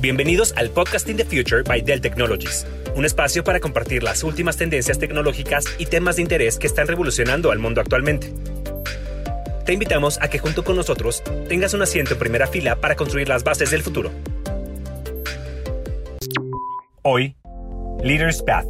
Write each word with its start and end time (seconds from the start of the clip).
Bienvenidos 0.00 0.52
al 0.56 0.70
Podcasting 0.70 1.16
the 1.16 1.24
Future 1.24 1.62
by 1.62 1.80
Dell 1.80 2.00
Technologies, 2.00 2.66
un 2.96 3.04
espacio 3.04 3.44
para 3.44 3.60
compartir 3.60 4.02
las 4.02 4.24
últimas 4.24 4.56
tendencias 4.56 4.98
tecnológicas 4.98 5.64
y 5.78 5.86
temas 5.86 6.16
de 6.16 6.22
interés 6.22 6.58
que 6.58 6.66
están 6.66 6.88
revolucionando 6.88 7.52
al 7.52 7.60
mundo 7.60 7.80
actualmente. 7.80 8.32
Te 9.64 9.72
invitamos 9.72 10.18
a 10.20 10.28
que 10.28 10.40
junto 10.40 10.64
con 10.64 10.74
nosotros 10.74 11.22
tengas 11.48 11.72
un 11.72 11.82
asiento 11.82 12.14
en 12.14 12.18
primera 12.18 12.48
fila 12.48 12.76
para 12.76 12.96
construir 12.96 13.28
las 13.28 13.44
bases 13.44 13.70
del 13.70 13.82
futuro. 13.82 14.10
Hoy, 17.02 17.36
Leaders 18.02 18.42
Path. 18.42 18.66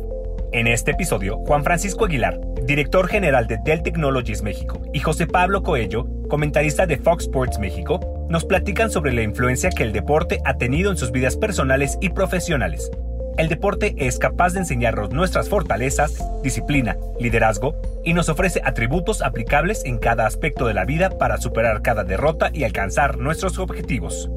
En 0.52 0.66
este 0.66 0.90
episodio, 0.90 1.38
Juan 1.46 1.64
Francisco 1.64 2.04
Aguilar, 2.04 2.38
director 2.66 3.08
general 3.08 3.46
de 3.46 3.58
Dell 3.64 3.82
Technologies 3.82 4.42
México, 4.42 4.80
y 4.92 5.00
José 5.00 5.26
Pablo 5.26 5.62
Coello, 5.62 6.06
comentarista 6.28 6.86
de 6.86 6.98
Fox 6.98 7.24
Sports 7.24 7.58
México, 7.58 8.00
nos 8.28 8.44
platican 8.44 8.90
sobre 8.90 9.12
la 9.12 9.22
influencia 9.22 9.70
que 9.70 9.82
el 9.82 9.92
deporte 9.92 10.40
ha 10.44 10.56
tenido 10.56 10.90
en 10.90 10.96
sus 10.96 11.12
vidas 11.12 11.36
personales 11.36 11.98
y 12.00 12.10
profesionales. 12.10 12.90
El 13.38 13.48
deporte 13.48 13.94
es 13.96 14.18
capaz 14.18 14.52
de 14.52 14.60
enseñarnos 14.60 15.10
nuestras 15.10 15.48
fortalezas, 15.48 16.22
disciplina, 16.42 16.96
liderazgo 17.18 17.80
y 18.04 18.12
nos 18.12 18.28
ofrece 18.28 18.60
atributos 18.64 19.22
aplicables 19.22 19.84
en 19.84 19.98
cada 19.98 20.26
aspecto 20.26 20.66
de 20.66 20.74
la 20.74 20.84
vida 20.84 21.10
para 21.18 21.38
superar 21.38 21.80
cada 21.82 22.04
derrota 22.04 22.50
y 22.52 22.64
alcanzar 22.64 23.16
nuestros 23.18 23.58
objetivos. 23.58 24.30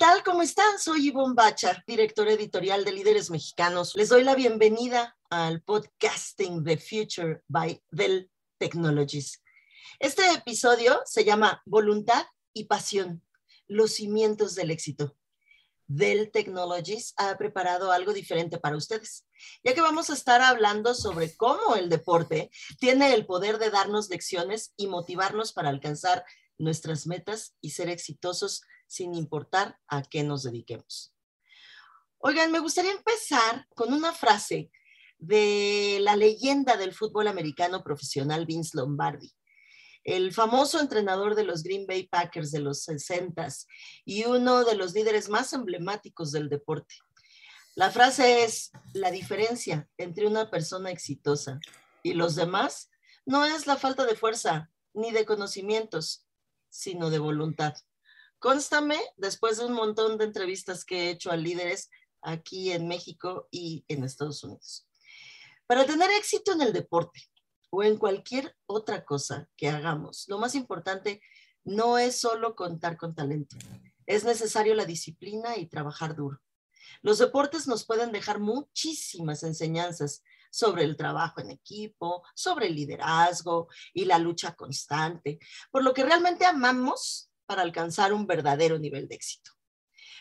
Tal? 0.00 0.22
¿Cómo 0.24 0.40
están? 0.40 0.78
Soy 0.78 1.08
Ivonne 1.08 1.34
Bacha, 1.34 1.84
director 1.86 2.26
editorial 2.26 2.86
de 2.86 2.92
Líderes 2.92 3.28
Mexicanos. 3.28 3.94
Les 3.96 4.08
doy 4.08 4.24
la 4.24 4.34
bienvenida 4.34 5.14
al 5.28 5.60
podcasting 5.60 6.64
The 6.64 6.78
Future 6.78 7.42
by 7.48 7.82
Dell 7.90 8.30
Technologies. 8.56 9.42
Este 9.98 10.26
episodio 10.32 11.02
se 11.04 11.26
llama 11.26 11.60
Voluntad 11.66 12.24
y 12.54 12.64
Pasión, 12.64 13.22
los 13.66 13.92
cimientos 13.92 14.54
del 14.54 14.70
éxito. 14.70 15.18
Dell 15.86 16.30
Technologies 16.30 17.12
ha 17.18 17.36
preparado 17.36 17.92
algo 17.92 18.14
diferente 18.14 18.56
para 18.56 18.78
ustedes, 18.78 19.26
ya 19.62 19.74
que 19.74 19.82
vamos 19.82 20.08
a 20.08 20.14
estar 20.14 20.40
hablando 20.40 20.94
sobre 20.94 21.36
cómo 21.36 21.76
el 21.76 21.90
deporte 21.90 22.50
tiene 22.78 23.12
el 23.12 23.26
poder 23.26 23.58
de 23.58 23.68
darnos 23.68 24.08
lecciones 24.08 24.72
y 24.78 24.86
motivarnos 24.86 25.52
para 25.52 25.68
alcanzar 25.68 26.24
nuestras 26.56 27.06
metas 27.06 27.54
y 27.60 27.72
ser 27.72 27.90
exitosos 27.90 28.62
sin 28.90 29.14
importar 29.14 29.78
a 29.86 30.02
qué 30.02 30.24
nos 30.24 30.42
dediquemos. 30.42 31.14
Oigan, 32.18 32.50
me 32.50 32.58
gustaría 32.58 32.90
empezar 32.90 33.68
con 33.76 33.94
una 33.94 34.12
frase 34.12 34.72
de 35.16 35.98
la 36.00 36.16
leyenda 36.16 36.76
del 36.76 36.92
fútbol 36.92 37.28
americano 37.28 37.84
profesional 37.84 38.46
Vince 38.46 38.76
Lombardi, 38.76 39.32
el 40.02 40.32
famoso 40.32 40.80
entrenador 40.80 41.36
de 41.36 41.44
los 41.44 41.62
Green 41.62 41.86
Bay 41.86 42.08
Packers 42.08 42.50
de 42.50 42.58
los 42.58 42.82
60 42.82 43.46
y 44.04 44.24
uno 44.24 44.64
de 44.64 44.74
los 44.74 44.92
líderes 44.92 45.28
más 45.28 45.52
emblemáticos 45.52 46.32
del 46.32 46.48
deporte. 46.48 46.96
La 47.76 47.92
frase 47.92 48.42
es, 48.42 48.72
la 48.92 49.12
diferencia 49.12 49.88
entre 49.98 50.26
una 50.26 50.50
persona 50.50 50.90
exitosa 50.90 51.60
y 52.02 52.14
los 52.14 52.34
demás 52.34 52.90
no 53.24 53.44
es 53.44 53.68
la 53.68 53.76
falta 53.76 54.04
de 54.04 54.16
fuerza 54.16 54.68
ni 54.94 55.12
de 55.12 55.24
conocimientos, 55.24 56.26
sino 56.70 57.08
de 57.10 57.20
voluntad. 57.20 57.74
Constame, 58.40 58.98
después 59.18 59.58
de 59.58 59.66
un 59.66 59.74
montón 59.74 60.16
de 60.16 60.24
entrevistas 60.24 60.86
que 60.86 60.96
he 60.96 61.10
hecho 61.10 61.30
a 61.30 61.36
líderes 61.36 61.90
aquí 62.22 62.72
en 62.72 62.88
México 62.88 63.48
y 63.50 63.84
en 63.86 64.02
Estados 64.02 64.42
Unidos. 64.42 64.88
Para 65.66 65.84
tener 65.84 66.10
éxito 66.12 66.52
en 66.52 66.62
el 66.62 66.72
deporte 66.72 67.20
o 67.68 67.82
en 67.82 67.98
cualquier 67.98 68.56
otra 68.64 69.04
cosa 69.04 69.46
que 69.58 69.68
hagamos, 69.68 70.24
lo 70.26 70.38
más 70.38 70.54
importante 70.54 71.20
no 71.64 71.98
es 71.98 72.18
solo 72.18 72.56
contar 72.56 72.96
con 72.96 73.14
talento. 73.14 73.56
Es 74.06 74.24
necesario 74.24 74.74
la 74.74 74.86
disciplina 74.86 75.58
y 75.58 75.66
trabajar 75.66 76.16
duro. 76.16 76.40
Los 77.02 77.18
deportes 77.18 77.66
nos 77.66 77.84
pueden 77.84 78.10
dejar 78.10 78.40
muchísimas 78.40 79.42
enseñanzas 79.42 80.22
sobre 80.50 80.84
el 80.84 80.96
trabajo 80.96 81.42
en 81.42 81.50
equipo, 81.50 82.22
sobre 82.34 82.68
el 82.68 82.74
liderazgo 82.74 83.68
y 83.92 84.06
la 84.06 84.18
lucha 84.18 84.54
constante, 84.54 85.38
por 85.70 85.84
lo 85.84 85.92
que 85.92 86.04
realmente 86.04 86.46
amamos 86.46 87.29
para 87.50 87.62
alcanzar 87.62 88.12
un 88.12 88.28
verdadero 88.28 88.78
nivel 88.78 89.08
de 89.08 89.16
éxito. 89.16 89.50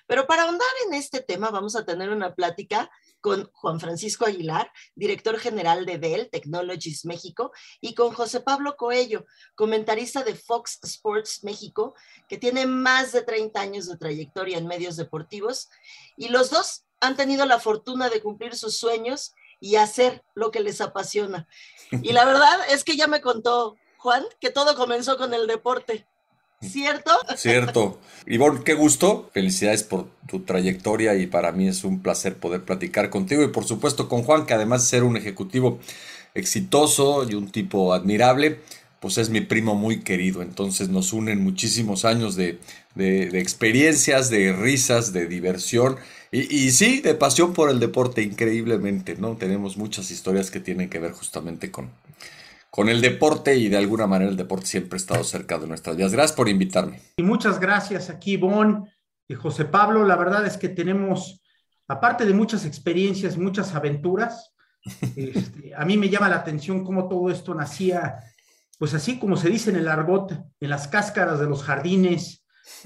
Pero 0.07 0.25
para 0.25 0.45
ahondar 0.45 0.67
en 0.87 0.95
este 0.95 1.21
tema 1.21 1.51
vamos 1.51 1.75
a 1.75 1.85
tener 1.85 2.09
una 2.09 2.33
plática 2.33 2.89
con 3.21 3.51
Juan 3.53 3.79
Francisco 3.79 4.25
Aguilar, 4.25 4.71
director 4.95 5.37
general 5.37 5.85
de 5.85 5.99
Dell 5.99 6.31
Technologies 6.31 7.05
México, 7.05 7.51
y 7.81 7.93
con 7.93 8.13
José 8.13 8.41
Pablo 8.41 8.75
Coello, 8.77 9.27
comentarista 9.53 10.23
de 10.23 10.33
Fox 10.33 10.79
Sports 10.81 11.43
México, 11.43 11.93
que 12.27 12.39
tiene 12.39 12.65
más 12.65 13.11
de 13.11 13.21
30 13.21 13.61
años 13.61 13.87
de 13.87 13.97
trayectoria 13.97 14.57
en 14.57 14.65
medios 14.65 14.95
deportivos, 14.95 15.69
y 16.17 16.29
los 16.29 16.49
dos 16.49 16.85
han 16.99 17.15
tenido 17.15 17.45
la 17.45 17.59
fortuna 17.59 18.09
de 18.09 18.23
cumplir 18.23 18.55
sus 18.55 18.75
sueños 18.75 19.35
y 19.59 19.75
hacer 19.75 20.23
lo 20.33 20.49
que 20.49 20.61
les 20.61 20.81
apasiona. 20.81 21.47
Y 21.91 22.11
la 22.11 22.25
verdad 22.31 22.59
es 22.71 22.83
que 22.83 22.97
ya 22.97 23.05
me 23.05 23.21
contó 23.21 23.77
Juan 23.97 24.25
que 24.39 24.49
todo 24.49 24.75
comenzó 24.75 25.15
con 25.15 25.31
el 25.35 25.45
deporte. 25.45 26.07
¿Cierto? 26.61 27.11
Cierto. 27.37 27.99
Ivonne, 28.25 28.63
qué 28.65 28.73
gusto. 28.73 29.29
Felicidades 29.33 29.83
por 29.83 30.07
tu 30.27 30.41
trayectoria 30.41 31.15
y 31.15 31.25
para 31.25 31.51
mí 31.51 31.67
es 31.67 31.83
un 31.83 32.01
placer 32.01 32.35
poder 32.35 32.63
platicar 32.63 33.09
contigo 33.09 33.43
y 33.43 33.47
por 33.47 33.65
supuesto 33.65 34.09
con 34.09 34.23
Juan, 34.23 34.45
que 34.45 34.53
además 34.53 34.83
de 34.83 34.89
ser 34.89 35.03
un 35.03 35.15
ejecutivo 35.15 35.79
exitoso 36.33 37.25
y 37.29 37.33
un 37.35 37.49
tipo 37.49 37.93
admirable, 37.93 38.59
pues 38.99 39.17
es 39.17 39.29
mi 39.29 39.39
primo 39.39 39.75
muy 39.75 40.01
querido. 40.01 40.41
Entonces 40.41 40.89
nos 40.89 41.13
unen 41.13 41.41
muchísimos 41.41 42.03
años 42.03 42.35
de, 42.35 42.59
experiencias, 42.97 44.29
de 44.29 44.51
risas, 44.51 45.13
de 45.13 45.27
diversión 45.27 45.95
y, 46.31 46.53
y, 46.53 46.71
sí, 46.71 46.99
de 46.99 47.15
pasión 47.15 47.53
por 47.53 47.69
el 47.69 47.79
deporte, 47.79 48.21
increíblemente, 48.21 49.15
¿no? 49.15 49.37
Tenemos 49.37 49.77
muchas 49.77 50.11
historias 50.11 50.51
que 50.51 50.59
tienen 50.59 50.89
que 50.89 50.99
ver 50.99 51.13
justamente 51.13 51.71
con, 51.71 51.89
con 52.69 52.89
el 52.89 53.01
deporte 53.01 53.55
y 53.55 53.67
de 53.67 53.77
alguna 53.77 54.07
manera 54.07 54.29
el 54.29 54.37
deporte 54.37 54.67
siempre 54.67 54.95
ha 54.95 55.01
estado 55.01 55.23
cerca 55.23 55.57
de 55.57 55.67
nuestras 55.67 55.95
vidas. 55.95 56.11
Gracias 56.11 56.35
por 56.35 56.49
invitarme. 56.49 57.01
Y 57.17 57.23
muchas 57.23 57.59
gracias 57.59 58.09
aquí, 58.09 58.37
Bon 58.37 58.87
y 59.27 59.33
José 59.33 59.65
Pablo. 59.65 60.05
La 60.05 60.15
verdad 60.15 60.45
es 60.45 60.57
que 60.57 60.69
tenemos, 60.69 61.41
aparte 61.87 62.25
de 62.25 62.33
muchas 62.33 62.65
experiencias, 62.65 63.37
muchas 63.37 63.73
aventuras. 63.75 64.53
Este, 65.15 65.75
a 65.75 65.83
mí 65.83 65.97
me 65.97 66.07
llama 66.07 66.29
la 66.29 66.37
atención 66.37 66.85
cómo 66.85 67.09
todo 67.09 67.29
esto 67.29 67.53
nacía, 67.53 68.15
pues 68.77 68.93
así 68.93 69.19
como 69.19 69.35
se 69.35 69.49
dice 69.49 69.71
en 69.71 69.75
el 69.75 69.89
argot, 69.89 70.31
en 70.31 70.69
las 70.69 70.87
cáscaras 70.87 71.37
de 71.37 71.47
los 71.47 71.63
jardines, 71.63 72.45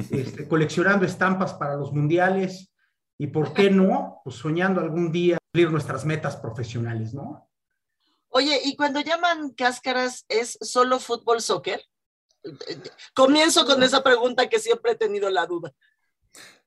este, 0.09 0.47
coleccionando 0.49 1.05
estampas 1.05 1.53
para 1.53 1.75
los 1.75 1.93
mundiales 1.93 2.73
y, 3.19 3.27
¿por 3.27 3.53
qué 3.53 3.69
no? 3.69 4.21
Pues 4.23 4.37
soñando 4.37 4.81
algún 4.81 5.11
día 5.11 5.37
cumplir 5.37 5.71
nuestras 5.71 6.03
metas 6.03 6.35
profesionales, 6.35 7.13
¿no? 7.13 7.47
Oye, 8.35 8.59
y 8.63 8.75
cuando 8.75 8.99
llaman 8.99 9.51
cáscaras, 9.51 10.25
¿es 10.27 10.57
solo 10.59 10.99
fútbol, 10.99 11.39
soccer? 11.39 11.81
Comienzo 13.13 13.63
con 13.65 13.83
esa 13.83 14.03
pregunta 14.03 14.49
que 14.49 14.59
siempre 14.59 14.93
he 14.93 14.95
tenido 14.95 15.29
la 15.29 15.45
duda. 15.45 15.71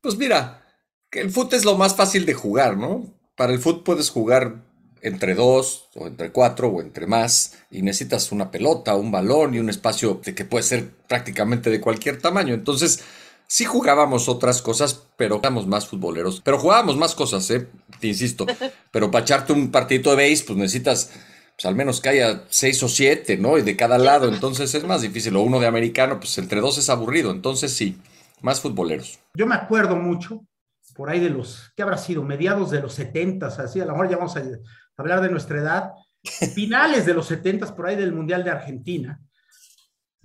Pues 0.00 0.16
mira, 0.16 0.64
que 1.10 1.20
el 1.20 1.30
fútbol 1.30 1.54
es 1.54 1.64
lo 1.64 1.76
más 1.76 1.96
fácil 1.96 2.24
de 2.24 2.34
jugar, 2.34 2.76
¿no? 2.76 3.12
Para 3.34 3.52
el 3.52 3.58
fútbol 3.58 3.82
puedes 3.82 4.10
jugar 4.10 4.62
entre 5.02 5.34
dos 5.34 5.88
o 5.96 6.06
entre 6.06 6.30
cuatro 6.30 6.68
o 6.68 6.80
entre 6.80 7.08
más 7.08 7.58
y 7.68 7.82
necesitas 7.82 8.30
una 8.30 8.52
pelota, 8.52 8.94
un 8.94 9.10
balón 9.10 9.54
y 9.54 9.58
un 9.58 9.68
espacio 9.68 10.20
que 10.20 10.44
puede 10.44 10.62
ser 10.62 10.90
prácticamente 11.08 11.68
de 11.70 11.80
cualquier 11.80 12.20
tamaño. 12.20 12.54
Entonces, 12.54 13.02
sí 13.48 13.64
jugábamos 13.64 14.28
otras 14.28 14.62
cosas, 14.62 15.02
pero 15.16 15.40
éramos 15.40 15.66
más 15.66 15.88
futboleros. 15.88 16.40
Pero 16.44 16.60
jugábamos 16.60 16.96
más 16.96 17.16
cosas, 17.16 17.50
¿eh? 17.50 17.66
Te 18.00 18.06
insisto. 18.06 18.46
Pero 18.92 19.10
para 19.10 19.24
echarte 19.24 19.52
un 19.52 19.70
partidito 19.70 20.14
de 20.14 20.30
base, 20.30 20.44
pues 20.46 20.58
necesitas 20.58 21.10
pues 21.56 21.66
al 21.66 21.74
menos 21.74 22.00
que 22.00 22.10
haya 22.10 22.44
seis 22.48 22.82
o 22.82 22.88
siete, 22.88 23.38
¿no? 23.38 23.56
Y 23.56 23.62
de 23.62 23.76
cada 23.76 23.98
lado, 23.98 24.28
entonces 24.28 24.74
es 24.74 24.84
más 24.84 25.02
difícil. 25.02 25.36
O 25.36 25.42
uno 25.42 25.58
de 25.58 25.66
americano, 25.66 26.18
pues 26.20 26.36
entre 26.38 26.60
dos 26.60 26.76
es 26.76 26.90
aburrido. 26.90 27.30
Entonces 27.30 27.72
sí, 27.72 27.98
más 28.42 28.60
futboleros. 28.60 29.18
Yo 29.34 29.46
me 29.46 29.54
acuerdo 29.54 29.96
mucho, 29.96 30.44
por 30.94 31.08
ahí 31.08 31.18
de 31.18 31.30
los, 31.30 31.72
¿qué 31.74 31.82
habrá 31.82 31.96
sido? 31.96 32.22
Mediados 32.22 32.70
de 32.70 32.82
los 32.82 32.92
setentas, 32.92 33.58
así, 33.58 33.80
a 33.80 33.86
lo 33.86 33.92
mejor 33.92 34.10
ya 34.10 34.16
vamos 34.18 34.36
a 34.36 34.42
hablar 34.96 35.20
de 35.22 35.30
nuestra 35.30 35.58
edad. 35.58 35.92
finales 36.54 37.06
de 37.06 37.14
los 37.14 37.26
70 37.26 37.74
por 37.74 37.86
ahí 37.86 37.96
del 37.96 38.12
Mundial 38.12 38.44
de 38.44 38.50
Argentina, 38.50 39.20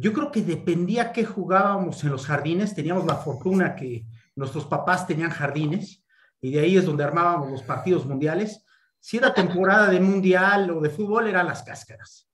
yo 0.02 0.14
creo 0.14 0.32
que 0.32 0.42
dependía 0.42 1.12
qué 1.12 1.24
jugábamos 1.24 2.04
en 2.04 2.10
los 2.10 2.26
jardines. 2.26 2.74
Teníamos 2.74 3.06
la 3.06 3.18
fortuna 3.18 3.76
que 3.76 4.06
nuestros 4.36 4.66
papás 4.66 5.06
tenían 5.06 5.30
jardines 5.30 6.04
y 6.42 6.52
de 6.52 6.60
ahí 6.60 6.76
es 6.76 6.86
donde 6.86 7.04
armábamos 7.04 7.52
los 7.52 7.62
partidos 7.62 8.08
mundiales. 8.08 8.66
Si 9.02 9.18
era 9.18 9.34
temporada 9.34 9.90
de 9.90 10.00
mundial 10.00 10.70
o 10.70 10.80
de 10.80 10.92
fútbol, 10.92 11.28
eran 11.28 11.48
las 11.48 11.64
cáscaras. 11.64 12.30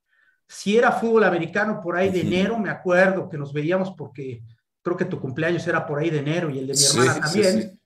Si 0.46 0.78
era 0.78 0.92
fútbol 0.92 1.24
americano 1.24 1.80
por 1.82 1.96
ahí 1.96 2.10
de 2.10 2.22
enero, 2.22 2.60
me 2.60 2.70
acuerdo 2.70 3.30
que 3.30 3.38
nos 3.38 3.54
veíamos 3.54 3.92
porque 3.98 4.44
creo 4.82 4.98
que 4.98 5.06
tu 5.06 5.20
cumpleaños 5.20 5.66
era 5.66 5.88
por 5.88 5.98
ahí 5.98 6.10
de 6.10 6.20
enero 6.20 6.50
y 6.50 6.60
el 6.60 6.68
de 6.68 6.74
mi 6.74 6.84
hermana 6.84 7.22
también. 7.22 7.80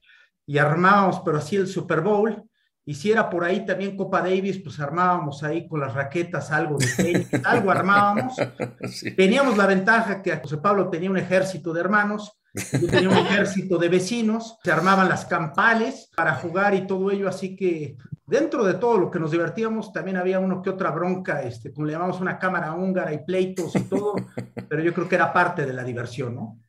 Y 0.48 0.58
armábamos, 0.58 1.22
pero 1.24 1.38
así 1.38 1.56
el 1.56 1.68
Super 1.68 2.02
Bowl. 2.02 2.44
Y 2.84 2.96
si 2.96 3.12
era 3.12 3.30
por 3.30 3.44
ahí 3.44 3.64
también 3.68 3.96
Copa 3.96 4.22
Davis, 4.22 4.58
pues 4.58 4.80
armábamos 4.80 5.44
ahí 5.44 5.68
con 5.68 5.80
las 5.80 5.94
raquetas 5.94 6.52
algo 6.52 6.78
de 6.78 6.88
tenis, 6.98 7.30
algo 7.46 7.70
armábamos. 7.70 8.36
Teníamos 9.16 9.58
la 9.58 9.68
ventaja 9.68 10.24
que 10.24 10.36
José 10.38 10.58
Pablo 10.58 10.90
tenía 10.90 11.12
un 11.12 11.18
ejército 11.18 11.72
de 11.72 11.82
hermanos, 11.82 12.41
yo 12.54 12.88
tenía 12.88 13.10
un 13.10 13.18
ejército 13.18 13.78
de 13.78 13.90
vecinos, 13.90 14.58
se 14.64 14.72
armaban 14.72 15.08
las 15.10 15.26
campales 15.26 16.10
para 16.16 16.36
jugar 16.36 16.74
y 16.76 16.86
todo 16.86 17.12
ello, 17.12 17.30
así 17.30 17.56
que 17.56 17.98
dentro 18.26 18.64
de 18.64 18.76
todo 18.76 18.98
lo 18.98 19.12
que 19.12 19.20
nos 19.20 19.32
divertíamos, 19.32 19.92
también 19.92 20.18
había 20.18 20.40
uno 20.40 20.62
que 20.62 20.70
otra 20.70 20.92
bronca, 20.92 21.42
este, 21.44 21.74
como 21.74 21.88
le 21.88 21.94
llamamos 21.94 22.20
una 22.20 22.40
cámara 22.40 22.74
húngara 22.74 23.14
y 23.14 23.24
pleitos 23.26 23.76
y 23.76 23.84
todo, 23.84 24.16
pero 24.70 24.82
yo 24.82 24.94
creo 24.94 25.08
que 25.08 25.16
era 25.16 25.34
parte 25.34 25.66
de 25.66 25.74
la 25.74 25.84
diversión, 25.84 26.36
¿no? 26.36 26.60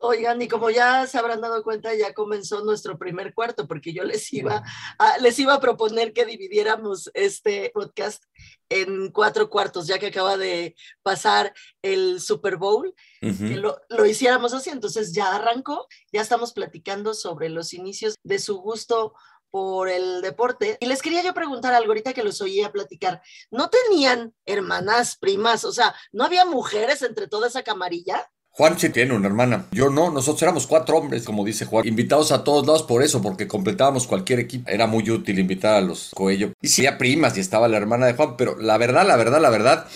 Oigan, 0.00 0.40
y 0.40 0.46
como 0.46 0.70
ya 0.70 1.06
se 1.08 1.18
habrán 1.18 1.40
dado 1.40 1.62
cuenta, 1.64 1.92
ya 1.94 2.14
comenzó 2.14 2.62
nuestro 2.64 2.96
primer 2.96 3.34
cuarto, 3.34 3.66
porque 3.66 3.92
yo 3.92 4.04
les 4.04 4.32
iba 4.32 4.62
a, 4.98 5.18
les 5.18 5.38
iba 5.40 5.54
a 5.54 5.60
proponer 5.60 6.12
que 6.12 6.24
dividiéramos 6.24 7.10
este 7.14 7.72
podcast 7.74 8.22
en 8.68 9.10
cuatro 9.10 9.50
cuartos, 9.50 9.88
ya 9.88 9.98
que 9.98 10.06
acaba 10.06 10.36
de 10.36 10.76
pasar 11.02 11.52
el 11.82 12.20
Super 12.20 12.58
Bowl, 12.58 12.94
que 13.20 13.56
lo, 13.56 13.80
lo, 13.88 14.06
hiciéramos 14.06 14.54
así. 14.54 14.70
Entonces 14.70 15.12
ya 15.12 15.34
arrancó, 15.34 15.88
ya 16.12 16.20
estamos 16.20 16.52
platicando 16.52 17.12
sobre 17.12 17.48
los 17.48 17.74
inicios 17.74 18.14
de 18.22 18.38
su 18.38 18.58
gusto 18.58 19.14
por 19.50 19.88
el 19.88 20.20
deporte. 20.22 20.76
Y 20.80 20.86
les 20.86 21.02
quería 21.02 21.22
yo 21.22 21.34
preguntar 21.34 21.74
algo 21.74 21.90
ahorita 21.90 22.12
que 22.12 22.22
los 22.22 22.40
oía 22.40 22.70
platicar. 22.70 23.22
¿No 23.50 23.70
tenían 23.70 24.34
hermanas, 24.44 25.16
primas? 25.16 25.64
O 25.64 25.72
sea, 25.72 25.94
¿no 26.12 26.24
había 26.24 26.44
mujeres 26.44 27.02
entre 27.02 27.26
toda 27.26 27.48
esa 27.48 27.62
camarilla? 27.62 28.30
Juan 28.58 28.76
sí 28.76 28.88
tiene 28.88 29.14
una 29.14 29.28
hermana. 29.28 29.66
Yo 29.70 29.88
no, 29.88 30.10
nosotros 30.10 30.42
éramos 30.42 30.66
cuatro 30.66 30.98
hombres, 30.98 31.22
como 31.22 31.44
dice 31.44 31.64
Juan, 31.64 31.86
invitados 31.86 32.32
a 32.32 32.42
todos 32.42 32.66
lados 32.66 32.82
por 32.82 33.04
eso, 33.04 33.22
porque 33.22 33.46
completábamos 33.46 34.08
cualquier 34.08 34.40
equipo. 34.40 34.68
Era 34.68 34.88
muy 34.88 35.08
útil 35.08 35.38
invitar 35.38 35.76
a 35.76 35.80
los 35.80 36.10
Coello. 36.12 36.52
Y 36.60 36.66
sí, 36.66 36.84
había 36.84 36.98
primas 36.98 37.36
y 37.36 37.40
estaba 37.40 37.68
la 37.68 37.76
hermana 37.76 38.06
de 38.06 38.14
Juan, 38.14 38.36
pero 38.36 38.58
la 38.58 38.76
verdad, 38.76 39.06
la 39.06 39.14
verdad, 39.14 39.40
la 39.40 39.50
verdad, 39.50 39.86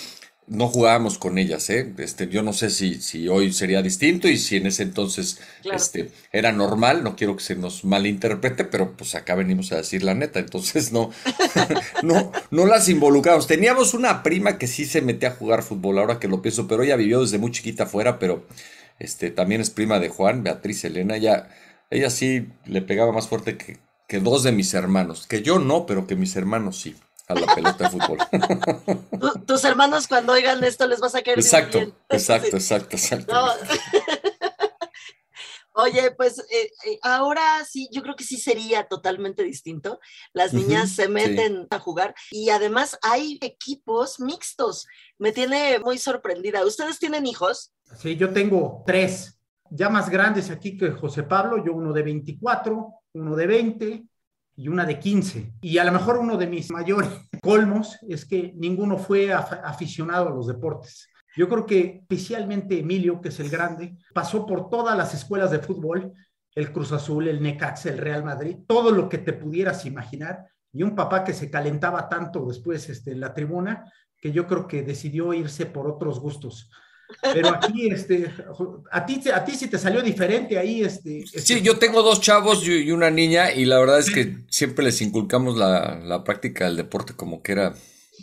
no 0.53 0.69
jugábamos 0.69 1.17
con 1.17 1.39
ellas, 1.39 1.71
¿eh? 1.71 1.95
Este, 1.97 2.29
yo 2.29 2.43
no 2.43 2.53
sé 2.53 2.69
si, 2.69 3.01
si 3.01 3.27
hoy 3.27 3.53
sería 3.55 3.81
distinto 3.81 4.29
y 4.29 4.37
si 4.37 4.57
en 4.57 4.67
ese 4.67 4.83
entonces 4.83 5.41
este, 5.65 6.11
era 6.31 6.53
normal, 6.53 7.03
no 7.03 7.17
quiero 7.17 7.37
que 7.37 7.43
se 7.43 7.57
nos 7.57 7.85
malinterprete, 7.85 8.65
pero 8.65 8.93
pues 8.93 9.15
acá 9.15 9.35
venimos 9.35 9.73
a 9.73 9.77
decir 9.77 10.03
la 10.03 10.15
neta, 10.15 10.41
entonces 10.41 10.93
no, 10.93 11.11
no, 12.03 12.33
no 12.51 12.67
las 12.67 12.91
involucramos. 12.91 13.47
Teníamos 13.47 13.95
una 13.95 14.23
prima 14.23 14.59
que 14.59 14.67
sí 14.67 14.85
se 14.85 15.01
metía 15.01 15.31
a 15.31 15.37
jugar 15.37 15.63
fútbol, 15.63 15.99
ahora 15.99 16.19
que 16.21 16.29
lo 16.29 16.43
pienso, 16.43 16.69
pero 16.69 16.83
ella 16.83 16.97
vivió 16.97 17.23
desde 17.23 17.39
muy 17.39 17.51
chiquita 17.51 17.85
afuera, 17.85 18.19
pero 18.19 18.47
este, 18.99 19.31
también 19.31 19.63
es 19.63 19.71
prima 19.71 20.01
de 20.01 20.11
Juan, 20.11 20.43
Beatriz 20.43 20.85
Elena, 20.85 21.17
ella, 21.17 21.49
ella 21.91 22.11
sí 22.11 22.49
le 22.67 22.83
pegaba 22.83 23.11
más 23.13 23.27
fuerte 23.27 23.57
que, 23.57 23.79
que 24.07 24.21
dos 24.21 24.43
de 24.43 24.53
mis 24.53 24.75
hermanos, 24.75 25.27
que 25.27 25.41
yo 25.41 25.59
no, 25.59 25.87
pero 25.87 26.07
que 26.07 26.15
mis 26.15 26.37
hermanos 26.37 26.79
sí 26.79 26.95
a 27.29 27.35
la 27.35 27.55
pelota 27.55 27.89
de 27.89 27.91
fútbol. 27.91 28.19
tus 29.47 29.65
hermanos 29.65 30.07
cuando 30.07 30.33
oigan 30.33 30.63
esto 30.65 30.87
les 30.87 31.01
vas 31.01 31.15
a 31.15 31.23
caer 31.23 31.39
exacto, 31.39 31.79
bien. 31.79 31.95
Exacto, 32.09 32.57
exacto, 32.57 32.97
exacto, 32.97 33.35
Oye, 35.75 36.11
pues 36.11 36.39
eh, 36.39 36.71
eh, 36.87 36.99
ahora 37.03 37.43
sí, 37.65 37.89
yo 37.91 38.03
creo 38.03 38.15
que 38.15 38.25
sí 38.25 38.37
sería 38.37 38.89
totalmente 38.89 39.43
distinto. 39.43 40.01
Las 40.35 40.53
niñas 40.53 40.91
se 40.91 41.09
meten 41.09 41.67
a 41.71 41.79
jugar 41.79 42.15
y 42.31 42.51
además 42.51 42.99
hay 43.01 43.39
equipos 43.41 44.21
mixtos. 44.21 44.87
Me 45.19 45.33
tiene 45.33 45.79
muy 45.79 45.97
sorprendida. 45.97 46.65
¿Ustedes 46.67 46.99
tienen 46.99 47.27
hijos? 47.27 47.73
Sí, 47.99 48.17
yo 48.17 48.35
tengo 48.35 48.83
tres, 48.87 49.41
ya 49.71 49.89
más 49.89 50.11
grandes 50.11 50.51
aquí 50.51 50.77
que 50.77 50.91
José 50.91 51.23
Pablo, 51.23 51.65
yo 51.65 51.73
uno 51.73 51.95
de 51.95 52.03
24, 52.03 52.95
uno 53.15 53.35
de 53.35 53.47
20 53.47 54.05
y 54.57 54.69
una 54.69 54.85
de 54.85 54.99
15. 54.99 55.55
Y 55.63 55.79
a 55.79 55.85
lo 55.85 55.93
mejor 55.93 56.19
uno 56.19 56.37
de 56.37 56.47
mis 56.47 56.71
mayores 56.71 57.09
colmos 57.43 57.99
es 58.09 58.25
que 58.25 58.53
ninguno 58.57 58.99
fue 58.99 59.33
aficionado 59.33 60.29
a 60.29 60.35
los 60.35 60.47
deportes. 60.47 61.09
Yo 61.37 61.49
creo 61.49 61.65
que 61.65 62.01
especialmente 62.03 62.79
Emilio, 62.79 63.21
que 63.21 63.31
es 63.31 63.41
el 63.41 63.49
grande, 63.49 63.97
pasó 64.13 64.45
por 64.45 64.69
todas 64.69 64.97
las 64.97 65.15
escuelas 65.15 65.51
de 65.51 65.61
fútbol, 65.61 66.13
el 66.55 66.73
Cruz 66.73 66.93
Azul, 66.93 67.29
el 67.29 67.43
Necaxa, 67.43 67.89
el 67.89 67.99
Real 67.99 68.23
Madrid, 68.23 68.59
todo 68.67 68.91
lo 68.91 69.09
que 69.09 69.19
te 69.19 69.33
pudieras 69.33 69.87
imaginar. 69.87 70.47
Y 70.73 70.83
un 70.83 70.95
papá 70.95 71.25
que 71.25 71.33
se 71.33 71.51
calentaba 71.51 72.09
tanto 72.09 72.45
después 72.47 72.89
este, 72.89 73.13
en 73.13 73.21
la 73.21 73.33
tribuna, 73.33 73.91
que 74.19 74.33
yo 74.33 74.47
creo 74.47 74.67
que 74.67 74.83
decidió 74.83 75.33
irse 75.33 75.67
por 75.67 75.89
otros 75.89 76.21
gustos. 76.21 76.71
Pero 77.21 77.49
aquí, 77.49 77.91
este, 77.91 78.33
a 78.91 79.05
ti, 79.05 79.21
a 79.33 79.45
ti 79.45 79.53
sí 79.53 79.69
te 79.69 79.79
salió 79.79 80.03
diferente 80.03 80.59
ahí, 80.59 80.83
este, 80.83 81.21
este. 81.21 81.41
Sí, 81.41 81.61
yo 81.63 81.79
tengo 81.79 82.03
dos 82.03 82.21
chavos 82.21 82.67
y 82.67 82.91
una 82.91 83.11
niña 83.11 83.53
y 83.53 83.65
la 83.65 83.79
verdad 83.79 83.99
es 83.99 84.11
que 84.11 84.39
siempre 84.49 84.85
les 84.85 85.01
inculcamos 85.03 85.57
la, 85.57 86.01
la 86.03 86.25
práctica 86.25 86.65
del 86.65 86.77
deporte 86.77 87.15
como 87.15 87.43
que 87.43 87.53
era, 87.53 87.75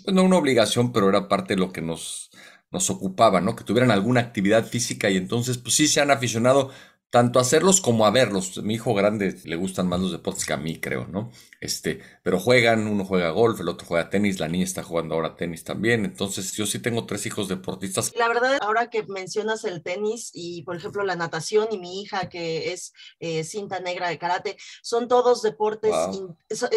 pues, 0.04 0.14
no 0.14 0.24
una 0.24 0.38
obligación, 0.38 0.92
pero 0.92 1.10
era 1.10 1.28
parte 1.28 1.56
de 1.56 1.60
lo 1.60 1.72
que 1.72 1.82
nos, 1.82 2.30
nos 2.72 2.90
ocupaba, 2.90 3.42
¿no? 3.42 3.56
Que 3.56 3.64
tuvieran 3.64 3.92
alguna 3.92 4.22
actividad 4.22 4.66
física 4.66 5.10
y 5.10 5.18
entonces, 5.18 5.58
pues 5.58 5.76
sí 5.76 5.88
se 5.88 6.02
han 6.02 6.12
aficionado 6.12 6.72
tanto 7.10 7.40
hacerlos 7.40 7.82
como 7.82 8.06
a 8.06 8.12
verlos. 8.12 8.62
Mi 8.64 8.76
hijo 8.76 8.94
grande 8.94 9.36
le 9.44 9.56
gustan 9.56 9.88
más 9.88 10.00
los 10.00 10.12
deportes 10.12 10.46
que 10.46 10.54
a 10.54 10.58
mí, 10.58 10.80
creo, 10.80 11.08
¿no? 11.08 11.32
Este, 11.60 12.00
pero 12.24 12.40
juegan, 12.40 12.88
uno 12.88 13.04
juega 13.04 13.32
golf, 13.32 13.60
el 13.60 13.68
otro 13.68 13.86
juega 13.86 14.10
tenis, 14.10 14.40
la 14.40 14.48
niña 14.48 14.64
está 14.64 14.84
jugando 14.84 15.16
ahora 15.16 15.36
tenis 15.36 15.64
también. 15.64 16.06
Entonces, 16.06 16.54
yo 16.54 16.66
sí 16.66 16.80
tengo 16.80 17.06
tres 17.06 17.26
hijos 17.26 17.48
deportistas. 17.48 18.14
La 18.16 18.28
verdad, 18.28 18.60
ahora 18.62 18.90
que 18.90 19.04
mencionas 19.04 19.66
el 19.66 19.82
tenis 19.82 20.32
y, 20.34 20.62
por 20.64 20.76
ejemplo, 20.76 21.04
la 21.04 21.16
natación 21.16 21.68
y 21.72 21.80
mi 21.80 22.02
hija 22.02 22.30
que 22.30 22.72
es 22.74 22.94
eh, 23.20 23.44
cinta 23.44 23.80
negra 23.80 24.10
de 24.10 24.20
karate, 24.20 24.58
son 24.82 25.08
todos 25.08 25.42
deportes, 25.42 25.94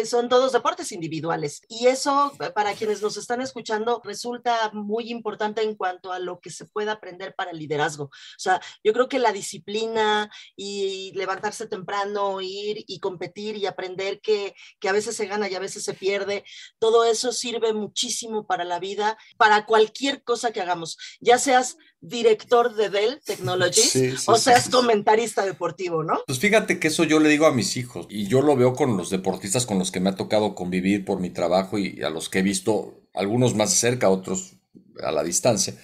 son 0.05 0.29
todos 0.29 0.51
deportes 0.51 0.91
individuales. 0.91 1.61
Y 1.69 1.87
eso, 1.87 2.33
para 2.55 2.73
quienes 2.73 3.01
nos 3.01 3.17
están 3.17 3.41
escuchando, 3.41 4.01
resulta 4.03 4.71
muy 4.73 5.11
importante 5.11 5.61
en 5.61 5.75
cuanto 5.75 6.11
a 6.11 6.19
lo 6.19 6.39
que 6.39 6.49
se 6.49 6.65
puede 6.65 6.91
aprender 6.91 7.35
para 7.35 7.51
el 7.51 7.59
liderazgo. 7.59 8.05
O 8.05 8.39
sea, 8.39 8.59
yo 8.83 8.93
creo 8.93 9.07
que 9.07 9.19
la 9.19 9.31
disciplina 9.31 10.22
y 10.55 11.11
levantarse 11.15 11.67
temprano, 11.67 12.41
ir 12.41 12.83
y 12.87 12.99
competir 12.99 13.57
y 13.57 13.65
aprender 13.65 14.19
que 14.21 14.53
que 14.79 14.89
a 14.89 14.91
veces 14.91 15.15
se 15.15 15.27
gana 15.27 15.49
y 15.49 15.55
a 15.55 15.59
veces 15.59 15.83
se 15.83 15.93
pierde. 15.93 16.43
Todo 16.79 17.05
eso 17.05 17.31
sirve 17.31 17.73
muchísimo 17.73 18.45
para 18.45 18.63
la 18.63 18.79
vida, 18.79 19.17
para 19.37 19.65
cualquier 19.65 20.23
cosa 20.23 20.51
que 20.51 20.61
hagamos, 20.61 20.97
ya 21.19 21.37
seas 21.37 21.77
director 22.01 22.75
de 22.75 22.89
Dell 22.89 23.21
Technologies 23.23 24.27
o 24.27 24.35
seas 24.37 24.67
comentarista 24.69 25.45
deportivo, 25.45 26.03
¿no? 26.03 26.21
Pues 26.27 26.39
fíjate 26.39 26.79
que 26.79 26.89
eso 26.89 27.05
yo 27.05 27.19
le 27.19 27.29
digo 27.29 27.45
a 27.45 27.53
mis 27.53 27.77
hijos 27.77 28.07
y 28.09 28.27
yo 28.27 28.41
lo 28.41 28.57
veo 28.57 28.73
con 28.73 28.97
los 28.97 29.09
deportistas 29.09 29.65
con 29.65 29.79
los 29.79 29.89
que 29.89 30.01
me 30.01 30.09
ha 30.09 30.15
tocado 30.15 30.53
convivir 30.53 31.05
por 31.05 31.19
mi 31.19 31.29
trabajo 31.29 31.77
y 31.77 32.03
a 32.03 32.09
los 32.09 32.27
que 32.27 32.39
he 32.39 32.43
visto, 32.43 33.01
algunos 33.13 33.55
más 33.55 33.73
cerca, 33.73 34.09
otros 34.09 34.57
a 35.01 35.11
la 35.11 35.23
distancia. 35.23 35.75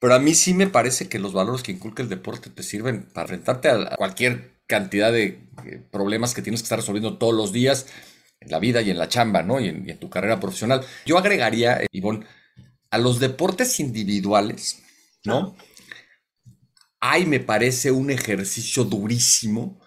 Pero 0.00 0.14
a 0.14 0.18
mí 0.18 0.34
sí 0.34 0.54
me 0.54 0.68
parece 0.68 1.08
que 1.08 1.18
los 1.18 1.32
valores 1.32 1.62
que 1.62 1.72
inculca 1.72 2.02
el 2.02 2.08
deporte 2.08 2.50
te 2.50 2.62
sirven 2.62 3.02
para 3.02 3.24
enfrentarte 3.24 3.68
a 3.68 3.96
cualquier 3.96 4.58
cantidad 4.66 5.10
de 5.12 5.40
eh, 5.64 5.82
problemas 5.90 6.34
que 6.34 6.42
tienes 6.42 6.60
que 6.60 6.66
estar 6.66 6.78
resolviendo 6.78 7.18
todos 7.18 7.34
los 7.34 7.52
días 7.52 7.86
en 8.40 8.50
la 8.50 8.60
vida 8.60 8.80
y 8.82 8.90
en 8.90 8.98
la 8.98 9.08
chamba, 9.08 9.42
¿no? 9.42 9.58
Y 9.60 9.68
en, 9.68 9.98
tu 9.98 10.08
carrera 10.08 10.38
profesional. 10.38 10.84
Yo 11.04 11.18
agregaría, 11.18 11.82
eh, 11.82 11.86
Ivonne, 11.90 12.26
a 12.90 12.98
los 12.98 13.18
deportes 13.18 13.80
individuales, 13.80 14.82
¿no? 15.24 15.56
Hay, 17.00 17.26
me 17.26 17.40
parece, 17.40 17.90
un 17.90 18.10
ejercicio 18.10 18.84
durísimo 18.84 19.80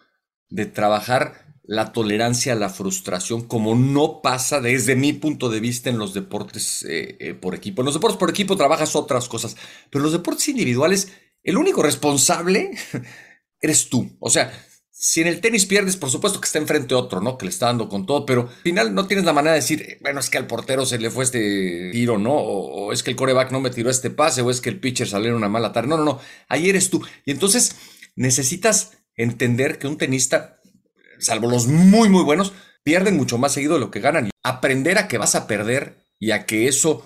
de 0.49 0.65
trabajar 0.65 1.40
la 1.71 1.93
tolerancia 1.93 2.51
a 2.51 2.57
la 2.57 2.67
frustración 2.67 3.43
como 3.47 3.75
no 3.75 4.19
pasa 4.21 4.59
desde 4.59 4.97
mi 4.97 5.13
punto 5.13 5.47
de 5.47 5.61
vista 5.61 5.89
en 5.89 5.97
los 5.97 6.13
deportes 6.13 6.85
eh, 6.85 7.33
por 7.39 7.55
equipo. 7.55 7.81
En 7.81 7.85
los 7.85 7.93
deportes 7.93 8.17
por 8.17 8.29
equipo 8.29 8.57
trabajas 8.57 8.93
otras 8.93 9.29
cosas, 9.29 9.55
pero 9.89 10.01
en 10.01 10.03
los 10.03 10.11
deportes 10.11 10.49
individuales, 10.49 11.13
el 11.43 11.55
único 11.55 11.81
responsable 11.81 12.71
eres 13.61 13.87
tú. 13.87 14.17
O 14.19 14.29
sea, 14.29 14.51
si 14.89 15.21
en 15.21 15.27
el 15.27 15.39
tenis 15.39 15.65
pierdes, 15.65 15.95
por 15.95 16.09
supuesto 16.09 16.41
que 16.41 16.45
está 16.47 16.59
enfrente 16.59 16.93
otro, 16.93 17.21
¿no? 17.21 17.37
Que 17.37 17.45
le 17.45 17.51
está 17.51 17.67
dando 17.67 17.87
con 17.87 18.05
todo, 18.05 18.25
pero 18.25 18.49
al 18.49 18.61
final 18.63 18.93
no 18.93 19.07
tienes 19.07 19.25
la 19.25 19.31
manera 19.31 19.53
de 19.53 19.61
decir, 19.61 19.97
bueno, 20.01 20.19
es 20.19 20.29
que 20.29 20.39
al 20.39 20.47
portero 20.47 20.85
se 20.85 20.99
le 20.99 21.09
fue 21.09 21.23
este 21.23 21.89
tiro, 21.93 22.17
¿no? 22.17 22.33
O, 22.33 22.91
es 22.91 23.01
que 23.01 23.11
el 23.11 23.15
coreback 23.15 23.49
no 23.53 23.61
me 23.61 23.69
tiró 23.69 23.89
este 23.89 24.09
pase, 24.09 24.41
o 24.41 24.51
es 24.51 24.59
que 24.59 24.67
el 24.67 24.81
pitcher 24.81 25.07
salió 25.07 25.29
en 25.29 25.37
una 25.37 25.47
mala 25.47 25.71
tarde. 25.71 25.87
No, 25.87 25.95
no, 25.95 26.03
no. 26.03 26.19
Ahí 26.49 26.69
eres 26.69 26.89
tú. 26.89 27.01
Y 27.25 27.31
entonces 27.31 27.77
necesitas 28.17 28.91
entender 29.15 29.79
que 29.79 29.87
un 29.87 29.97
tenista, 29.97 30.60
salvo 31.21 31.49
los 31.49 31.67
muy, 31.67 32.09
muy 32.09 32.23
buenos, 32.23 32.53
pierden 32.83 33.17
mucho 33.17 33.37
más 33.37 33.53
seguido 33.53 33.75
de 33.75 33.79
lo 33.79 33.91
que 33.91 33.99
ganan. 33.99 34.29
Aprender 34.43 34.97
a 34.97 35.07
que 35.07 35.17
vas 35.17 35.35
a 35.35 35.47
perder 35.47 35.97
y 36.19 36.31
a 36.31 36.45
que 36.45 36.67
eso 36.67 37.05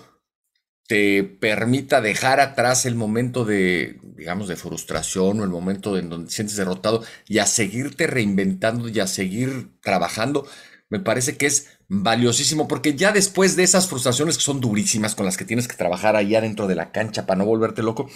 te 0.88 1.24
permita 1.24 2.00
dejar 2.00 2.40
atrás 2.40 2.86
el 2.86 2.94
momento 2.94 3.44
de, 3.44 3.98
digamos, 4.02 4.48
de 4.48 4.56
frustración 4.56 5.40
o 5.40 5.44
el 5.44 5.50
momento 5.50 5.98
en 5.98 6.08
donde 6.08 6.28
te 6.28 6.34
sientes 6.34 6.56
derrotado 6.56 7.02
y 7.26 7.38
a 7.38 7.46
seguirte 7.46 8.06
reinventando 8.06 8.88
y 8.88 9.00
a 9.00 9.06
seguir 9.06 9.80
trabajando, 9.80 10.46
me 10.88 11.00
parece 11.00 11.36
que 11.36 11.46
es 11.46 11.78
valiosísimo 11.88 12.68
porque 12.68 12.94
ya 12.94 13.10
después 13.10 13.56
de 13.56 13.64
esas 13.64 13.88
frustraciones 13.88 14.36
que 14.36 14.44
son 14.44 14.60
durísimas 14.60 15.16
con 15.16 15.26
las 15.26 15.36
que 15.36 15.44
tienes 15.44 15.66
que 15.66 15.76
trabajar 15.76 16.14
allá 16.14 16.40
dentro 16.40 16.68
de 16.68 16.76
la 16.76 16.92
cancha 16.92 17.26
para 17.26 17.38
no 17.38 17.46
volverte 17.46 17.82
loco, 17.82 18.08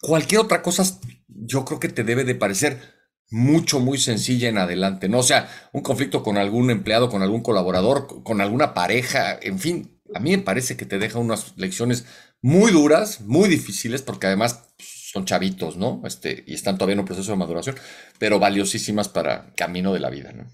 cualquier 0.00 0.42
otra 0.42 0.62
cosa 0.62 0.84
yo 1.28 1.64
creo 1.64 1.80
que 1.80 1.88
te 1.88 2.04
debe 2.04 2.24
de 2.24 2.34
parecer 2.34 3.01
mucho, 3.32 3.80
muy 3.80 3.98
sencilla 3.98 4.48
en 4.48 4.58
adelante, 4.58 5.08
¿no? 5.08 5.18
O 5.18 5.22
sea, 5.22 5.48
un 5.72 5.82
conflicto 5.82 6.22
con 6.22 6.36
algún 6.36 6.70
empleado, 6.70 7.08
con 7.08 7.22
algún 7.22 7.42
colaborador, 7.42 8.22
con 8.22 8.40
alguna 8.40 8.74
pareja, 8.74 9.38
en 9.40 9.58
fin, 9.58 10.00
a 10.14 10.20
mí 10.20 10.32
me 10.32 10.42
parece 10.42 10.76
que 10.76 10.86
te 10.86 10.98
deja 10.98 11.18
unas 11.18 11.56
lecciones 11.56 12.06
muy 12.42 12.72
duras, 12.72 13.20
muy 13.22 13.48
difíciles, 13.48 14.02
porque 14.02 14.26
además 14.26 14.74
son 14.78 15.24
chavitos, 15.24 15.76
¿no? 15.76 16.02
Este, 16.04 16.44
y 16.46 16.54
están 16.54 16.76
todavía 16.76 16.94
en 16.94 17.00
un 17.00 17.06
proceso 17.06 17.32
de 17.32 17.38
maduración, 17.38 17.76
pero 18.18 18.38
valiosísimas 18.38 19.08
para 19.08 19.52
camino 19.54 19.92
de 19.92 20.00
la 20.00 20.10
vida, 20.10 20.32
¿no? 20.32 20.46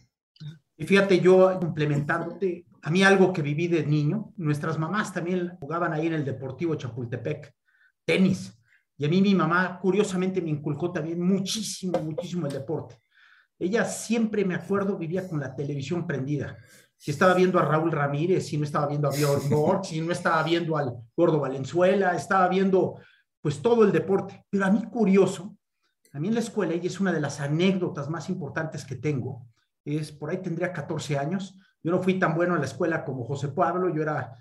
Y 0.77 0.87
fíjate, 0.87 1.21
yo 1.21 1.59
implementándote, 1.61 2.67
a 2.83 2.91
mí 2.91 3.03
algo 3.03 3.33
que 3.33 3.43
viví 3.43 3.67
de 3.67 3.85
niño, 3.85 4.33
nuestras 4.37 4.79
mamás 4.79 5.13
también 5.13 5.57
jugaban 5.59 5.93
ahí 5.93 6.07
en 6.07 6.15
el 6.15 6.25
Deportivo 6.25 6.77
Chapultepec, 6.77 7.53
tenis. 8.05 8.58
Y 8.99 9.07
a 9.07 9.09
mí 9.09 9.23
mi 9.23 9.35
mamá, 9.35 9.79
curiosamente, 9.81 10.43
me 10.43 10.51
inculcó 10.51 10.93
también 10.93 11.21
muchísimo, 11.23 11.99
muchísimo 12.01 12.47
el 12.47 12.53
deporte. 12.53 13.01
Ella 13.59 13.85
siempre, 13.85 14.45
me 14.45 14.55
acuerdo, 14.55 14.99
vivía 14.99 15.27
con 15.27 15.41
la 15.41 15.55
televisión 15.55 16.07
prendida 16.07 16.59
si 16.99 17.13
estaba 17.13 17.33
viendo 17.33 17.59
a 17.61 17.65
Raúl 17.65 17.93
Ramírez, 17.93 18.49
si 18.49 18.59
no 18.59 18.65
estaba 18.65 18.89
viendo 18.89 19.09
a 19.09 19.13
Bjorn 19.13 19.49
Borg, 19.51 19.87
si 19.87 20.01
no 20.01 20.13
estaba 20.13 20.43
viendo 20.43 20.77
al 20.77 20.95
Gordo 21.17 21.39
Valenzuela, 21.39 22.15
estaba 22.15 22.49
viendo 22.49 22.97
pues 23.41 23.63
todo 23.63 23.85
el 23.85 23.93
deporte. 23.93 24.45
Pero 24.51 24.67
a 24.67 24.71
mí 24.71 24.83
curioso, 24.91 25.57
a 26.13 26.19
mí 26.19 26.29
en 26.29 26.35
la 26.35 26.41
escuela, 26.41 26.75
y 26.75 26.87
es 26.87 26.99
una 26.99 27.13
de 27.13 27.21
las 27.21 27.41
anécdotas 27.41 28.11
más 28.11 28.29
importantes 28.29 28.85
que 28.85 28.97
tengo, 28.97 29.47
es 29.85 30.11
por 30.11 30.31
ahí 30.31 30.39
tendría 30.39 30.73
14 30.73 31.17
años, 31.17 31.57
yo 31.83 31.93
no 31.93 32.03
fui 32.03 32.19
tan 32.19 32.35
bueno 32.35 32.55
en 32.55 32.61
la 32.61 32.67
escuela 32.67 33.05
como 33.05 33.25
José 33.25 33.49
Pablo, 33.49 33.95
yo 33.95 34.03
era, 34.03 34.35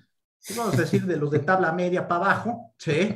pues, 0.46 0.58
vamos 0.58 0.74
a 0.74 0.82
decir, 0.82 1.06
de 1.06 1.16
los 1.16 1.30
de 1.30 1.40
tabla 1.40 1.72
media 1.72 2.08
para 2.08 2.26
abajo, 2.26 2.74
¿sí? 2.78 3.16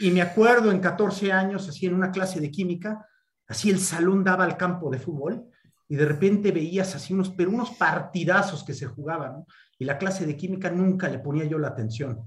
Y 0.00 0.10
me 0.10 0.22
acuerdo 0.22 0.70
en 0.70 0.80
14 0.80 1.30
años, 1.30 1.68
así 1.68 1.84
en 1.84 1.94
una 1.94 2.10
clase 2.10 2.40
de 2.40 2.50
química, 2.50 3.06
así 3.46 3.68
el 3.68 3.78
salón 3.78 4.24
daba 4.24 4.44
al 4.44 4.56
campo 4.56 4.88
de 4.90 4.98
fútbol 4.98 5.44
y 5.86 5.94
de 5.94 6.06
repente 6.06 6.52
veías 6.52 6.94
así 6.94 7.12
unos, 7.12 7.28
pero 7.28 7.50
unos 7.50 7.72
partidazos 7.72 8.64
que 8.64 8.72
se 8.72 8.86
jugaban, 8.86 9.44
y 9.78 9.84
la 9.84 9.98
clase 9.98 10.24
de 10.24 10.36
química 10.36 10.70
nunca 10.70 11.06
le 11.08 11.18
ponía 11.18 11.44
yo 11.44 11.58
la 11.58 11.68
atención. 11.68 12.18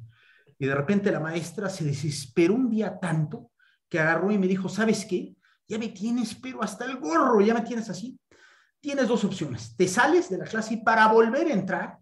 Y 0.60 0.68
de 0.68 0.76
repente 0.76 1.12
la 1.12 1.20
maestra 1.20 1.68
se 1.68 1.84
desesperó 1.84 2.54
un 2.54 2.70
día 2.70 3.00
tanto 3.00 3.52
que 3.90 4.00
agarró 4.00 4.32
y 4.32 4.38
me 4.38 4.48
dijo, 4.48 4.70
¿sabes 4.70 5.06
qué? 5.06 5.36
Ya 5.68 5.80
me 5.80 5.90
tienes, 5.90 6.36
pero 6.36 6.62
hasta 6.62 6.86
el 6.86 6.98
gorro, 6.98 7.42
ya 7.42 7.56
me 7.56 7.62
tienes 7.62 7.90
así. 7.90 8.20
Tienes 8.80 9.08
dos 9.08 9.24
opciones. 9.24 9.76
Te 9.76 9.88
sales 9.88 10.30
de 10.30 10.38
la 10.38 10.46
clase 10.46 10.76
y 10.76 10.78
para 10.78 11.08
volver 11.08 11.48
a 11.48 11.54
entrar, 11.54 11.98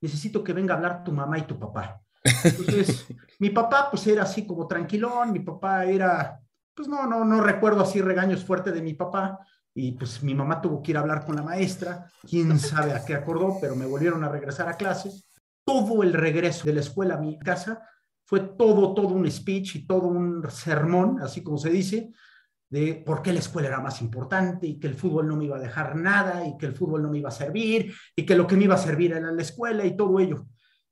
necesito 0.00 0.44
que 0.44 0.52
venga 0.52 0.74
a 0.74 0.76
hablar 0.76 1.04
tu 1.04 1.12
mamá 1.12 1.38
y 1.38 1.46
tu 1.46 1.58
papá. 1.58 2.02
Entonces, 2.22 3.06
mi 3.38 3.50
papá 3.50 3.88
pues 3.90 4.06
era 4.06 4.24
así 4.24 4.46
como 4.46 4.66
tranquilón, 4.66 5.32
mi 5.32 5.40
papá 5.40 5.84
era, 5.84 6.40
pues 6.74 6.88
no, 6.88 7.06
no, 7.06 7.24
no 7.24 7.40
recuerdo 7.40 7.82
así 7.82 8.00
regaños 8.00 8.44
fuertes 8.44 8.74
de 8.74 8.82
mi 8.82 8.94
papá, 8.94 9.38
y 9.74 9.92
pues 9.92 10.22
mi 10.22 10.34
mamá 10.34 10.60
tuvo 10.60 10.82
que 10.82 10.90
ir 10.90 10.96
a 10.96 11.00
hablar 11.00 11.24
con 11.24 11.36
la 11.36 11.42
maestra, 11.42 12.10
quién 12.28 12.58
sabe 12.58 12.92
a 12.92 13.04
qué 13.04 13.14
acordó, 13.14 13.58
pero 13.60 13.76
me 13.76 13.86
volvieron 13.86 14.24
a 14.24 14.28
regresar 14.28 14.68
a 14.68 14.76
clases. 14.76 15.28
Todo 15.64 16.02
el 16.02 16.12
regreso 16.12 16.66
de 16.66 16.74
la 16.74 16.80
escuela 16.80 17.14
a 17.14 17.20
mi 17.20 17.38
casa 17.38 17.86
fue 18.24 18.40
todo, 18.40 18.94
todo 18.94 19.08
un 19.08 19.30
speech 19.30 19.76
y 19.76 19.86
todo 19.86 20.08
un 20.08 20.44
sermón, 20.50 21.20
así 21.22 21.42
como 21.42 21.58
se 21.58 21.70
dice, 21.70 22.12
de 22.68 22.94
por 22.94 23.22
qué 23.22 23.32
la 23.32 23.40
escuela 23.40 23.68
era 23.68 23.80
más 23.80 24.00
importante 24.00 24.66
y 24.66 24.78
que 24.78 24.86
el 24.86 24.94
fútbol 24.94 25.26
no 25.26 25.36
me 25.36 25.46
iba 25.46 25.56
a 25.56 25.60
dejar 25.60 25.96
nada 25.96 26.46
y 26.46 26.56
que 26.56 26.66
el 26.66 26.74
fútbol 26.74 27.02
no 27.02 27.10
me 27.10 27.18
iba 27.18 27.28
a 27.28 27.32
servir 27.32 27.92
y 28.14 28.24
que 28.24 28.36
lo 28.36 28.46
que 28.46 28.56
me 28.56 28.64
iba 28.64 28.76
a 28.76 28.78
servir 28.78 29.12
era 29.12 29.32
la 29.32 29.42
escuela 29.42 29.84
y 29.84 29.96
todo 29.96 30.18
ello. 30.20 30.46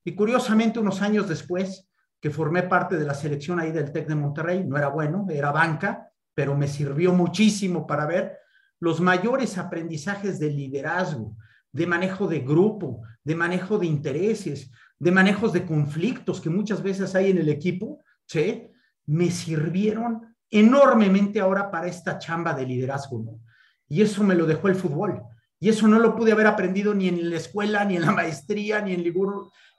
Y 0.09 0.15
curiosamente, 0.15 0.79
unos 0.79 1.03
años 1.03 1.29
después, 1.29 1.87
que 2.19 2.31
formé 2.31 2.63
parte 2.63 2.97
de 2.97 3.05
la 3.05 3.13
selección 3.13 3.61
ahí 3.61 3.73
del 3.73 3.93
TEC 3.93 4.09
de 4.09 4.15
Monterrey, 4.15 4.65
no 4.65 4.79
era 4.79 4.89
bueno, 4.89 5.27
era 5.29 5.53
banca, 5.53 6.11
pero 6.33 6.57
me 6.57 6.67
sirvió 6.67 7.13
muchísimo 7.13 7.87
para 7.87 8.07
ver 8.07 8.39
los 8.81 9.03
mayores 9.03 9.59
aprendizajes 9.59 10.39
de 10.39 10.49
liderazgo, 10.49 11.37
de 11.73 11.87
manejo 11.87 12.27
de 12.27 12.41
grupo, 12.41 13.03
de 13.23 13.35
manejo 13.35 13.77
de 13.77 13.85
intereses, 13.85 14.71
de 14.99 15.11
manejos 15.11 15.53
de 15.53 15.67
conflictos 15.67 16.41
que 16.41 16.49
muchas 16.49 16.83
veces 16.83 17.15
hay 17.15 17.31
en 17.31 17.37
el 17.37 17.51
equipo, 17.51 18.03
¿sí? 18.25 18.67
me 19.05 19.31
sirvieron 19.31 20.35
enormemente 20.49 21.39
ahora 21.39 21.71
para 21.71 21.87
esta 21.87 22.19
chamba 22.19 22.55
de 22.55 22.65
liderazgo. 22.65 23.41
Y 23.87 24.01
eso 24.01 24.25
me 24.25 24.35
lo 24.35 24.47
dejó 24.47 24.69
el 24.69 24.75
fútbol. 24.75 25.23
Y 25.61 25.69
eso 25.69 25.89
no 25.89 25.99
lo 25.99 26.15
pude 26.15 26.33
haber 26.33 26.47
aprendido 26.47 26.95
ni 26.95 27.09
en 27.09 27.31
la 27.31 27.37
escuela, 27.37 27.85
ni 27.85 27.97
en 27.97 28.03
la 28.03 28.13
maestría, 28.13 28.81
ni 28.81 28.95
en. 28.95 29.05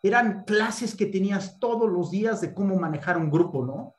Eran 0.02 0.44
clases 0.46 0.96
que 0.96 1.06
tenías 1.06 1.60
todos 1.60 1.90
los 1.90 2.12
días 2.12 2.42
de 2.42 2.54
cómo 2.54 2.78
manejar 2.78 3.18
un 3.18 3.30
grupo, 3.30 3.66
¿no? 3.66 3.94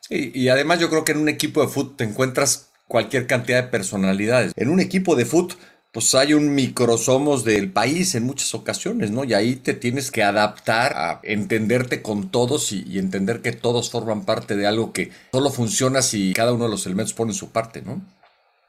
Sí, 0.00 0.30
y 0.34 0.48
además 0.48 0.80
yo 0.80 0.90
creo 0.90 1.04
que 1.04 1.12
en 1.12 1.18
un 1.18 1.28
equipo 1.28 1.62
de 1.62 1.68
fútbol 1.68 1.96
te 1.96 2.04
encuentras 2.04 2.70
cualquier 2.88 3.26
cantidad 3.26 3.62
de 3.62 3.68
personalidades. 3.70 4.52
En 4.56 4.68
un 4.68 4.80
equipo 4.80 5.16
de 5.16 5.24
fútbol, 5.24 5.56
pues 5.92 6.14
hay 6.14 6.32
un 6.32 6.54
microsomos 6.54 7.44
del 7.44 7.70
país 7.70 8.14
en 8.14 8.24
muchas 8.24 8.54
ocasiones, 8.54 9.10
¿no? 9.10 9.24
Y 9.24 9.34
ahí 9.34 9.56
te 9.56 9.74
tienes 9.74 10.10
que 10.10 10.22
adaptar 10.22 10.94
a 10.96 11.20
entenderte 11.22 12.00
con 12.00 12.30
todos 12.30 12.72
y, 12.72 12.98
entender 12.98 13.42
que 13.42 13.52
todos 13.52 13.90
forman 13.90 14.24
parte 14.24 14.56
de 14.56 14.66
algo 14.66 14.92
que 14.92 15.10
solo 15.32 15.50
funciona 15.50 16.00
si 16.00 16.32
cada 16.32 16.54
uno 16.54 16.64
de 16.64 16.70
los 16.70 16.86
elementos 16.86 17.12
pone 17.12 17.34
su 17.34 17.50
parte, 17.50 17.82
¿no? 17.82 18.00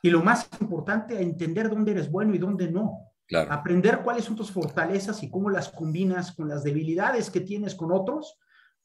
Y 0.01 0.10
lo 0.10 0.22
más 0.22 0.50
importante, 0.60 1.22
entender 1.22 1.70
dónde 1.70 1.91
eres 1.91 2.12
bueno 2.12 2.36
y 2.36 2.38
dónde 2.38 2.70
no. 2.70 3.12
Aprender 3.36 4.02
cuáles 4.04 4.25
son 4.25 4.36
tus 4.36 4.52
fortalezas 4.52 5.24
y 5.24 5.30
cómo 5.30 5.50
las 5.50 5.70
combinas 5.70 6.32
con 6.32 6.48
las 6.48 6.63
debilidades 6.63 7.30
que 7.30 7.42
tienes 7.42 7.75
con 7.75 7.92
otros, 7.92 8.38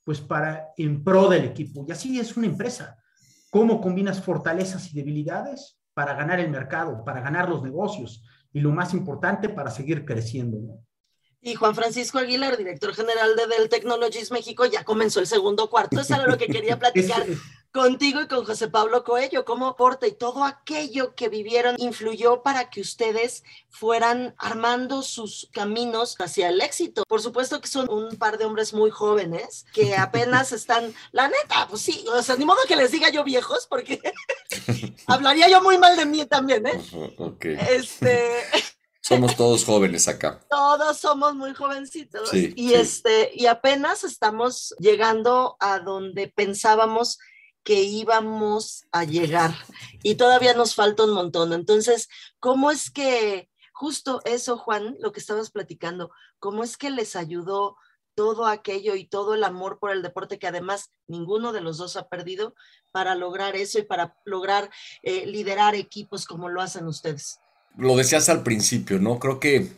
pues 0.04 0.20
para 0.20 0.68
en 0.76 1.04
pro 1.04 1.28
del 1.28 1.44
equipo. 1.44 1.84
Y 1.86 1.92
así 1.92 2.18
es 2.18 2.36
una 2.36 2.46
empresa 2.46 2.96
cómo 3.50 3.80
combinas 3.80 4.22
fortalezas 4.22 4.90
y 4.92 4.96
debilidades 4.96 5.78
para 5.94 6.14
ganar 6.14 6.40
el 6.40 6.50
mercado, 6.50 7.04
para 7.04 7.20
ganar 7.20 7.48
los 7.48 7.62
negocios 7.62 8.24
y 8.52 8.60
lo 8.60 8.70
más 8.70 8.94
importante, 8.94 9.48
para 9.48 9.70
seguir 9.70 10.04
creciendo. 10.04 10.58
Y 11.40 11.54
Juan 11.54 11.74
Francisco 11.74 12.18
Aguilar, 12.18 12.56
director 12.56 12.94
general 12.94 13.36
de 13.36 13.46
Dell 13.46 13.68
Technologies 13.68 14.30
México, 14.30 14.64
ya 14.66 14.84
comenzó 14.84 15.20
el 15.20 15.26
segundo 15.26 15.70
cuarto. 15.70 16.00
Eso 16.00 16.14
era 16.14 16.26
lo 16.26 16.36
que 16.36 16.48
quería 16.48 16.78
platicar 16.80 17.24
contigo 17.72 18.20
y 18.20 18.26
con 18.26 18.44
José 18.44 18.68
Pablo 18.68 19.04
Coello. 19.04 19.44
¿Cómo 19.44 19.68
aporta 19.68 20.06
y 20.06 20.12
todo 20.12 20.44
aquello 20.44 21.14
que 21.14 21.28
vivieron 21.28 21.76
influyó 21.78 22.42
para 22.42 22.70
que 22.70 22.80
ustedes 22.80 23.44
fueran 23.68 24.34
armando 24.38 25.02
sus 25.02 25.48
caminos 25.52 26.16
hacia 26.18 26.48
el 26.48 26.60
éxito? 26.60 27.04
Por 27.06 27.22
supuesto 27.22 27.60
que 27.60 27.68
son 27.68 27.88
un 27.90 28.16
par 28.16 28.38
de 28.38 28.44
hombres 28.44 28.74
muy 28.74 28.90
jóvenes 28.90 29.66
que 29.72 29.96
apenas 29.96 30.52
están, 30.52 30.92
la 31.12 31.28
neta, 31.28 31.68
pues 31.68 31.82
sí, 31.82 32.04
o 32.12 32.22
sea, 32.22 32.36
ni 32.36 32.44
modo 32.44 32.58
que 32.66 32.76
les 32.76 32.90
diga 32.90 33.10
yo 33.10 33.22
viejos, 33.22 33.66
porque 33.68 34.00
hablaría 35.06 35.48
yo 35.48 35.62
muy 35.62 35.78
mal 35.78 35.96
de 35.96 36.06
mí 36.06 36.26
también, 36.26 36.66
¿eh? 36.66 37.14
Ok. 37.18 37.44
Este. 37.44 38.42
Somos 39.08 39.36
todos 39.36 39.64
jóvenes 39.64 40.06
acá. 40.06 40.38
Todos 40.50 40.98
somos 40.98 41.34
muy 41.34 41.54
jovencitos. 41.54 42.28
y 42.34 42.74
este, 42.74 43.30
y 43.34 43.46
apenas 43.46 44.04
estamos 44.04 44.74
llegando 44.78 45.56
a 45.60 45.78
donde 45.78 46.28
pensábamos 46.28 47.18
que 47.64 47.82
íbamos 47.82 48.84
a 48.92 49.04
llegar. 49.04 49.54
Y 50.02 50.16
todavía 50.16 50.52
nos 50.52 50.74
falta 50.74 51.04
un 51.04 51.14
montón. 51.14 51.54
Entonces, 51.54 52.08
¿cómo 52.38 52.70
es 52.70 52.90
que 52.90 53.48
justo 53.72 54.20
eso, 54.26 54.58
Juan, 54.58 54.96
lo 55.00 55.12
que 55.12 55.20
estabas 55.20 55.50
platicando, 55.50 56.10
cómo 56.38 56.62
es 56.62 56.76
que 56.76 56.90
les 56.90 57.16
ayudó 57.16 57.76
todo 58.14 58.46
aquello 58.46 58.94
y 58.94 59.06
todo 59.06 59.34
el 59.34 59.44
amor 59.44 59.78
por 59.78 59.90
el 59.90 60.02
deporte 60.02 60.38
que 60.38 60.48
además 60.48 60.90
ninguno 61.06 61.52
de 61.52 61.60
los 61.60 61.78
dos 61.78 61.96
ha 61.96 62.08
perdido 62.08 62.54
para 62.90 63.14
lograr 63.14 63.54
eso 63.54 63.78
y 63.78 63.84
para 63.84 64.16
lograr 64.24 64.68
eh, 65.02 65.24
liderar 65.24 65.76
equipos 65.76 66.26
como 66.26 66.48
lo 66.48 66.60
hacen 66.60 66.86
ustedes? 66.88 67.38
Lo 67.78 67.96
decías 67.96 68.28
al 68.28 68.42
principio, 68.42 68.98
¿no? 68.98 69.18
Creo 69.18 69.40
que 69.40 69.68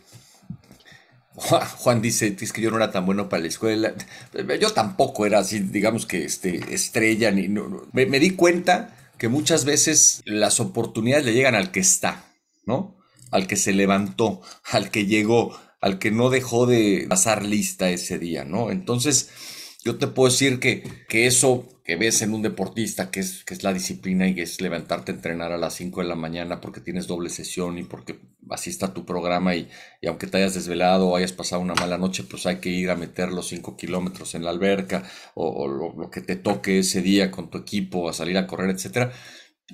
Juan 1.35 2.03
dice, 2.03 2.37
es 2.39 2.53
que 2.53 2.61
yo 2.61 2.71
no 2.71 2.77
era 2.77 2.91
tan 2.91 3.07
bueno 3.07 3.29
para 3.29 3.43
la 3.43 3.49
escuela. 3.49 3.95
Yo 4.61 4.73
tampoco 4.73 5.27
era 5.27 5.39
así, 5.39 5.61
digamos 5.61 6.07
que 6.07 6.25
este, 6.25 6.75
estrella. 6.75 7.31
Ni, 7.31 7.49
me, 7.49 8.07
me, 8.07 8.19
di 8.19 8.31
cuenta 8.31 8.97
que 9.17 9.29
muchas 9.29 9.65
veces 9.65 10.23
las 10.25 10.61
oportunidades 10.61 11.25
le 11.27 11.35
llegan 11.35 11.55
al 11.55 11.71
que 11.71 11.81
está, 11.81 12.25
¿no? 12.67 12.99
Al 13.31 13.47
que 13.47 13.57
se 13.57 13.73
levantó, 13.73 14.43
al 14.65 14.91
que 14.91 15.07
llegó, 15.07 15.59
al 15.81 15.99
que 15.99 16.11
no 16.11 16.31
dejó 16.31 16.67
de 16.67 17.07
pasar 17.09 17.45
lista 17.45 17.91
ese 17.91 18.19
día, 18.19 18.45
¿no? 18.45 18.71
Entonces, 18.71 19.31
yo 19.85 19.97
te 19.97 20.09
puedo 20.09 20.31
decir 20.31 20.59
que, 20.59 20.83
que 21.09 21.27
eso 21.27 21.80
que 21.91 21.97
ves 21.97 22.23
en 22.23 22.35
un 22.35 22.43
deportista, 22.43 23.11
que 23.11 23.19
es, 23.19 23.43
que 23.43 23.53
es 23.53 23.65
la 23.65 23.73
disciplina 23.73 24.29
y 24.29 24.41
es 24.41 24.61
levantarte 24.61 25.11
a 25.11 25.15
entrenar 25.17 25.51
a 25.51 25.59
las 25.59 25.75
5 25.75 26.03
de 26.03 26.07
la 26.07 26.15
mañana 26.15 26.61
porque 26.61 26.81
tienes 26.81 27.09
doble 27.09 27.31
sesión 27.31 27.79
y 27.79 27.83
porque 27.83 28.21
así 28.49 28.71
está 28.71 28.95
tu 28.95 29.05
programa 29.05 29.57
y, 29.57 29.69
aunque 30.07 30.29
te 30.29 30.37
hayas 30.37 30.55
desvelado 30.55 31.09
o 31.09 31.17
hayas 31.17 31.33
pasado 31.33 31.61
una 31.61 31.75
mala 31.75 31.99
noche, 31.99 32.23
pues 32.23 32.47
hay 32.47 32.59
que 32.61 32.69
ir 32.69 32.91
a 32.91 32.95
meter 32.95 33.33
los 33.33 33.49
5 33.49 33.77
kilómetros 33.77 34.37
en 34.37 34.45
la 34.45 34.51
alberca 34.51 35.03
o, 35.35 35.67
lo, 35.67 36.09
que 36.13 36.21
te 36.21 36.37
toque 36.37 36.79
ese 36.79 37.03
día 37.03 37.33
con 37.33 37.51
tu 37.51 37.59
equipo, 37.59 38.09
a 38.09 38.13
salir 38.13 38.39
a 38.39 38.47
correr, 38.47 38.71
etcétera. 38.71 39.11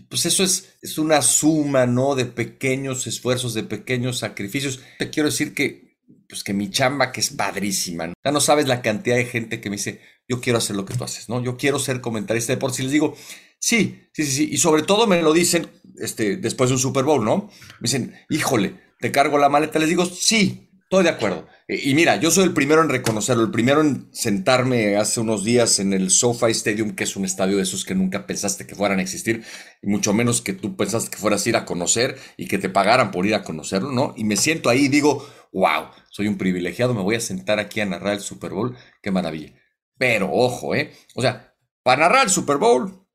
Pues 0.08 0.24
eso 0.24 0.42
es, 0.42 0.78
es 0.80 0.96
una 0.96 1.20
suma, 1.20 1.84
¿no? 1.84 2.14
De 2.14 2.24
pequeños 2.24 3.06
esfuerzos, 3.06 3.52
de 3.52 3.64
pequeños 3.64 4.20
sacrificios. 4.20 4.80
Te 4.98 5.10
quiero 5.10 5.28
decir 5.28 5.52
que, 5.52 5.85
pues 6.28 6.44
que 6.44 6.52
mi 6.52 6.70
chamba, 6.70 7.12
que 7.12 7.20
es 7.20 7.30
padrísima, 7.30 8.08
¿no? 8.08 8.14
ya 8.24 8.32
no 8.32 8.40
sabes 8.40 8.66
la 8.66 8.82
cantidad 8.82 9.16
de 9.16 9.24
gente 9.24 9.60
que 9.60 9.70
me 9.70 9.76
dice, 9.76 10.00
yo 10.28 10.40
quiero 10.40 10.58
hacer 10.58 10.76
lo 10.76 10.84
que 10.84 10.94
tú 10.94 11.04
haces, 11.04 11.28
¿no? 11.28 11.42
Yo 11.42 11.56
quiero 11.56 11.78
ser 11.78 12.00
comentarista 12.00 12.52
de 12.52 12.56
deportes. 12.56 12.80
Y 12.80 12.82
les 12.84 12.92
digo, 12.92 13.14
sí, 13.58 14.08
sí, 14.12 14.24
sí, 14.24 14.32
sí. 14.32 14.48
Y 14.50 14.56
sobre 14.58 14.82
todo 14.82 15.06
me 15.06 15.22
lo 15.22 15.32
dicen 15.32 15.68
este, 15.98 16.36
después 16.36 16.70
de 16.70 16.74
un 16.74 16.80
Super 16.80 17.04
Bowl, 17.04 17.24
¿no? 17.24 17.48
Me 17.80 17.86
dicen, 17.88 18.14
híjole, 18.28 18.74
te 18.98 19.12
cargo 19.12 19.38
la 19.38 19.48
maleta. 19.48 19.78
Les 19.78 19.88
digo, 19.88 20.04
sí, 20.04 20.65
estoy 20.86 21.02
de 21.02 21.10
acuerdo. 21.10 21.48
Y 21.68 21.94
mira, 21.94 22.16
yo 22.16 22.30
soy 22.30 22.44
el 22.44 22.54
primero 22.54 22.80
en 22.80 22.88
reconocerlo, 22.88 23.42
el 23.42 23.50
primero 23.50 23.80
en 23.80 24.08
sentarme 24.12 24.96
hace 24.96 25.18
unos 25.18 25.42
días 25.42 25.80
en 25.80 25.92
el 25.92 26.10
SoFi 26.10 26.52
Stadium, 26.52 26.94
que 26.94 27.02
es 27.02 27.16
un 27.16 27.24
estadio 27.24 27.56
de 27.56 27.64
esos 27.64 27.84
que 27.84 27.96
nunca 27.96 28.24
pensaste 28.24 28.68
que 28.68 28.76
fueran 28.76 29.00
a 29.00 29.02
existir, 29.02 29.44
y 29.82 29.88
mucho 29.88 30.12
menos 30.12 30.42
que 30.42 30.52
tú 30.52 30.76
pensaste 30.76 31.10
que 31.10 31.16
fueras 31.16 31.44
a 31.44 31.48
ir 31.48 31.56
a 31.56 31.64
conocer 31.64 32.16
y 32.36 32.46
que 32.46 32.58
te 32.58 32.68
pagaran 32.68 33.10
por 33.10 33.26
ir 33.26 33.34
a 33.34 33.42
conocerlo, 33.42 33.90
¿no? 33.90 34.14
Y 34.16 34.22
me 34.22 34.36
siento 34.36 34.70
ahí 34.70 34.84
y 34.84 34.88
digo, 34.88 35.28
wow, 35.52 35.88
soy 36.08 36.28
un 36.28 36.38
privilegiado, 36.38 36.94
me 36.94 37.02
voy 37.02 37.16
a 37.16 37.20
sentar 37.20 37.58
aquí 37.58 37.80
a 37.80 37.86
narrar 37.86 38.14
el 38.14 38.20
Super 38.20 38.52
Bowl, 38.52 38.76
qué 39.02 39.10
maravilla. 39.10 39.54
Pero 39.98 40.30
ojo, 40.32 40.76
¿eh? 40.76 40.92
O 41.16 41.22
sea, 41.22 41.56
para 41.82 42.02
narrar 42.02 42.26
el 42.26 42.30
Super 42.30 42.58
Bowl 42.58 43.08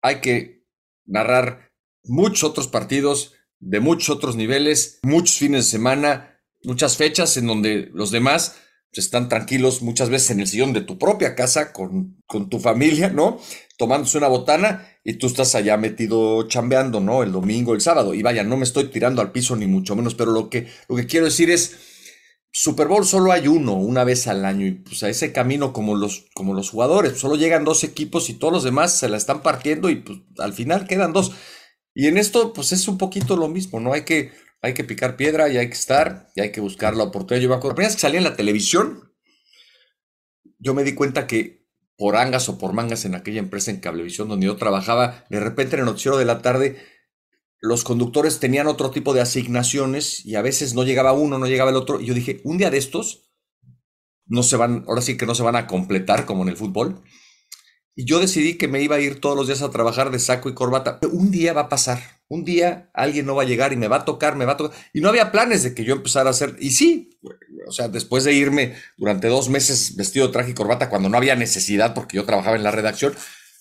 hay 0.00 0.20
que 0.20 0.66
narrar 1.04 1.70
muchos 2.02 2.42
otros 2.42 2.66
partidos 2.66 3.34
de 3.60 3.78
muchos 3.78 4.10
otros 4.10 4.34
niveles, 4.34 4.98
muchos 5.04 5.38
fines 5.38 5.66
de 5.66 5.70
semana, 5.70 6.31
muchas 6.64 6.96
fechas 6.96 7.36
en 7.36 7.46
donde 7.46 7.90
los 7.92 8.10
demás 8.10 8.56
están 8.92 9.28
tranquilos 9.28 9.80
muchas 9.80 10.10
veces 10.10 10.32
en 10.32 10.40
el 10.40 10.46
sillón 10.46 10.72
de 10.72 10.82
tu 10.82 10.98
propia 10.98 11.34
casa 11.34 11.72
con, 11.72 12.22
con 12.26 12.50
tu 12.50 12.60
familia, 12.60 13.08
¿no? 13.08 13.40
Tomándose 13.78 14.18
una 14.18 14.28
botana 14.28 14.86
y 15.02 15.14
tú 15.14 15.26
estás 15.28 15.54
allá 15.54 15.76
metido 15.76 16.46
chambeando, 16.46 17.00
¿no? 17.00 17.22
El 17.22 17.32
domingo, 17.32 17.74
el 17.74 17.80
sábado. 17.80 18.12
Y 18.14 18.22
vaya, 18.22 18.44
no 18.44 18.56
me 18.56 18.64
estoy 18.64 18.84
tirando 18.90 19.22
al 19.22 19.32
piso 19.32 19.56
ni 19.56 19.66
mucho 19.66 19.96
menos, 19.96 20.14
pero 20.14 20.32
lo 20.32 20.50
que, 20.50 20.68
lo 20.88 20.96
que 20.96 21.06
quiero 21.06 21.24
decir 21.24 21.50
es 21.50 21.74
Super 22.52 22.86
Bowl 22.86 23.06
solo 23.06 23.32
hay 23.32 23.48
uno, 23.48 23.74
una 23.74 24.04
vez 24.04 24.26
al 24.26 24.44
año, 24.44 24.66
y 24.66 24.72
pues 24.72 25.02
a 25.02 25.08
ese 25.08 25.32
camino 25.32 25.72
como 25.72 25.96
los, 25.96 26.26
como 26.34 26.52
los 26.52 26.68
jugadores, 26.68 27.18
solo 27.18 27.36
llegan 27.36 27.64
dos 27.64 27.82
equipos 27.82 28.28
y 28.28 28.34
todos 28.34 28.52
los 28.52 28.62
demás 28.62 28.94
se 28.94 29.08
la 29.08 29.16
están 29.16 29.42
partiendo 29.42 29.88
y 29.88 29.96
pues 29.96 30.18
al 30.38 30.52
final 30.52 30.86
quedan 30.86 31.14
dos. 31.14 31.32
Y 31.94 32.08
en 32.08 32.18
esto 32.18 32.52
pues 32.52 32.72
es 32.72 32.86
un 32.88 32.98
poquito 32.98 33.36
lo 33.38 33.48
mismo, 33.48 33.80
¿no? 33.80 33.94
Hay 33.94 34.04
que, 34.04 34.32
hay 34.62 34.74
que 34.74 34.84
picar 34.84 35.16
piedra 35.16 35.48
y 35.48 35.58
hay 35.58 35.66
que 35.66 35.74
estar 35.74 36.28
y 36.34 36.40
hay 36.40 36.52
que 36.52 36.60
buscar 36.60 36.96
la 36.96 37.04
oportunidad. 37.04 37.42
Yo 37.42 37.48
me 37.48 37.56
acuerdo, 37.56 37.76
vez 37.76 37.94
que 37.94 38.00
salí 38.00 38.16
en 38.16 38.24
la 38.24 38.36
televisión, 38.36 39.12
yo 40.58 40.72
me 40.72 40.84
di 40.84 40.94
cuenta 40.94 41.26
que 41.26 41.66
por 41.98 42.16
angas 42.16 42.48
o 42.48 42.58
por 42.58 42.72
mangas 42.72 43.04
en 43.04 43.14
aquella 43.14 43.40
empresa 43.40 43.70
en 43.70 43.80
cablevisión 43.80 44.28
donde 44.28 44.46
yo 44.46 44.56
trabajaba, 44.56 45.24
de 45.28 45.40
repente 45.40 45.74
en 45.74 45.80
el 45.80 45.86
noticiero 45.86 46.16
de 46.16 46.24
la 46.24 46.40
tarde 46.40 46.78
los 47.62 47.84
conductores 47.84 48.40
tenían 48.40 48.66
otro 48.66 48.90
tipo 48.90 49.14
de 49.14 49.20
asignaciones 49.20 50.26
y 50.26 50.34
a 50.34 50.42
veces 50.42 50.74
no 50.74 50.82
llegaba 50.82 51.12
uno, 51.12 51.38
no 51.38 51.46
llegaba 51.46 51.70
el 51.70 51.76
otro. 51.76 52.00
Y 52.00 52.06
yo 52.06 52.14
dije, 52.14 52.40
un 52.42 52.58
día 52.58 52.70
de 52.70 52.78
estos, 52.78 53.30
no 54.26 54.42
se 54.42 54.56
van, 54.56 54.84
ahora 54.88 55.00
sí 55.00 55.16
que 55.16 55.26
no 55.26 55.34
se 55.36 55.44
van 55.44 55.54
a 55.54 55.68
completar 55.68 56.26
como 56.26 56.42
en 56.42 56.48
el 56.48 56.56
fútbol. 56.56 57.04
Y 57.94 58.04
yo 58.06 58.20
decidí 58.20 58.56
que 58.56 58.68
me 58.68 58.82
iba 58.82 58.96
a 58.96 59.00
ir 59.00 59.20
todos 59.20 59.36
los 59.36 59.46
días 59.46 59.62
a 59.62 59.70
trabajar 59.70 60.10
de 60.10 60.18
saco 60.18 60.48
y 60.48 60.54
corbata. 60.54 60.98
Un 61.10 61.30
día 61.30 61.52
va 61.52 61.62
a 61.62 61.68
pasar, 61.68 62.00
un 62.28 62.44
día 62.44 62.90
alguien 62.94 63.26
no 63.26 63.34
va 63.34 63.42
a 63.42 63.46
llegar 63.46 63.72
y 63.72 63.76
me 63.76 63.88
va 63.88 63.96
a 63.96 64.04
tocar, 64.04 64.36
me 64.36 64.44
va 64.44 64.52
a 64.52 64.56
tocar. 64.56 64.76
Y 64.92 65.00
no 65.00 65.08
había 65.08 65.30
planes 65.30 65.62
de 65.62 65.74
que 65.74 65.84
yo 65.84 65.94
empezara 65.94 66.28
a 66.28 66.32
hacer. 66.32 66.56
Y 66.58 66.70
sí, 66.70 67.18
o 67.66 67.72
sea, 67.72 67.88
después 67.88 68.24
de 68.24 68.32
irme 68.32 68.74
durante 68.96 69.28
dos 69.28 69.48
meses 69.48 69.96
vestido 69.96 70.26
de 70.26 70.32
traje 70.32 70.52
y 70.52 70.54
corbata 70.54 70.88
cuando 70.88 71.08
no 71.08 71.16
había 71.16 71.36
necesidad 71.36 71.94
porque 71.94 72.16
yo 72.16 72.24
trabajaba 72.24 72.56
en 72.56 72.62
la 72.62 72.70
redacción, 72.70 73.14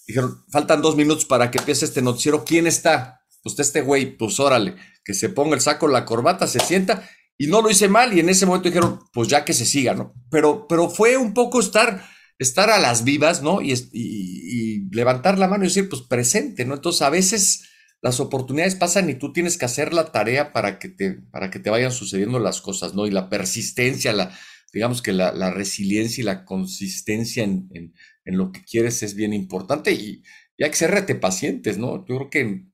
dijeron, 0.07 0.43
faltan 0.49 0.81
dos 0.81 0.95
minutos 0.95 1.25
para 1.25 1.51
que 1.51 1.57
empiece 1.57 1.85
este 1.85 2.01
noticiero. 2.01 2.45
¿Quién 2.45 2.67
está? 2.67 3.21
pues 3.43 3.59
este 3.59 3.81
güey, 3.81 4.17
pues 4.17 4.39
órale, 4.39 4.75
que 5.03 5.13
se 5.13 5.29
ponga 5.29 5.55
el 5.55 5.61
saco, 5.61 5.87
la 5.87 6.05
corbata, 6.05 6.47
se 6.47 6.59
sienta, 6.59 7.07
y 7.37 7.47
no 7.47 7.61
lo 7.61 7.69
hice 7.69 7.87
mal, 7.87 8.13
y 8.13 8.19
en 8.19 8.29
ese 8.29 8.45
momento 8.45 8.69
dijeron, 8.69 8.99
pues 9.13 9.27
ya 9.27 9.43
que 9.43 9.53
se 9.53 9.65
siga, 9.65 9.93
¿no? 9.93 10.13
Pero, 10.29 10.67
pero 10.67 10.89
fue 10.89 11.17
un 11.17 11.33
poco 11.33 11.59
estar, 11.59 12.05
estar 12.41 12.71
a 12.71 12.79
las 12.79 13.03
vivas, 13.03 13.43
¿no? 13.43 13.61
Y, 13.61 14.89
levantar 14.91 15.39
la 15.39 15.47
mano 15.47 15.63
y 15.63 15.67
decir, 15.67 15.87
pues 15.87 16.01
presente, 16.01 16.65
¿no? 16.65 16.73
Entonces 16.73 17.01
a 17.01 17.09
veces 17.09 17.63
las 18.01 18.19
oportunidades 18.19 18.75
pasan 18.75 19.09
y 19.09 19.15
tú 19.15 19.31
tienes 19.31 19.57
que 19.57 19.63
hacer 19.63 19.93
la 19.93 20.11
tarea 20.11 20.51
para 20.51 20.79
que 20.79 20.89
te, 20.89 21.13
para 21.13 21.49
que 21.49 21.59
te 21.59 21.69
vayan 21.69 21.93
sucediendo 21.93 22.39
las 22.39 22.59
cosas, 22.59 22.93
¿no? 22.93 23.07
Y 23.07 23.11
la 23.11 23.29
persistencia, 23.29 24.11
la, 24.11 24.37
digamos 24.73 25.01
que 25.01 25.13
la, 25.13 25.31
la 25.31 25.51
resiliencia 25.51 26.21
y 26.21 26.25
la 26.25 26.43
consistencia 26.43 27.43
en, 27.43 27.69
en, 27.73 27.93
en, 28.25 28.37
lo 28.37 28.51
que 28.51 28.63
quieres 28.65 29.01
es 29.01 29.15
bien 29.15 29.33
importante 29.33 29.93
y, 29.93 30.21
y 30.57 30.63
hay 30.63 30.71
que 30.71 30.77
ser 30.77 30.91
rete 30.91 31.15
pacientes, 31.15 31.77
¿no? 31.77 32.05
Yo 32.05 32.17
creo 32.17 32.29
que 32.29 32.65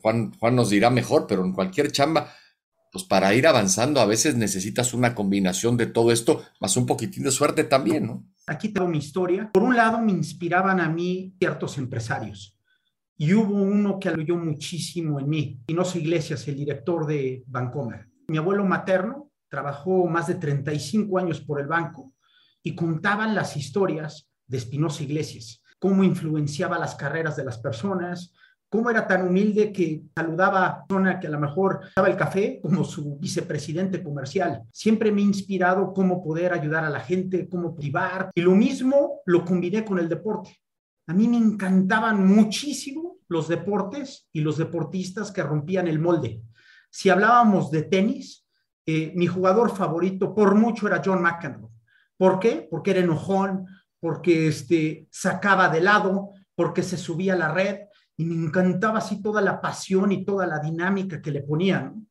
Juan, 0.00 0.32
Juan 0.32 0.56
nos 0.56 0.70
dirá 0.70 0.90
mejor, 0.90 1.26
pero 1.28 1.44
en 1.44 1.52
cualquier 1.52 1.92
chamba, 1.92 2.34
pues 2.90 3.04
para 3.04 3.34
ir 3.34 3.46
avanzando 3.46 4.00
a 4.00 4.06
veces 4.06 4.34
necesitas 4.34 4.94
una 4.94 5.14
combinación 5.14 5.76
de 5.76 5.86
todo 5.86 6.10
esto, 6.10 6.42
más 6.60 6.76
un 6.76 6.86
poquitín 6.86 7.22
de 7.22 7.30
suerte 7.30 7.62
también, 7.62 8.06
¿no? 8.06 8.31
Aquí 8.46 8.70
tengo 8.70 8.88
mi 8.88 8.98
historia. 8.98 9.50
Por 9.52 9.62
un 9.62 9.76
lado, 9.76 10.00
me 10.00 10.12
inspiraban 10.12 10.80
a 10.80 10.88
mí 10.88 11.34
ciertos 11.38 11.78
empresarios. 11.78 12.58
Y 13.16 13.34
hubo 13.34 13.54
uno 13.54 14.00
que 14.00 14.08
aluyó 14.08 14.36
muchísimo 14.36 15.20
en 15.20 15.28
mí, 15.28 15.56
Espinosa 15.60 15.98
Iglesias, 15.98 16.48
el 16.48 16.56
director 16.56 17.06
de 17.06 17.44
Bancomer. 17.46 18.08
Mi 18.26 18.38
abuelo 18.38 18.64
materno 18.64 19.30
trabajó 19.48 20.06
más 20.06 20.26
de 20.26 20.34
35 20.36 21.18
años 21.18 21.40
por 21.40 21.60
el 21.60 21.66
banco 21.66 22.14
y 22.62 22.74
contaban 22.74 23.34
las 23.34 23.56
historias 23.56 24.28
de 24.46 24.56
Espinosa 24.56 25.02
Iglesias, 25.02 25.62
cómo 25.78 26.02
influenciaba 26.02 26.78
las 26.78 26.94
carreras 26.94 27.36
de 27.36 27.44
las 27.44 27.58
personas, 27.58 28.32
cómo 28.72 28.88
era 28.88 29.06
tan 29.06 29.28
humilde 29.28 29.70
que 29.70 30.00
saludaba 30.16 30.66
a 30.66 30.86
persona 30.86 31.20
que 31.20 31.26
a 31.26 31.30
lo 31.30 31.38
mejor 31.38 31.80
daba 31.94 32.08
el 32.08 32.16
café 32.16 32.58
como 32.62 32.84
su 32.84 33.18
vicepresidente 33.18 34.02
comercial. 34.02 34.62
Siempre 34.72 35.12
me 35.12 35.20
ha 35.20 35.26
inspirado 35.26 35.92
cómo 35.92 36.24
poder 36.24 36.54
ayudar 36.54 36.82
a 36.82 36.88
la 36.88 37.00
gente, 37.00 37.50
cómo 37.50 37.76
privar. 37.76 38.30
Y 38.34 38.40
lo 38.40 38.52
mismo 38.52 39.20
lo 39.26 39.44
combiné 39.44 39.84
con 39.84 39.98
el 39.98 40.08
deporte. 40.08 40.56
A 41.06 41.12
mí 41.12 41.28
me 41.28 41.36
encantaban 41.36 42.26
muchísimo 42.26 43.18
los 43.28 43.46
deportes 43.46 44.30
y 44.32 44.40
los 44.40 44.56
deportistas 44.56 45.30
que 45.30 45.42
rompían 45.42 45.86
el 45.86 45.98
molde. 45.98 46.40
Si 46.88 47.10
hablábamos 47.10 47.70
de 47.70 47.82
tenis, 47.82 48.46
eh, 48.86 49.12
mi 49.14 49.26
jugador 49.26 49.76
favorito 49.76 50.34
por 50.34 50.54
mucho 50.54 50.86
era 50.86 51.02
John 51.04 51.20
McEnroe. 51.20 51.68
¿Por 52.16 52.38
qué? 52.38 52.66
Porque 52.70 52.92
era 52.92 53.00
enojón, 53.00 53.66
porque 54.00 54.48
este, 54.48 55.08
sacaba 55.10 55.68
de 55.68 55.82
lado, 55.82 56.30
porque 56.54 56.82
se 56.82 56.96
subía 56.96 57.34
a 57.34 57.36
la 57.36 57.52
red 57.52 57.80
y 58.16 58.24
me 58.24 58.34
encantaba 58.34 58.98
así 58.98 59.22
toda 59.22 59.40
la 59.40 59.60
pasión 59.60 60.12
y 60.12 60.24
toda 60.24 60.46
la 60.46 60.58
dinámica 60.58 61.20
que 61.20 61.30
le 61.30 61.42
ponían. 61.42 62.06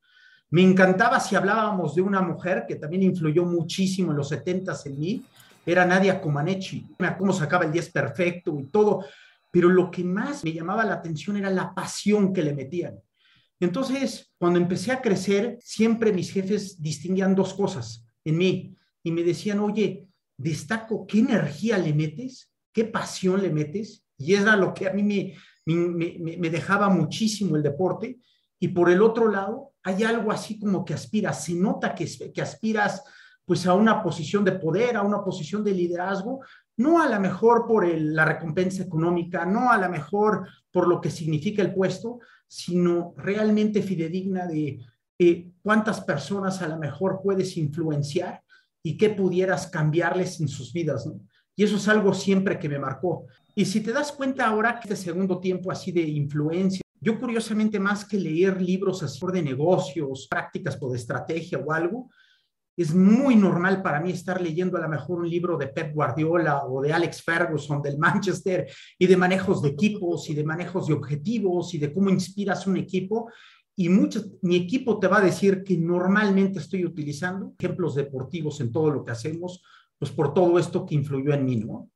Me 0.50 0.62
encantaba 0.62 1.20
si 1.20 1.36
hablábamos 1.36 1.96
de 1.96 2.02
una 2.02 2.22
mujer 2.22 2.66
que 2.68 2.76
también 2.76 3.04
influyó 3.04 3.46
muchísimo 3.46 4.12
en 4.12 4.18
los 4.18 4.30
70 4.30 4.74
en 4.86 5.00
mí, 5.00 5.26
era 5.66 5.86
Nadia 5.86 6.20
Comaneci, 6.20 6.88
cómo 7.18 7.32
sacaba 7.32 7.66
el 7.66 7.72
10 7.72 7.92
perfecto 7.92 8.58
y 8.60 8.66
todo, 8.66 9.06
pero 9.52 9.70
lo 9.70 9.92
que 9.92 10.04
más 10.04 10.44
me 10.44 10.54
llamaba 10.54 10.84
la 10.84 10.96
atención 10.96 11.38
era 11.38 11.50
la 11.50 11.74
pasión 11.74 12.34
que 12.34 12.42
le 12.42 12.54
metían. 12.54 13.00
Entonces, 13.60 14.34
cuando 14.40 14.60
empecé 14.60 14.92
a 14.92 15.02
crecer, 15.02 15.58
siempre 15.62 16.12
mis 16.12 16.32
jefes 16.32 16.82
distinguían 16.82 17.36
dos 17.36 17.54
cosas 17.54 18.04
en 18.26 18.38
mí 18.38 18.76
y 19.04 19.12
me 19.12 19.24
decían, 19.24 19.60
oye, 19.60 20.08
destaco 20.36 21.06
qué 21.06 21.20
energía 21.20 21.78
le 21.78 21.94
metes, 21.94 22.52
qué 22.74 22.86
pasión 22.86 23.42
le 23.42 23.52
metes, 23.52 24.04
y 24.22 24.36
era 24.36 24.56
lo 24.56 24.74
que 24.74 24.88
a 24.88 24.94
mí 24.94 25.04
me, 25.04 25.36
me, 25.66 26.50
dejaba 26.50 26.90
muchísimo 26.90 27.56
el 27.56 27.64
deporte. 27.64 28.20
Y 28.60 28.70
por 28.70 28.90
el 28.90 29.02
otro 29.02 29.30
lado, 29.30 29.74
hay 29.84 30.04
algo 30.04 30.32
así 30.32 30.60
como 30.60 30.86
que 30.86 30.94
aspiras, 30.94 31.44
se 31.44 31.56
nota 31.56 31.96
que, 31.96 32.08
que 32.34 32.42
aspiras 32.42 33.04
pues 33.46 33.66
a 33.66 33.74
una 33.74 34.04
posición 34.04 34.46
de 34.46 34.54
poder, 34.54 34.96
a 34.96 35.02
una 35.02 35.24
posición 35.24 35.64
de 35.64 35.74
liderazgo, 35.74 36.42
no 36.78 37.02
a 37.02 37.10
lo 37.10 37.20
mejor 37.20 37.66
por 37.68 37.88
la 37.88 38.24
recompensa 38.24 38.84
económica, 38.84 39.46
no 39.46 39.72
a 39.72 39.78
lo 39.78 39.90
mejor 39.90 40.48
por 40.72 40.88
lo 40.88 41.02
que 41.02 41.10
significa 41.10 41.62
el 41.62 41.74
puesto, 41.74 42.20
sino 42.48 43.14
realmente 43.18 43.82
fidedigna 43.82 44.46
de 44.46 44.80
cuántas 45.62 46.02
personas 46.02 46.62
a 46.62 46.68
lo 46.68 46.78
mejor 46.78 47.22
puedes 47.24 47.58
influenciar 47.58 48.42
y 48.84 48.98
qué 48.98 49.10
pudieras 49.10 49.68
cambiarles 49.68 50.40
en 50.40 50.48
sus 50.48 50.74
vidas. 50.74 51.08
Y 51.56 51.64
eso 51.64 51.76
es 51.76 51.88
algo 51.88 52.14
siempre 52.14 52.58
que 52.58 52.70
me 52.70 52.80
marcó. 52.80 53.28
Y 53.54 53.66
si 53.66 53.82
te 53.82 53.92
das 53.92 54.12
cuenta 54.12 54.48
ahora 54.48 54.80
este 54.82 54.96
segundo 54.96 55.40
tiempo 55.40 55.72
así 55.72 55.92
de 55.92 56.02
influencia, 56.02 56.82
yo 57.00 57.20
curiosamente 57.20 57.80
más 57.80 58.06
que 58.06 58.18
leer 58.18 58.62
libros 58.62 59.04
así 59.04 59.20
de 59.34 59.42
negocios, 59.42 60.28
prácticas 60.30 60.78
o 60.80 60.92
de 60.92 60.98
estrategia 60.98 61.58
o 61.58 61.72
algo, 61.72 62.10
es 62.78 62.96
muy 62.96 63.36
normal 63.36 63.82
para 63.82 64.00
mí 64.00 64.12
estar 64.12 64.42
leyendo 64.42 64.78
a 64.78 64.82
lo 64.82 64.90
mejor 64.90 65.20
un 65.20 65.30
libro 65.30 65.58
de 65.58 65.68
Pep 65.68 65.94
Guardiola 65.94 66.66
o 66.66 66.82
de 66.82 66.94
Alex 66.94 67.22
Ferguson 67.22 67.82
del 67.82 67.98
Manchester 67.98 68.68
y 68.98 69.08
de 69.08 69.18
manejos 69.18 69.62
de 69.62 69.70
equipos 69.70 70.30
y 70.30 70.34
de 70.34 70.44
manejos 70.44 70.88
de 70.88 70.94
objetivos 70.94 71.74
y 71.74 71.80
de 71.80 71.92
cómo 71.92 72.10
inspiras 72.10 72.66
un 72.68 72.78
equipo. 72.78 73.30
Y 73.76 73.90
mucho, 73.90 74.24
mi 74.42 74.56
equipo 74.56 75.00
te 75.00 75.08
va 75.08 75.18
a 75.18 75.22
decir 75.22 75.64
que 75.64 75.78
normalmente 75.78 76.60
estoy 76.60 76.86
utilizando 76.86 77.54
ejemplos 77.60 77.96
deportivos 77.96 78.62
en 78.62 78.72
todo 78.72 78.90
lo 78.90 79.04
que 79.04 79.12
hacemos, 79.12 79.62
pues 79.98 80.12
por 80.12 80.34
todo 80.34 80.58
esto 80.58 80.86
que 80.86 80.96
influyó 80.96 81.34
en 81.34 81.46
mí, 81.46 81.58
¿no? 81.58 81.91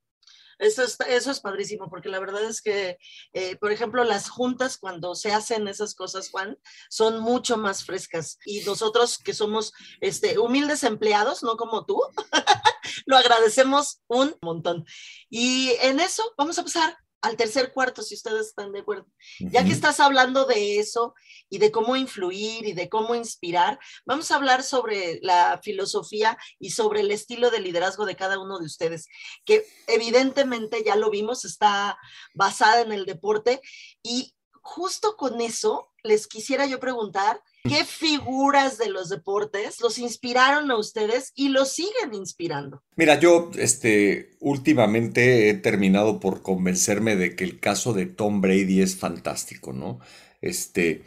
Eso 0.59 0.83
es, 0.83 0.97
eso 1.07 1.31
es 1.31 1.39
padrísimo, 1.39 1.89
porque 1.89 2.09
la 2.09 2.19
verdad 2.19 2.43
es 2.43 2.61
que, 2.61 2.97
eh, 3.33 3.55
por 3.57 3.71
ejemplo, 3.71 4.03
las 4.03 4.29
juntas, 4.29 4.77
cuando 4.77 5.15
se 5.15 5.31
hacen 5.31 5.67
esas 5.67 5.95
cosas, 5.95 6.29
Juan, 6.29 6.57
son 6.89 7.19
mucho 7.19 7.57
más 7.57 7.83
frescas. 7.83 8.37
Y 8.45 8.61
nosotros 8.61 9.17
que 9.17 9.33
somos 9.33 9.73
este, 10.01 10.39
humildes 10.39 10.83
empleados, 10.83 11.43
no 11.43 11.57
como 11.57 11.85
tú, 11.85 11.99
lo 13.05 13.17
agradecemos 13.17 14.01
un 14.07 14.35
montón. 14.41 14.85
Y 15.29 15.73
en 15.81 15.99
eso 15.99 16.23
vamos 16.37 16.57
a 16.59 16.63
pasar 16.63 16.97
al 17.25 17.37
tercer 17.37 17.73
cuarto, 17.73 18.03
si 18.03 18.13
ustedes 18.13 18.47
están 18.47 18.71
de 18.71 18.81
acuerdo. 18.81 19.07
Ya 19.39 19.63
que 19.65 19.71
estás 19.71 19.99
hablando 19.99 20.45
de 20.45 20.77
eso 20.79 21.15
y 21.49 21.57
de 21.57 21.71
cómo 21.71 21.95
influir 21.95 22.67
y 22.67 22.73
de 22.73 22.87
cómo 22.87 23.15
inspirar, 23.15 23.79
vamos 24.05 24.29
a 24.29 24.35
hablar 24.35 24.61
sobre 24.61 25.19
la 25.23 25.59
filosofía 25.63 26.37
y 26.59 26.69
sobre 26.69 26.99
el 26.99 27.09
estilo 27.09 27.49
de 27.49 27.61
liderazgo 27.61 28.05
de 28.05 28.15
cada 28.15 28.39
uno 28.39 28.59
de 28.59 28.65
ustedes, 28.65 29.07
que 29.43 29.65
evidentemente 29.87 30.83
ya 30.83 30.95
lo 30.95 31.09
vimos, 31.09 31.45
está 31.45 31.97
basada 32.35 32.81
en 32.81 32.91
el 32.91 33.05
deporte 33.05 33.59
y 34.03 34.35
justo 34.61 35.17
con 35.17 35.41
eso 35.41 35.91
les 36.03 36.27
quisiera 36.27 36.67
yo 36.67 36.79
preguntar 36.79 37.41
¿Qué 37.67 37.83
figuras 37.83 38.77
de 38.77 38.89
los 38.89 39.09
deportes 39.09 39.81
los 39.81 39.97
inspiraron 39.97 40.69
a 40.69 40.77
ustedes 40.77 41.31
y 41.35 41.49
los 41.49 41.71
siguen 41.71 42.13
inspirando? 42.13 42.83
Mira, 42.95 43.19
yo 43.19 43.49
este, 43.57 44.37
últimamente 44.39 45.49
he 45.49 45.53
terminado 45.55 46.19
por 46.19 46.43
convencerme 46.43 47.15
de 47.15 47.35
que 47.35 47.43
el 47.43 47.59
caso 47.59 47.93
de 47.93 48.05
Tom 48.05 48.41
Brady 48.41 48.81
es 48.81 48.95
fantástico, 48.95 49.73
¿no? 49.73 49.99
Este, 50.41 51.03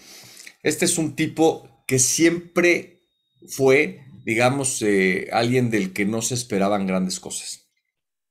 este 0.63 0.85
es 0.85 0.99
un 0.99 1.15
tipo 1.15 1.85
que 1.87 1.99
siempre 1.99 3.05
fue, 3.49 4.01
digamos, 4.25 4.83
eh, 4.83 5.29
alguien 5.33 5.71
del 5.71 5.93
que 5.93 6.07
no 6.07 6.23
se 6.23 6.35
esperaban 6.35 6.87
grandes 6.87 7.21
cosas. 7.21 7.69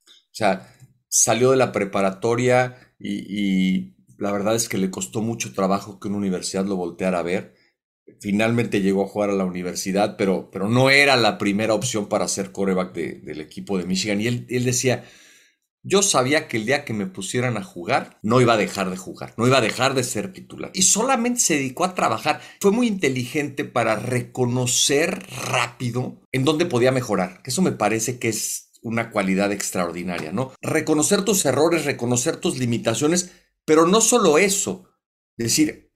O 0.06 0.38
sea, 0.38 0.76
salió 1.08 1.52
de 1.52 1.58
la 1.58 1.72
preparatoria 1.72 2.94
y, 3.00 3.14
y 3.30 3.96
la 4.18 4.32
verdad 4.32 4.56
es 4.56 4.68
que 4.68 4.78
le 4.78 4.92
costó 4.92 5.22
mucho 5.22 5.54
trabajo 5.54 6.00
que 6.00 6.10
una 6.10 6.18
universidad 6.18 6.66
lo 6.66 6.76
volteara 6.76 7.20
a 7.20 7.24
ver 7.24 7.57
finalmente 8.20 8.82
llegó 8.82 9.04
a 9.04 9.08
jugar 9.08 9.30
a 9.30 9.34
la 9.34 9.46
universidad, 9.46 10.18
pero, 10.18 10.50
pero 10.52 10.70
no 10.70 10.90
era 10.90 11.16
la 11.16 11.38
primera 11.38 11.74
opción 11.74 12.08
para 12.08 12.28
ser 12.28 12.52
coreback 12.52 12.94
del 12.94 13.42
equipo 13.42 13.78
de 13.78 13.86
Michigan. 13.86 14.22
Y 14.22 14.28
él, 14.28 14.46
él 14.50 14.66
decía, 14.66 15.06
yo 15.84 16.02
sabía 16.02 16.48
que 16.48 16.58
el 16.58 16.66
día 16.66 16.84
que 16.84 16.94
me 16.94 17.06
pusieran 17.06 17.58
a 17.58 17.64
jugar, 17.64 18.18
no 18.22 18.42
iba 18.42 18.54
a 18.54 18.58
dejar 18.58 18.90
de 18.90 18.98
jugar, 18.98 19.34
no 19.38 19.48
iba 19.48 19.60
a 19.60 19.62
dejar 19.62 19.94
de 19.94 20.04
ser 20.04 20.34
titular. 20.34 20.72
Y 20.74 20.82
solamente 20.82 21.40
se 21.40 21.56
dedicó 21.56 21.86
a 21.86 21.96
trabajar. 21.96 22.42
Fue 22.60 22.72
muy 22.72 22.88
inteligente 22.88 23.64
para 23.64 23.96
reconocer 23.96 25.26
rápido 25.50 26.22
en 26.32 26.44
dónde 26.44 26.66
podía 26.66 26.92
mejorar. 26.92 27.42
Eso 27.46 27.62
me 27.62 27.72
parece 27.72 28.20
que 28.20 28.30
es 28.30 28.72
una 28.82 29.12
cualidad 29.12 29.52
extraordinaria, 29.52 30.32
¿no? 30.32 30.54
Reconocer 30.62 31.24
tus 31.24 31.46
errores, 31.46 31.86
reconocer 31.86 32.38
tus 32.38 32.58
limitaciones, 32.58 33.32
pero 33.66 33.88
no 33.88 34.02
solo 34.02 34.38
eso. 34.38 34.90
Decir, 35.38 35.94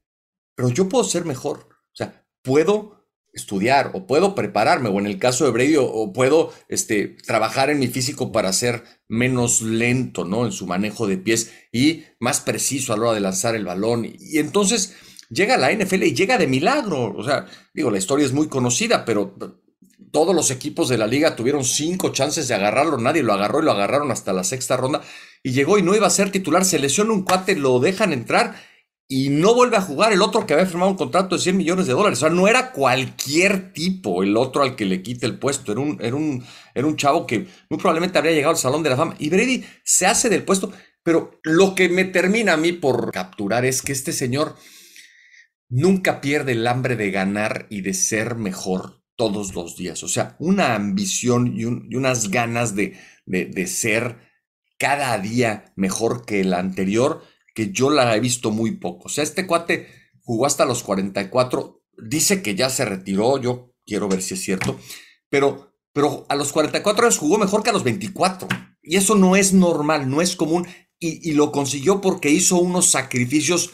pero 0.55 0.69
yo 0.69 0.87
puedo 0.87 1.03
ser 1.03 1.25
mejor 1.25 1.70
o 1.93 1.95
sea, 1.95 2.25
puedo 2.41 3.01
estudiar 3.33 3.91
o 3.93 4.05
puedo 4.07 4.35
prepararme, 4.35 4.89
o 4.89 4.99
en 4.99 5.07
el 5.07 5.17
caso 5.17 5.45
de 5.45 5.51
Brady, 5.51 5.75
o, 5.77 6.11
puedo 6.13 6.51
este, 6.67 7.15
trabajar 7.25 7.69
en 7.69 7.79
mi 7.79 7.87
físico 7.87 8.31
para 8.31 8.51
ser 8.51 8.83
menos 9.07 9.61
lento, 9.61 10.25
¿no? 10.25 10.45
En 10.45 10.51
su 10.51 10.67
manejo 10.67 11.07
de 11.07 11.17
pies 11.17 11.51
y 11.71 12.03
más 12.19 12.41
preciso 12.41 12.93
a 12.93 12.97
la 12.97 13.03
hora 13.03 13.13
de 13.13 13.21
lanzar 13.21 13.55
el 13.55 13.65
balón. 13.65 14.05
Y, 14.05 14.39
entonces 14.39 14.95
llega 15.29 15.57
la 15.57 15.71
NFL 15.71 16.03
y 16.03 16.13
llega 16.13 16.37
de 16.37 16.47
milagro. 16.47 17.13
O 17.15 17.23
sea, 17.23 17.45
digo, 17.73 17.89
la 17.89 17.99
historia 17.99 18.25
es 18.25 18.33
muy 18.33 18.47
conocida, 18.47 19.05
pero 19.05 19.35
todos 20.11 20.35
los 20.35 20.51
equipos 20.51 20.89
de 20.89 20.97
la 20.97 21.07
liga 21.07 21.37
tuvieron 21.37 21.63
cinco 21.63 22.11
chances 22.11 22.49
de 22.49 22.55
agarrarlo, 22.55 22.97
nadie 22.97 23.23
lo 23.23 23.31
agarró 23.31 23.61
y 23.61 23.65
lo 23.65 23.71
agarraron 23.71 24.11
hasta 24.11 24.33
la 24.33 24.43
sexta 24.43 24.75
ronda 24.75 25.01
y 25.41 25.51
llegó 25.51 25.77
y 25.77 25.83
no 25.83 25.95
iba 25.95 26.05
a 26.05 26.11
ser 26.11 26.31
titular, 26.31 26.65
se 26.65 26.79
lesiona 26.79 27.13
un 27.13 27.23
cuate, 27.23 27.55
lo 27.55 27.79
dejan 27.79 28.11
entrar 28.11 28.55
y 29.13 29.27
no 29.27 29.53
vuelve 29.53 29.75
a 29.75 29.81
jugar 29.81 30.13
el 30.13 30.21
otro 30.21 30.47
que 30.47 30.53
había 30.53 30.65
firmado 30.65 30.91
un 30.91 30.95
contrato 30.95 31.35
de 31.35 31.41
100 31.41 31.57
millones 31.57 31.85
de 31.85 31.91
dólares. 31.91 32.19
O 32.19 32.21
sea, 32.21 32.29
no 32.29 32.47
era 32.47 32.71
cualquier 32.71 33.73
tipo 33.73 34.23
el 34.23 34.37
otro 34.37 34.63
al 34.63 34.77
que 34.77 34.85
le 34.85 35.03
quite 35.03 35.25
el 35.25 35.37
puesto. 35.37 35.73
Era 35.73 35.81
un, 35.81 35.97
era 35.99 36.15
un, 36.15 36.45
era 36.73 36.87
un 36.87 36.95
chavo 36.95 37.27
que 37.27 37.45
muy 37.69 37.77
probablemente 37.77 38.17
habría 38.17 38.31
llegado 38.31 38.51
al 38.51 38.57
Salón 38.57 38.83
de 38.83 38.89
la 38.89 38.95
Fama. 38.95 39.17
Y 39.19 39.29
Brady 39.29 39.65
se 39.83 40.05
hace 40.05 40.29
del 40.29 40.45
puesto. 40.45 40.71
Pero 41.03 41.41
lo 41.43 41.75
que 41.75 41.89
me 41.89 42.05
termina 42.05 42.53
a 42.53 42.57
mí 42.57 42.71
por 42.71 43.11
capturar 43.11 43.65
es 43.65 43.81
que 43.81 43.91
este 43.91 44.13
señor 44.13 44.55
nunca 45.67 46.21
pierde 46.21 46.53
el 46.53 46.65
hambre 46.65 46.95
de 46.95 47.11
ganar 47.11 47.67
y 47.69 47.81
de 47.81 47.93
ser 47.93 48.35
mejor 48.35 49.03
todos 49.17 49.53
los 49.55 49.75
días. 49.75 50.03
O 50.03 50.07
sea, 50.07 50.37
una 50.39 50.73
ambición 50.73 51.47
y, 51.53 51.63
y 51.63 51.95
unas 51.97 52.31
ganas 52.31 52.75
de, 52.77 52.97
de, 53.25 53.43
de 53.43 53.67
ser 53.67 54.19
cada 54.79 55.17
día 55.17 55.73
mejor 55.75 56.25
que 56.25 56.39
el 56.39 56.53
anterior 56.53 57.21
que 57.53 57.71
yo 57.71 57.89
la 57.89 58.15
he 58.15 58.19
visto 58.19 58.51
muy 58.51 58.71
poco. 58.71 59.05
O 59.05 59.09
sea, 59.09 59.23
este 59.23 59.47
cuate 59.47 59.87
jugó 60.21 60.45
hasta 60.45 60.65
los 60.65 60.83
44, 60.83 61.83
dice 61.97 62.41
que 62.41 62.55
ya 62.55 62.69
se 62.69 62.85
retiró, 62.85 63.39
yo 63.39 63.73
quiero 63.85 64.07
ver 64.07 64.21
si 64.21 64.35
es 64.35 64.41
cierto, 64.41 64.79
pero, 65.29 65.73
pero 65.93 66.25
a 66.29 66.35
los 66.35 66.51
44 66.51 67.05
años 67.05 67.17
jugó 67.17 67.37
mejor 67.37 67.63
que 67.63 67.69
a 67.69 67.73
los 67.73 67.83
24. 67.83 68.47
Y 68.83 68.97
eso 68.97 69.15
no 69.15 69.35
es 69.35 69.53
normal, 69.53 70.09
no 70.09 70.21
es 70.21 70.35
común. 70.35 70.67
Y, 70.99 71.29
y 71.29 71.33
lo 71.33 71.51
consiguió 71.51 71.99
porque 71.99 72.29
hizo 72.29 72.57
unos 72.57 72.91
sacrificios 72.91 73.71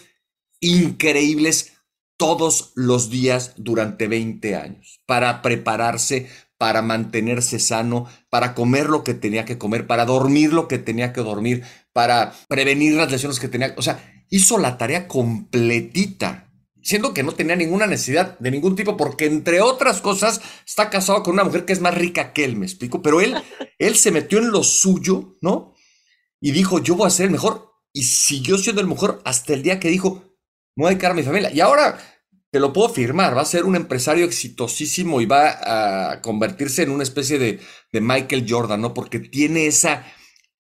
increíbles 0.59 1.73
todos 2.17 2.71
los 2.75 3.09
días 3.09 3.53
durante 3.57 4.07
20 4.07 4.55
años 4.55 5.01
para 5.05 5.41
prepararse, 5.41 6.27
para 6.57 6.81
mantenerse 6.81 7.59
sano, 7.59 8.07
para 8.29 8.55
comer 8.55 8.89
lo 8.89 9.03
que 9.03 9.13
tenía 9.13 9.45
que 9.45 9.57
comer, 9.57 9.85
para 9.85 10.05
dormir 10.05 10.51
lo 10.51 10.67
que 10.67 10.79
tenía 10.79 11.13
que 11.13 11.21
dormir, 11.21 11.63
para 11.97 12.31
prevenir 12.47 12.93
las 12.93 13.09
lesiones 13.09 13.39
que 13.39 13.47
tenía. 13.47 13.73
O 13.75 13.81
sea, 13.81 14.23
hizo 14.29 14.59
la 14.59 14.77
tarea 14.77 15.07
completita, 15.07 16.53
siendo 16.83 17.11
que 17.11 17.23
no 17.23 17.31
tenía 17.31 17.55
ninguna 17.55 17.87
necesidad 17.87 18.37
de 18.37 18.51
ningún 18.51 18.75
tipo, 18.75 18.95
porque 18.95 19.25
entre 19.25 19.61
otras 19.61 19.99
cosas 19.99 20.39
está 20.63 20.91
casado 20.91 21.23
con 21.23 21.33
una 21.33 21.43
mujer 21.43 21.65
que 21.65 21.73
es 21.73 21.81
más 21.81 21.95
rica 21.95 22.33
que 22.33 22.45
él, 22.45 22.55
me 22.55 22.67
explico. 22.67 23.01
Pero 23.01 23.19
él, 23.19 23.33
él 23.79 23.95
se 23.95 24.11
metió 24.11 24.37
en 24.37 24.51
lo 24.51 24.63
suyo, 24.63 25.39
¿no? 25.41 25.73
Y 26.39 26.51
dijo, 26.51 26.77
yo 26.83 26.95
voy 26.95 27.07
a 27.07 27.09
ser 27.09 27.25
el 27.25 27.31
mejor. 27.31 27.71
Y 27.91 28.03
siguió 28.03 28.59
siendo 28.59 28.79
el 28.79 28.87
mejor 28.87 29.19
hasta 29.25 29.55
el 29.55 29.63
día 29.63 29.79
que 29.79 29.89
dijo, 29.89 30.23
no 30.75 30.83
voy 30.83 30.85
a 30.85 30.89
dedicar 30.89 31.13
a 31.13 31.15
mi 31.15 31.23
familia. 31.23 31.51
Y 31.51 31.61
ahora 31.61 31.97
te 32.51 32.59
lo 32.59 32.73
puedo 32.73 32.89
firmar, 32.89 33.35
va 33.35 33.41
a 33.41 33.45
ser 33.45 33.63
un 33.63 33.75
empresario 33.75 34.23
exitosísimo 34.23 35.19
y 35.19 35.25
va 35.25 36.11
a 36.11 36.21
convertirse 36.21 36.83
en 36.83 36.91
una 36.91 37.01
especie 37.01 37.39
de, 37.39 37.59
de 37.91 38.01
Michael 38.01 38.45
Jordan, 38.47 38.81
¿no? 38.81 38.93
Porque 38.93 39.17
tiene 39.17 39.65
esa 39.65 40.05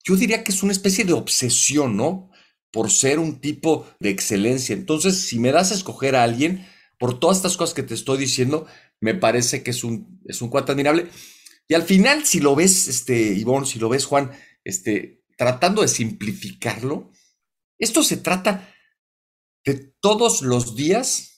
yo 0.03 0.15
diría 0.15 0.43
que 0.43 0.51
es 0.51 0.63
una 0.63 0.71
especie 0.71 1.05
de 1.05 1.13
obsesión, 1.13 1.97
¿no? 1.97 2.31
Por 2.71 2.91
ser 2.91 3.19
un 3.19 3.39
tipo 3.39 3.87
de 3.99 4.09
excelencia. 4.09 4.73
Entonces, 4.73 5.27
si 5.27 5.39
me 5.39 5.51
das 5.51 5.71
a 5.71 5.75
escoger 5.75 6.15
a 6.15 6.23
alguien, 6.23 6.65
por 6.99 7.19
todas 7.19 7.37
estas 7.37 7.57
cosas 7.57 7.73
que 7.73 7.83
te 7.83 7.93
estoy 7.93 8.17
diciendo, 8.17 8.67
me 8.99 9.13
parece 9.13 9.63
que 9.63 9.71
es 9.71 9.83
un, 9.83 10.21
es 10.25 10.41
un 10.41 10.49
cuate 10.49 10.71
admirable. 10.71 11.07
Y 11.67 11.73
al 11.73 11.83
final, 11.83 12.25
si 12.25 12.39
lo 12.39 12.55
ves, 12.55 12.87
este, 12.87 13.33
Ivonne, 13.33 13.65
si 13.65 13.79
lo 13.79 13.89
ves, 13.89 14.05
Juan, 14.05 14.31
este, 14.63 15.23
tratando 15.37 15.81
de 15.81 15.87
simplificarlo, 15.87 17.11
esto 17.77 18.03
se 18.03 18.17
trata 18.17 18.73
de 19.65 19.93
todos 19.99 20.41
los 20.41 20.75
días 20.75 21.36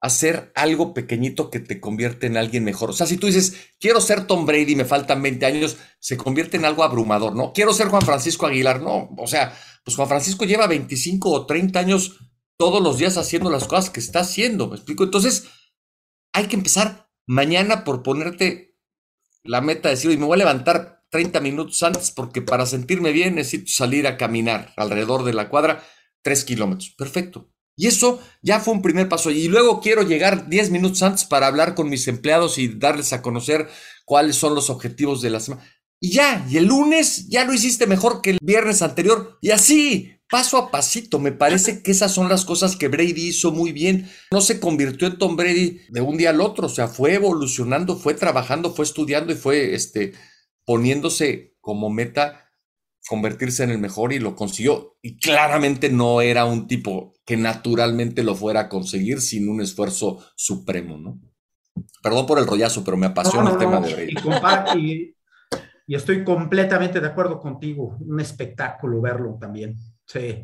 hacer 0.00 0.52
algo 0.54 0.94
pequeñito 0.94 1.50
que 1.50 1.60
te 1.60 1.80
convierte 1.80 2.26
en 2.26 2.36
alguien 2.36 2.64
mejor. 2.64 2.90
O 2.90 2.92
sea, 2.92 3.06
si 3.06 3.16
tú 3.16 3.26
dices, 3.26 3.72
quiero 3.80 4.00
ser 4.00 4.26
Tom 4.26 4.46
Brady, 4.46 4.76
me 4.76 4.84
faltan 4.84 5.22
20 5.22 5.44
años, 5.46 5.76
se 5.98 6.16
convierte 6.16 6.56
en 6.56 6.64
algo 6.64 6.84
abrumador, 6.84 7.34
¿no? 7.34 7.52
Quiero 7.52 7.72
ser 7.72 7.88
Juan 7.88 8.02
Francisco 8.02 8.46
Aguilar, 8.46 8.80
no. 8.80 9.10
O 9.16 9.26
sea, 9.26 9.56
pues 9.84 9.96
Juan 9.96 10.08
Francisco 10.08 10.44
lleva 10.44 10.66
25 10.66 11.30
o 11.30 11.46
30 11.46 11.78
años 11.80 12.18
todos 12.56 12.82
los 12.82 12.98
días 12.98 13.16
haciendo 13.16 13.50
las 13.50 13.66
cosas 13.66 13.90
que 13.90 14.00
está 14.00 14.20
haciendo, 14.20 14.68
¿me 14.68 14.76
explico? 14.76 15.04
Entonces, 15.04 15.48
hay 16.32 16.46
que 16.46 16.56
empezar 16.56 17.10
mañana 17.26 17.84
por 17.84 18.02
ponerte 18.02 18.76
la 19.42 19.60
meta 19.60 19.88
de 19.88 19.94
decir, 19.94 20.10
y 20.10 20.16
me 20.16 20.26
voy 20.26 20.34
a 20.34 20.38
levantar 20.38 21.04
30 21.10 21.40
minutos 21.40 21.82
antes 21.82 22.10
porque 22.10 22.42
para 22.42 22.66
sentirme 22.66 23.12
bien 23.12 23.36
necesito 23.36 23.72
salir 23.72 24.06
a 24.06 24.16
caminar 24.16 24.72
alrededor 24.76 25.24
de 25.24 25.32
la 25.32 25.48
cuadra 25.48 25.82
3 26.22 26.44
kilómetros. 26.44 26.94
Perfecto. 26.96 27.50
Y 27.78 27.86
eso 27.86 28.20
ya 28.42 28.58
fue 28.58 28.74
un 28.74 28.82
primer 28.82 29.08
paso. 29.08 29.30
Y 29.30 29.46
luego 29.46 29.80
quiero 29.80 30.02
llegar 30.02 30.48
10 30.48 30.70
minutos 30.72 31.00
antes 31.04 31.24
para 31.24 31.46
hablar 31.46 31.76
con 31.76 31.88
mis 31.88 32.08
empleados 32.08 32.58
y 32.58 32.66
darles 32.66 33.12
a 33.12 33.22
conocer 33.22 33.68
cuáles 34.04 34.34
son 34.34 34.56
los 34.56 34.68
objetivos 34.68 35.22
de 35.22 35.30
la 35.30 35.38
semana. 35.38 35.64
Y 36.00 36.10
ya, 36.10 36.44
y 36.50 36.56
el 36.56 36.66
lunes 36.66 37.28
ya 37.28 37.44
lo 37.44 37.54
hiciste 37.54 37.86
mejor 37.86 38.20
que 38.20 38.30
el 38.30 38.38
viernes 38.42 38.82
anterior. 38.82 39.38
Y 39.40 39.52
así, 39.52 40.12
paso 40.28 40.58
a 40.58 40.72
pasito. 40.72 41.20
Me 41.20 41.30
parece 41.30 41.80
que 41.80 41.92
esas 41.92 42.12
son 42.12 42.28
las 42.28 42.44
cosas 42.44 42.74
que 42.74 42.88
Brady 42.88 43.28
hizo 43.28 43.52
muy 43.52 43.70
bien. 43.70 44.10
No 44.32 44.40
se 44.40 44.58
convirtió 44.58 45.06
en 45.06 45.16
Tom 45.16 45.36
Brady 45.36 45.80
de 45.88 46.00
un 46.00 46.16
día 46.16 46.30
al 46.30 46.40
otro, 46.40 46.66
o 46.66 46.70
sea, 46.70 46.88
fue 46.88 47.14
evolucionando, 47.14 47.96
fue 47.96 48.14
trabajando, 48.14 48.74
fue 48.74 48.86
estudiando 48.86 49.32
y 49.32 49.36
fue 49.36 49.74
este, 49.74 50.14
poniéndose 50.64 51.54
como 51.60 51.90
meta 51.90 52.44
convertirse 53.06 53.62
en 53.62 53.70
el 53.70 53.78
mejor 53.78 54.12
y 54.12 54.18
lo 54.18 54.34
consiguió. 54.34 54.98
Y 55.00 55.18
claramente 55.18 55.90
no 55.90 56.20
era 56.20 56.44
un 56.44 56.66
tipo 56.66 57.14
que 57.28 57.36
naturalmente 57.36 58.22
lo 58.22 58.34
fuera 58.34 58.60
a 58.60 58.68
conseguir 58.70 59.20
sin 59.20 59.50
un 59.50 59.60
esfuerzo 59.60 60.24
supremo, 60.34 60.96
¿no? 60.96 61.20
Perdón 62.02 62.24
por 62.24 62.38
el 62.38 62.46
rollazo, 62.46 62.82
pero 62.82 62.96
me 62.96 63.04
apasiona 63.04 63.50
el 63.50 63.58
tema 63.58 63.80
de 63.82 63.92
Brady. 63.92 65.14
Y, 65.86 65.94
estoy 65.94 66.24
completamente 66.24 67.00
de 67.00 67.06
acuerdo 67.06 67.38
contigo. 67.38 67.98
Un 68.00 68.18
espectáculo 68.18 69.02
verlo 69.02 69.36
también. 69.38 69.76
Sí. 70.06 70.42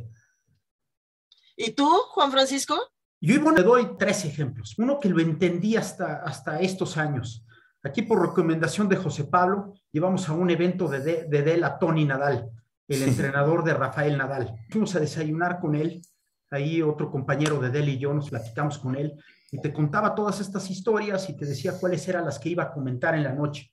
¿Y 1.56 1.70
tú, 1.70 1.88
Juan 2.10 2.30
Francisco? 2.30 2.78
Yo 3.18 3.50
le 3.50 3.62
doy 3.62 3.96
tres 3.98 4.26
ejemplos. 4.26 4.74
Uno 4.76 5.00
que 5.00 5.08
lo 5.08 5.20
entendí 5.20 5.76
hasta, 5.76 6.16
hasta 6.16 6.60
estos 6.60 6.98
años. 6.98 7.46
Aquí 7.82 8.02
por 8.02 8.20
recomendación 8.20 8.90
de 8.90 8.96
José 8.96 9.24
Pablo, 9.24 9.72
llevamos 9.90 10.28
a 10.28 10.34
un 10.34 10.50
evento 10.50 10.86
de, 10.88 11.00
de, 11.00 11.42
de 11.42 11.70
Tony 11.80 12.04
Nadal, 12.04 12.50
el 12.88 13.02
entrenador 13.08 13.64
de 13.64 13.72
Rafael 13.72 14.18
Nadal. 14.18 14.54
Fuimos 14.68 14.94
a 14.94 15.00
desayunar 15.00 15.60
con 15.60 15.76
él, 15.76 16.02
ahí 16.50 16.82
otro 16.82 17.10
compañero 17.10 17.58
de 17.60 17.70
Del 17.70 17.88
y 17.88 17.98
yo 17.98 18.12
nos 18.12 18.30
platicamos 18.30 18.78
con 18.78 18.96
él 18.96 19.14
y 19.50 19.60
te 19.60 19.72
contaba 19.72 20.14
todas 20.14 20.40
estas 20.40 20.70
historias 20.70 21.28
y 21.28 21.36
te 21.36 21.46
decía 21.46 21.78
cuáles 21.78 22.06
eran 22.08 22.24
las 22.24 22.38
que 22.38 22.48
iba 22.48 22.64
a 22.64 22.72
comentar 22.72 23.14
en 23.14 23.24
la 23.24 23.32
noche. 23.32 23.72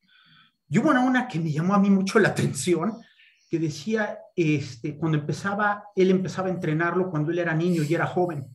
Y 0.69 0.79
hubo 0.79 0.89
una, 0.89 1.01
una 1.01 1.27
que 1.27 1.39
me 1.39 1.51
llamó 1.51 1.73
a 1.73 1.79
mí 1.79 1.89
mucho 1.89 2.19
la 2.19 2.29
atención, 2.29 2.93
que 3.49 3.59
decía, 3.59 4.19
este, 4.35 4.97
cuando 4.97 5.17
empezaba, 5.17 5.85
él 5.95 6.11
empezaba 6.11 6.47
a 6.47 6.51
entrenarlo 6.51 7.09
cuando 7.09 7.31
él 7.31 7.39
era 7.39 7.53
niño 7.53 7.83
y 7.83 7.93
era 7.93 8.07
joven 8.07 8.47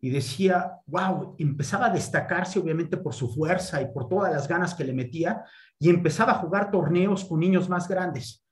y 0.00 0.10
decía, 0.10 0.80
wow, 0.86 1.34
empezaba 1.38 1.86
a 1.86 1.90
destacarse 1.90 2.58
obviamente 2.58 2.96
por 2.96 3.14
su 3.14 3.32
fuerza 3.32 3.82
y 3.82 3.86
por 3.92 4.08
todas 4.08 4.32
las 4.32 4.46
ganas 4.46 4.74
que 4.74 4.84
le 4.84 4.92
metía 4.92 5.44
y 5.78 5.90
empezaba 5.90 6.32
a 6.32 6.38
jugar 6.38 6.70
torneos 6.70 7.24
con 7.24 7.40
niños 7.40 7.68
más 7.68 7.88
grandes. 7.88 8.44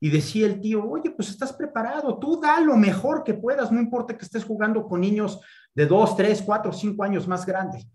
Y 0.00 0.08
decía 0.08 0.46
el 0.46 0.60
tío, 0.60 0.82
oye, 0.88 1.10
pues 1.10 1.28
estás 1.28 1.52
preparado, 1.52 2.18
tú 2.18 2.40
da 2.40 2.58
lo 2.60 2.76
mejor 2.76 3.22
que 3.22 3.34
puedas, 3.34 3.70
no 3.70 3.80
importa 3.80 4.16
que 4.16 4.24
estés 4.24 4.44
jugando 4.44 4.86
con 4.86 5.02
niños 5.02 5.40
de 5.74 5.86
dos, 5.86 6.16
tres, 6.16 6.42
cuatro, 6.42 6.72
cinco 6.72 7.04
años 7.04 7.28
más 7.28 7.44
grandes. 7.44 7.86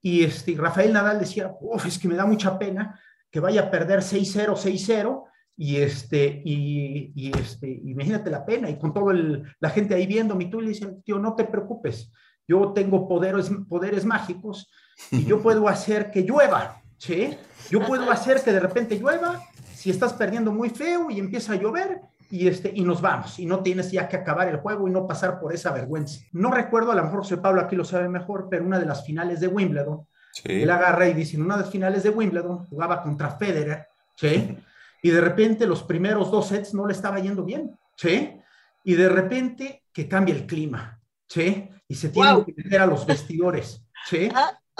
Y 0.00 0.22
este, 0.22 0.54
Rafael 0.56 0.92
Nadal 0.92 1.18
decía, 1.18 1.52
uff, 1.60 1.86
es 1.86 1.98
que 1.98 2.08
me 2.08 2.14
da 2.14 2.24
mucha 2.24 2.58
pena 2.58 2.98
que 3.30 3.40
vaya 3.40 3.62
a 3.62 3.70
perder 3.70 4.00
6-0, 4.00 4.54
6-0 4.54 5.24
y 5.56 5.76
este, 5.78 6.40
y, 6.44 7.12
y, 7.16 7.36
este, 7.36 7.68
imagínate 7.68 8.30
la 8.30 8.46
pena, 8.46 8.70
y 8.70 8.78
con 8.78 8.94
toda 8.94 9.12
la 9.58 9.70
gente 9.70 9.94
ahí 9.94 10.06
viendo, 10.06 10.40
y 10.40 10.48
tú 10.48 10.60
le 10.60 10.68
dices, 10.68 10.88
tío, 11.04 11.18
no 11.18 11.34
te 11.34 11.44
preocupes, 11.44 12.12
yo 12.46 12.72
tengo 12.72 13.06
poderes, 13.06 13.50
poderes 13.68 14.04
mágicos 14.04 14.70
y 15.10 15.24
yo 15.24 15.42
puedo 15.42 15.68
hacer 15.68 16.10
que 16.10 16.22
llueva, 16.22 16.80
¿sí? 16.96 17.36
Yo 17.70 17.84
puedo 17.86 18.10
hacer 18.10 18.40
que 18.42 18.52
de 18.52 18.60
repente 18.60 18.98
llueva 18.98 19.42
si 19.78 19.90
estás 19.90 20.12
perdiendo 20.12 20.50
muy 20.50 20.70
feo 20.70 21.08
y 21.08 21.20
empieza 21.20 21.52
a 21.52 21.56
llover 21.56 22.00
y, 22.30 22.48
este, 22.48 22.72
y 22.74 22.82
nos 22.82 23.00
vamos 23.00 23.38
y 23.38 23.46
no 23.46 23.62
tienes 23.62 23.92
ya 23.92 24.08
que 24.08 24.16
acabar 24.16 24.48
el 24.48 24.56
juego 24.56 24.88
y 24.88 24.90
no 24.90 25.06
pasar 25.06 25.38
por 25.38 25.54
esa 25.54 25.70
vergüenza. 25.70 26.20
No 26.32 26.50
recuerdo, 26.50 26.90
a 26.90 26.96
lo 26.96 27.04
mejor 27.04 27.20
José 27.20 27.36
Pablo 27.36 27.60
aquí 27.60 27.76
lo 27.76 27.84
sabe 27.84 28.08
mejor, 28.08 28.48
pero 28.50 28.64
una 28.64 28.80
de 28.80 28.86
las 28.86 29.06
finales 29.06 29.38
de 29.38 29.46
Wimbledon, 29.46 30.04
él 30.44 30.68
agarra 30.68 31.08
y 31.08 31.14
dice, 31.14 31.36
en 31.36 31.44
una 31.44 31.56
de 31.56 31.62
las 31.62 31.70
finales 31.70 32.02
de 32.02 32.10
Wimbledon 32.10 32.66
jugaba 32.66 33.02
contra 33.02 33.30
Federer, 33.30 33.86
¿sí? 34.16 34.58
Y 35.00 35.10
de 35.10 35.20
repente 35.20 35.64
los 35.64 35.84
primeros 35.84 36.30
dos 36.30 36.48
sets 36.48 36.74
no 36.74 36.84
le 36.84 36.92
estaba 36.92 37.20
yendo 37.20 37.44
bien, 37.44 37.78
¿sí? 37.96 38.36
Y 38.82 38.94
de 38.94 39.08
repente 39.08 39.84
que 39.92 40.08
cambia 40.08 40.34
el 40.34 40.44
clima, 40.44 41.00
¿sí? 41.28 41.70
y 41.88 41.94
se 41.94 42.10
tiene 42.10 42.44
que 42.44 42.54
meter 42.54 42.82
a 42.82 42.86
los 42.86 43.06
vestidores, 43.06 43.82
¿sí? 44.06 44.28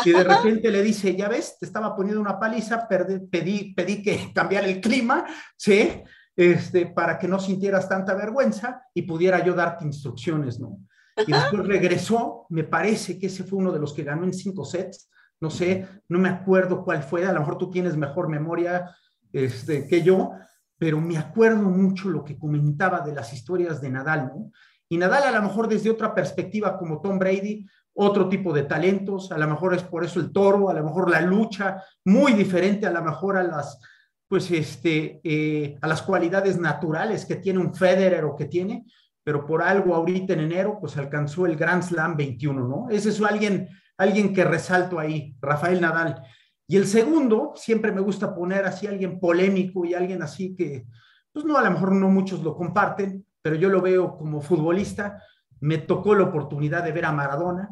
Y 0.04 0.12
de 0.12 0.24
repente 0.24 0.70
le 0.70 0.82
dice, 0.82 1.14
ya 1.16 1.28
ves, 1.28 1.56
te 1.58 1.66
estaba 1.66 1.94
poniendo 1.94 2.20
una 2.20 2.38
paliza, 2.38 2.87
pedí, 2.88 3.74
pedí 3.74 4.02
que 4.02 4.30
cambiara 4.34 4.66
el 4.66 4.80
clima, 4.80 5.24
¿sí? 5.56 6.02
Este, 6.37 6.87
para 6.87 7.18
que 7.18 7.26
no 7.26 7.40
sintieras 7.40 7.88
tanta 7.88 8.14
vergüenza 8.14 8.82
y 8.94 9.02
pudiera 9.02 9.44
yo 9.44 9.54
darte 9.54 9.84
instrucciones, 9.84 10.61
¿no? 10.61 10.78
Y 11.26 11.32
después 11.32 11.66
regresó, 11.66 12.46
me 12.50 12.62
parece 12.62 13.18
que 13.18 13.26
ese 13.26 13.42
fue 13.42 13.58
uno 13.58 13.72
de 13.72 13.80
los 13.80 13.92
que 13.92 14.04
ganó 14.04 14.22
en 14.22 14.32
cinco 14.32 14.64
sets, 14.64 15.11
no 15.40 15.50
sé, 15.50 15.88
no 16.08 16.18
me 16.20 16.28
acuerdo 16.28 16.84
cuál 16.84 17.02
fue, 17.02 17.26
a 17.26 17.32
lo 17.32 17.40
mejor 17.40 17.58
tú 17.58 17.70
tienes 17.70 17.96
mejor 17.96 18.28
memoria 18.28 18.94
este, 19.32 19.88
que 19.88 20.02
yo, 20.02 20.32
pero 20.78 21.00
me 21.00 21.18
acuerdo 21.18 21.62
mucho 21.62 22.08
lo 22.08 22.24
que 22.24 22.38
comentaba 22.38 23.00
de 23.00 23.14
las 23.14 23.32
historias 23.32 23.80
de 23.80 23.90
Nadal, 23.90 24.26
¿no? 24.26 24.52
Y 24.88 24.96
Nadal 24.96 25.24
a 25.24 25.32
lo 25.32 25.42
mejor 25.42 25.68
desde 25.68 25.90
otra 25.90 26.14
perspectiva 26.14 26.78
como 26.78 27.00
Tom 27.00 27.18
Brady, 27.18 27.66
otro 28.00 28.28
tipo 28.28 28.52
de 28.52 28.62
talentos, 28.62 29.32
a 29.32 29.38
lo 29.38 29.48
mejor 29.48 29.74
es 29.74 29.82
por 29.82 30.04
eso 30.04 30.20
el 30.20 30.30
toro, 30.30 30.70
a 30.70 30.74
lo 30.74 30.84
mejor 30.84 31.11
la 31.11 31.20
lucha, 31.20 31.82
muy 32.04 32.32
diferente 32.32 32.87
a 32.87 32.92
lo 32.92 33.02
mejor 33.02 33.37
a 33.37 33.42
las, 33.42 33.80
pues 34.28 34.48
este, 34.52 35.20
eh, 35.24 35.76
a 35.82 35.88
las 35.88 36.02
cualidades 36.02 36.61
naturales 36.61 37.26
que 37.26 37.37
tiene 37.37 37.58
un 37.58 37.74
Federer 37.74 38.24
o 38.24 38.37
que 38.37 38.44
tiene, 38.44 38.87
pero 39.24 39.44
por 39.44 39.62
algo 39.62 39.96
ahorita 39.96 40.32
en 40.34 40.40
enero, 40.40 40.78
pues 40.80 40.96
alcanzó 40.96 41.44
el 41.46 41.56
Grand 41.56 41.82
Slam 41.82 42.16
21, 42.16 42.68
¿no? 42.68 42.87
Ese 42.88 43.08
es 43.08 43.20
alguien, 43.20 43.68
alguien 43.96 44.32
que 44.32 44.44
resalto 44.44 45.00
ahí, 45.00 45.34
Rafael 45.40 45.80
Nadal. 45.80 46.22
Y 46.68 46.76
el 46.76 46.87
segundo, 46.87 47.52
siempre 47.56 47.90
me 47.90 48.00
gusta 48.00 48.32
poner 48.32 48.64
así 48.64 48.87
alguien 48.87 49.18
polémico 49.18 49.84
y 49.84 49.94
alguien 49.94 50.22
así 50.22 50.54
que, 50.54 50.87
pues 51.32 51.44
no, 51.44 51.58
a 51.58 51.62
lo 51.64 51.70
mejor 51.72 51.92
no 51.92 52.08
muchos 52.11 52.44
lo 52.44 52.54
comparten, 52.54 53.26
pero 53.42 53.56
yo 53.56 53.68
lo 53.68 53.82
veo 53.82 54.16
como 54.16 54.40
futbolista. 54.40 55.20
Me 55.58 55.78
tocó 55.78 56.14
la 56.14 56.24
oportunidad 56.24 56.84
de 56.84 56.92
ver 56.92 57.04
a 57.04 57.12
Maradona. 57.12 57.70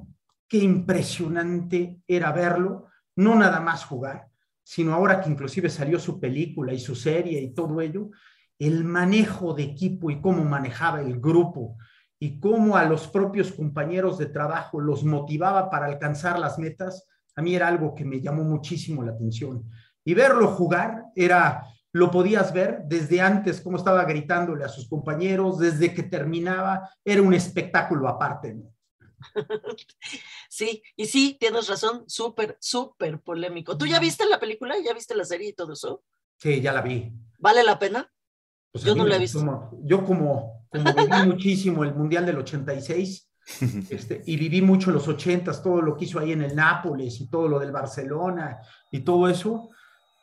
Qué 0.48 0.58
impresionante 0.58 2.00
era 2.06 2.32
verlo, 2.32 2.86
no 3.16 3.34
nada 3.34 3.60
más 3.60 3.84
jugar, 3.84 4.28
sino 4.62 4.94
ahora 4.94 5.20
que 5.20 5.30
inclusive 5.30 5.68
salió 5.70 5.98
su 5.98 6.20
película 6.20 6.72
y 6.72 6.78
su 6.78 6.94
serie 6.94 7.40
y 7.40 7.54
todo 7.54 7.80
ello, 7.80 8.10
el 8.58 8.84
manejo 8.84 9.54
de 9.54 9.64
equipo 9.64 10.10
y 10.10 10.20
cómo 10.20 10.44
manejaba 10.44 11.00
el 11.00 11.20
grupo 11.20 11.76
y 12.18 12.40
cómo 12.40 12.76
a 12.76 12.84
los 12.84 13.08
propios 13.08 13.52
compañeros 13.52 14.18
de 14.18 14.26
trabajo 14.26 14.80
los 14.80 15.04
motivaba 15.04 15.68
para 15.70 15.86
alcanzar 15.86 16.38
las 16.38 16.58
metas, 16.58 17.06
a 17.34 17.42
mí 17.42 17.54
era 17.54 17.68
algo 17.68 17.94
que 17.94 18.04
me 18.04 18.20
llamó 18.20 18.42
muchísimo 18.42 19.02
la 19.02 19.12
atención. 19.12 19.70
Y 20.04 20.14
verlo 20.14 20.48
jugar 20.48 21.04
era 21.14 21.64
lo 21.92 22.10
podías 22.10 22.52
ver 22.52 22.82
desde 22.84 23.22
antes, 23.22 23.60
cómo 23.62 23.78
estaba 23.78 24.04
gritándole 24.04 24.64
a 24.64 24.68
sus 24.68 24.86
compañeros, 24.86 25.58
desde 25.58 25.94
que 25.94 26.02
terminaba, 26.02 26.90
era 27.02 27.22
un 27.22 27.32
espectáculo 27.32 28.06
aparte. 28.06 28.54
Sí, 30.56 30.82
y 30.96 31.04
sí, 31.04 31.36
tienes 31.38 31.68
razón, 31.68 32.04
súper, 32.06 32.56
súper 32.58 33.20
polémico. 33.20 33.76
¿Tú 33.76 33.84
ya 33.84 34.00
viste 34.00 34.24
la 34.24 34.40
película? 34.40 34.74
¿Ya 34.82 34.94
viste 34.94 35.14
la 35.14 35.26
serie 35.26 35.50
y 35.50 35.52
todo 35.52 35.74
eso? 35.74 36.02
Sí, 36.38 36.62
ya 36.62 36.72
la 36.72 36.80
vi. 36.80 37.12
¿Vale 37.38 37.62
la 37.62 37.78
pena? 37.78 38.10
Pues 38.72 38.82
yo 38.82 38.94
no 38.94 39.06
la 39.06 39.16
he 39.16 39.18
visto. 39.18 39.38
yo 39.82 40.02
como, 40.02 40.66
como 40.70 40.94
viví 40.94 41.26
muchísimo 41.26 41.84
el 41.84 41.94
Mundial 41.94 42.24
del 42.24 42.38
86 42.38 43.28
este, 43.90 44.22
y 44.24 44.38
viví 44.38 44.62
mucho 44.62 44.88
en 44.88 44.94
los 44.94 45.06
80, 45.06 45.62
todo 45.62 45.82
lo 45.82 45.94
que 45.94 46.06
hizo 46.06 46.20
ahí 46.20 46.32
en 46.32 46.40
el 46.40 46.56
Nápoles 46.56 47.20
y 47.20 47.28
todo 47.28 47.48
lo 47.48 47.58
del 47.58 47.72
Barcelona 47.72 48.58
y 48.90 49.00
todo 49.00 49.28
eso, 49.28 49.68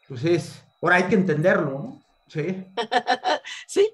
pues 0.07 0.25
es, 0.25 0.63
Ahora 0.81 0.95
hay 0.95 1.03
que 1.03 1.15
entenderlo, 1.15 1.69
¿no? 1.69 2.03
Sí. 2.27 2.65
sí. 3.67 3.93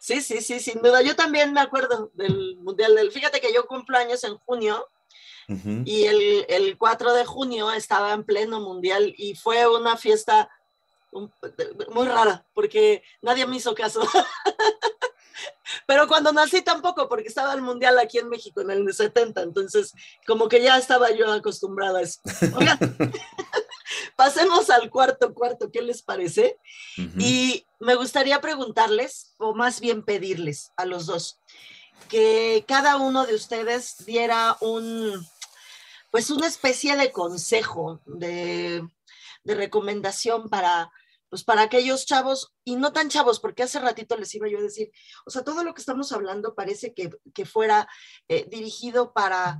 Sí, 0.00 0.20
sí, 0.22 0.40
sí, 0.40 0.58
sin 0.58 0.82
duda. 0.82 1.02
Yo 1.02 1.14
también 1.14 1.52
me 1.52 1.60
acuerdo 1.60 2.10
del 2.14 2.56
Mundial 2.56 2.96
del... 2.96 3.12
Fíjate 3.12 3.40
que 3.40 3.54
yo 3.54 3.68
cumplo 3.68 3.96
años 3.96 4.24
en 4.24 4.36
junio 4.38 4.84
y 5.48 6.04
el, 6.04 6.46
el, 6.48 6.78
4 6.78 7.14
de 7.14 7.24
junio 7.24 7.70
estaba 7.72 8.12
en 8.12 8.24
pleno 8.24 8.60
Mundial 8.60 9.14
y 9.16 9.34
fue 9.34 9.66
una 9.66 9.96
fiesta 9.96 10.48
muy 11.90 12.08
rara 12.08 12.44
porque 12.54 13.02
nadie 13.20 13.46
me 13.46 13.56
hizo 13.56 13.74
caso. 13.74 14.00
Pero 15.86 16.06
cuando 16.06 16.32
nací 16.32 16.62
tampoco, 16.62 17.08
porque 17.08 17.28
estaba 17.28 17.54
el 17.54 17.62
mundial 17.62 17.98
aquí 17.98 18.18
en 18.18 18.28
México 18.28 18.60
en 18.60 18.70
el 18.70 18.92
70, 18.92 19.42
entonces 19.42 19.92
como 20.26 20.48
que 20.48 20.62
ya 20.62 20.76
estaba 20.76 21.10
yo 21.10 21.30
acostumbrada 21.32 21.98
a 21.98 22.02
eso. 22.02 22.20
Oigan, 22.56 22.78
pasemos 24.16 24.70
al 24.70 24.90
cuarto 24.90 25.34
cuarto, 25.34 25.70
¿qué 25.70 25.82
les 25.82 26.02
parece? 26.02 26.58
Y 27.18 27.66
me 27.80 27.94
gustaría 27.94 28.40
preguntarles, 28.40 29.34
o 29.38 29.54
más 29.54 29.80
bien 29.80 30.02
pedirles 30.04 30.72
a 30.76 30.84
los 30.84 31.06
dos, 31.06 31.38
que 32.08 32.64
cada 32.66 32.96
uno 32.96 33.26
de 33.26 33.34
ustedes 33.34 34.04
diera 34.04 34.56
un, 34.60 35.26
pues 36.10 36.30
una 36.30 36.46
especie 36.46 36.96
de 36.96 37.12
consejo, 37.12 38.00
de, 38.06 38.86
de 39.44 39.54
recomendación 39.54 40.48
para 40.48 40.90
pues 41.32 41.44
para 41.44 41.62
aquellos 41.62 42.04
chavos 42.04 42.52
y 42.62 42.76
no 42.76 42.92
tan 42.92 43.08
chavos, 43.08 43.40
porque 43.40 43.62
hace 43.62 43.80
ratito 43.80 44.18
les 44.18 44.34
iba 44.34 44.50
yo 44.50 44.58
a 44.58 44.62
decir, 44.62 44.92
o 45.24 45.30
sea, 45.30 45.42
todo 45.42 45.64
lo 45.64 45.72
que 45.72 45.80
estamos 45.80 46.12
hablando 46.12 46.54
parece 46.54 46.92
que, 46.92 47.08
que 47.32 47.46
fuera 47.46 47.88
eh, 48.28 48.46
dirigido 48.50 49.14
para, 49.14 49.58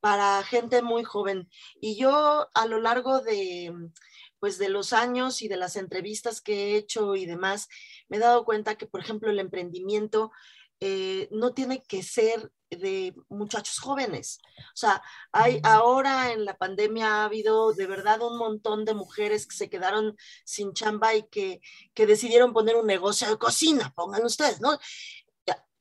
para 0.00 0.42
gente 0.42 0.82
muy 0.82 1.02
joven. 1.02 1.48
Y 1.80 1.96
yo 1.96 2.50
a 2.52 2.66
lo 2.66 2.78
largo 2.78 3.20
de, 3.20 3.72
pues 4.38 4.58
de 4.58 4.68
los 4.68 4.92
años 4.92 5.40
y 5.40 5.48
de 5.48 5.56
las 5.56 5.76
entrevistas 5.76 6.42
que 6.42 6.52
he 6.52 6.76
hecho 6.76 7.16
y 7.16 7.24
demás, 7.24 7.70
me 8.10 8.18
he 8.18 8.20
dado 8.20 8.44
cuenta 8.44 8.74
que, 8.74 8.84
por 8.84 9.00
ejemplo, 9.00 9.30
el 9.30 9.38
emprendimiento 9.38 10.30
eh, 10.80 11.28
no 11.30 11.52
tiene 11.52 11.82
que 11.82 12.02
ser 12.02 12.50
de 12.70 13.14
muchachos 13.28 13.78
jóvenes. 13.78 14.40
O 14.58 14.76
sea, 14.76 15.02
hay 15.32 15.60
ahora 15.62 16.32
en 16.32 16.44
la 16.44 16.56
pandemia 16.56 17.06
ha 17.06 17.24
habido 17.24 17.72
de 17.72 17.86
verdad 17.86 18.20
un 18.22 18.38
montón 18.38 18.84
de 18.84 18.94
mujeres 18.94 19.46
que 19.46 19.56
se 19.56 19.70
quedaron 19.70 20.16
sin 20.44 20.72
chamba 20.72 21.14
y 21.14 21.24
que, 21.28 21.60
que 21.94 22.06
decidieron 22.06 22.52
poner 22.52 22.76
un 22.76 22.86
negocio 22.86 23.28
de 23.28 23.38
cocina, 23.38 23.92
pongan 23.94 24.24
ustedes, 24.24 24.60
¿no? 24.60 24.78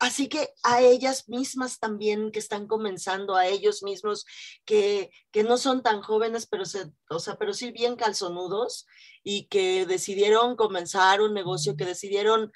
Así 0.03 0.27
que 0.27 0.49
a 0.63 0.81
ellas 0.81 1.29
mismas 1.29 1.79
también 1.79 2.33
que 2.33 2.39
están 2.39 2.67
comenzando, 2.67 3.37
a 3.37 3.47
ellos 3.47 3.83
mismos 3.83 4.25
que, 4.65 5.11
que 5.31 5.43
no 5.43 5.57
son 5.57 5.81
tan 5.81 6.01
jóvenes, 6.01 6.45
pero, 6.45 6.65
se, 6.65 6.91
o 7.09 7.19
sea, 7.19 7.37
pero 7.37 7.53
sí 7.53 7.71
bien 7.71 7.95
calzonudos 7.95 8.85
y 9.23 9.45
que 9.45 9.85
decidieron 9.85 10.57
comenzar 10.57 11.21
un 11.21 11.33
negocio, 11.33 11.77
que 11.77 11.85
decidieron 11.85 12.51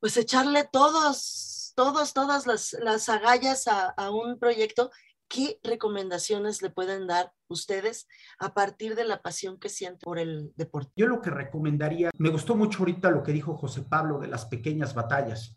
pues 0.00 0.16
echarle 0.16 0.68
todos, 0.70 1.72
todos, 1.76 2.12
todas 2.12 2.46
las, 2.46 2.72
las 2.80 3.08
agallas 3.08 3.68
a, 3.68 3.90
a 3.90 4.10
un 4.10 4.38
proyecto, 4.38 4.90
¿qué 5.28 5.60
recomendaciones 5.62 6.62
le 6.62 6.70
pueden 6.70 7.06
dar 7.06 7.32
ustedes 7.48 8.08
a 8.38 8.54
partir 8.54 8.96
de 8.96 9.04
la 9.04 9.22
pasión 9.22 9.58
que 9.58 9.68
sienten 9.68 10.00
por 10.00 10.18
el 10.18 10.52
deporte? 10.56 10.90
Yo 10.96 11.06
lo 11.06 11.20
que 11.20 11.30
recomendaría, 11.30 12.10
me 12.18 12.30
gustó 12.30 12.56
mucho 12.56 12.80
ahorita 12.80 13.10
lo 13.10 13.22
que 13.22 13.32
dijo 13.32 13.56
José 13.56 13.82
Pablo 13.82 14.18
de 14.18 14.28
las 14.28 14.46
pequeñas 14.46 14.94
batallas. 14.94 15.56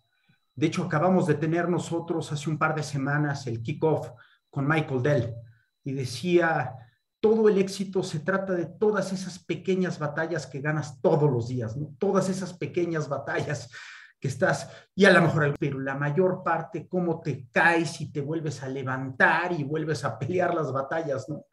De 0.56 0.68
hecho, 0.68 0.84
acabamos 0.84 1.26
de 1.26 1.34
tener 1.36 1.68
nosotros 1.68 2.32
hace 2.32 2.50
un 2.50 2.60
par 2.60 2.76
de 2.76 2.84
semanas 2.84 3.48
el 3.48 3.64
kickoff 3.64 4.10
con 4.50 4.68
Michael 4.68 5.02
Dell 5.02 5.36
y 5.84 5.94
decía, 5.94 6.76
todo 7.20 7.50
el 7.50 7.58
éxito 7.58 8.04
se 8.04 8.20
trata 8.20 8.54
de 8.54 8.66
todas 8.66 9.12
esas 9.14 9.40
pequeñas 9.40 9.98
batallas 9.98 10.46
que 10.46 10.62
ganas 10.62 11.02
todos 11.02 11.32
los 11.32 11.48
días, 11.48 11.76
¿no? 11.76 11.96
Todas 11.98 12.30
esas 12.30 12.54
pequeñas 12.54 13.10
batallas 13.10 13.70
que 14.24 14.30
estás, 14.30 14.70
y 14.96 15.04
a 15.04 15.12
lo 15.12 15.22
mejor, 15.22 15.54
pero 15.60 15.82
la 15.82 15.96
mayor 15.96 16.44
parte, 16.44 16.88
cómo 16.88 17.20
te 17.20 17.50
caes 17.52 18.00
y 18.00 18.10
te 18.10 18.22
vuelves 18.22 18.64
a 18.64 18.70
levantar 18.70 19.52
y 19.52 19.66
vuelves 19.66 20.06
a 20.06 20.18
pelear 20.18 20.56
las 20.56 20.72
batallas, 20.72 21.28
¿no? 21.28 21.46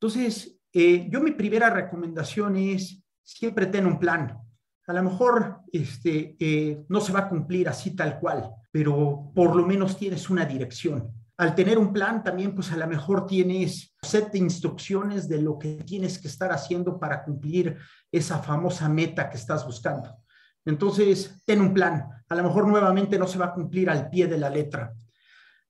Entonces, 0.00 0.58
eh, 0.72 1.06
yo 1.10 1.20
mi 1.20 1.32
primera 1.32 1.68
recomendación 1.68 2.56
es 2.56 3.04
siempre 3.22 3.66
ten 3.66 3.86
un 3.86 3.98
plan 3.98 4.42
a 4.86 4.92
lo 4.92 5.02
mejor 5.04 5.60
este, 5.72 6.36
eh, 6.38 6.84
no 6.88 7.00
se 7.00 7.12
va 7.12 7.20
a 7.20 7.28
cumplir 7.28 7.68
así 7.68 7.94
tal 7.94 8.18
cual, 8.18 8.50
pero 8.70 9.30
por 9.34 9.54
lo 9.54 9.64
menos 9.66 9.96
tienes 9.96 10.28
una 10.28 10.44
dirección. 10.44 11.12
Al 11.36 11.54
tener 11.54 11.78
un 11.78 11.92
plan 11.92 12.22
también, 12.22 12.54
pues 12.54 12.72
a 12.72 12.76
lo 12.76 12.86
mejor 12.86 13.26
tienes 13.26 13.94
set 14.02 14.32
de 14.32 14.38
instrucciones 14.38 15.28
de 15.28 15.40
lo 15.40 15.58
que 15.58 15.76
tienes 15.84 16.18
que 16.18 16.28
estar 16.28 16.52
haciendo 16.52 16.98
para 16.98 17.24
cumplir 17.24 17.78
esa 18.10 18.38
famosa 18.40 18.88
meta 18.88 19.30
que 19.30 19.36
estás 19.36 19.64
buscando. 19.64 20.18
Entonces, 20.64 21.42
ten 21.44 21.60
un 21.60 21.74
plan. 21.74 22.08
A 22.28 22.34
lo 22.34 22.42
mejor 22.42 22.66
nuevamente 22.66 23.18
no 23.18 23.26
se 23.26 23.38
va 23.38 23.46
a 23.46 23.54
cumplir 23.54 23.90
al 23.90 24.08
pie 24.08 24.26
de 24.26 24.38
la 24.38 24.50
letra. 24.50 24.92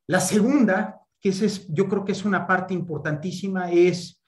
La 0.07 0.21
segunda, 0.21 1.01
que 1.21 1.31
es, 1.31 1.67
yo 1.69 1.89
creo 1.89 2.05
que 2.05 2.13
es 2.13 2.25
una 2.25 2.47
parte 2.47 2.75
importantísima, 2.75 3.71
es, 3.71 4.23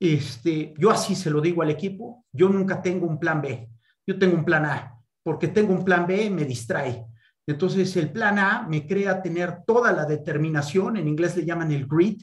este, 0.00 0.74
yo 0.78 0.90
así 0.90 1.14
se 1.14 1.30
lo 1.30 1.40
digo 1.40 1.62
al 1.62 1.70
equipo, 1.70 2.24
yo 2.32 2.48
nunca 2.48 2.80
tengo 2.82 3.06
un 3.06 3.18
plan 3.18 3.40
B 3.40 3.68
yo 4.08 4.18
tengo 4.18 4.36
un 4.36 4.44
plan 4.44 4.64
A, 4.64 4.98
porque 5.22 5.48
tengo 5.48 5.74
un 5.74 5.84
plan 5.84 6.06
B, 6.06 6.30
me 6.30 6.46
distrae. 6.46 7.04
Entonces, 7.46 7.94
el 7.98 8.10
plan 8.10 8.38
A 8.38 8.66
me 8.66 8.86
crea 8.86 9.20
tener 9.20 9.64
toda 9.66 9.92
la 9.92 10.06
determinación, 10.06 10.96
en 10.96 11.06
inglés 11.06 11.36
le 11.36 11.44
llaman 11.44 11.70
el 11.72 11.86
grit, 11.86 12.22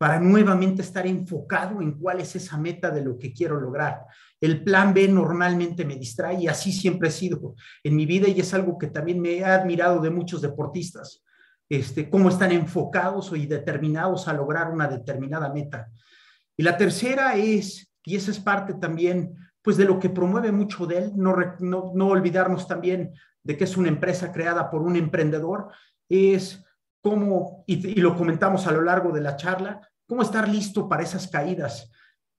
para 0.00 0.18
nuevamente 0.18 0.80
estar 0.80 1.06
enfocado 1.06 1.82
en 1.82 1.92
cuál 1.92 2.20
es 2.20 2.34
esa 2.34 2.56
meta 2.56 2.90
de 2.90 3.04
lo 3.04 3.18
que 3.18 3.34
quiero 3.34 3.60
lograr. 3.60 4.06
El 4.40 4.64
plan 4.64 4.94
B 4.94 5.06
normalmente 5.08 5.84
me 5.84 5.96
distrae 5.96 6.40
y 6.40 6.48
así 6.48 6.72
siempre 6.72 7.10
he 7.10 7.12
sido 7.12 7.54
en 7.84 7.96
mi 7.96 8.06
vida 8.06 8.26
y 8.26 8.40
es 8.40 8.54
algo 8.54 8.78
que 8.78 8.86
también 8.86 9.20
me 9.20 9.32
he 9.34 9.44
admirado 9.44 10.00
de 10.00 10.08
muchos 10.08 10.40
deportistas, 10.40 11.22
este, 11.68 12.08
cómo 12.08 12.30
están 12.30 12.50
enfocados 12.50 13.30
y 13.36 13.44
determinados 13.44 14.26
a 14.26 14.32
lograr 14.32 14.70
una 14.70 14.88
determinada 14.88 15.52
meta. 15.52 15.90
Y 16.56 16.62
la 16.62 16.78
tercera 16.78 17.36
es, 17.36 17.92
y 18.02 18.16
esa 18.16 18.30
es 18.30 18.38
parte 18.38 18.72
también 18.72 19.34
pues 19.60 19.76
de 19.76 19.84
lo 19.84 19.98
que 19.98 20.08
promueve 20.08 20.50
mucho 20.50 20.86
de 20.86 20.96
él, 20.96 21.12
no, 21.14 21.36
no, 21.60 22.06
olvidarnos 22.06 22.66
también 22.66 23.12
de 23.42 23.54
que 23.54 23.64
es 23.64 23.76
una 23.76 23.88
empresa 23.88 24.32
creada 24.32 24.70
por 24.70 24.80
un 24.80 24.96
emprendedor, 24.96 25.68
es 26.08 26.64
cómo, 27.02 27.64
y, 27.66 28.00
lo 28.00 28.16
comentamos 28.16 28.66
a 28.66 28.72
lo 28.72 28.80
largo 28.80 29.12
de 29.12 29.20
la 29.20 29.36
charla, 29.36 29.82
cómo 30.10 30.22
estar 30.22 30.48
listo 30.48 30.88
para 30.88 31.04
esas 31.04 31.28
caídas 31.28 31.88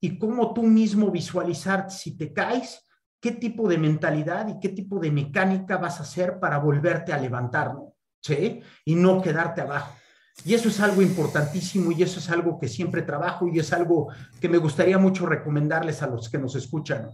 y 0.02 0.20
cómo 0.20 0.54
tú 0.54 0.64
mismo 0.64 1.10
visualizar 1.10 1.90
si 1.90 2.18
te 2.18 2.34
caes, 2.34 2.86
qué 3.22 3.32
tipo 3.32 3.70
de 3.70 3.78
mentalidad 3.78 4.50
y 4.50 4.60
qué 4.60 4.68
tipo 4.68 5.00
de 5.00 5.10
mecánica 5.10 5.78
vas 5.78 6.02
a 6.02 6.04
hacer 6.04 6.38
para 6.38 6.58
volverte 6.58 7.14
a 7.14 7.18
levantar, 7.18 7.74
¿no? 7.74 7.96
¿Sí? 8.22 8.60
Y 8.84 8.96
no 8.96 9.22
quedarte 9.22 9.62
abajo. 9.62 9.96
Y 10.44 10.54
eso 10.54 10.68
es 10.68 10.82
algo 10.82 11.02
importantísimo 11.02 11.94
y 11.94 12.04
eso 12.04 12.20
es 12.20 12.30
algo 12.30 12.60
que 12.60 12.68
siempre 12.68 13.04
trabajo 13.04 13.48
y 13.48 13.60
es 13.60 13.72
algo 13.72 14.10
que 14.42 14.50
me 14.50 14.58
gustaría 14.58 14.98
mucho 14.98 15.26
recomendarles 15.26 16.02
a 16.02 16.08
los 16.08 16.28
que 16.28 16.40
nos 16.40 16.56
escuchan. 16.56 17.12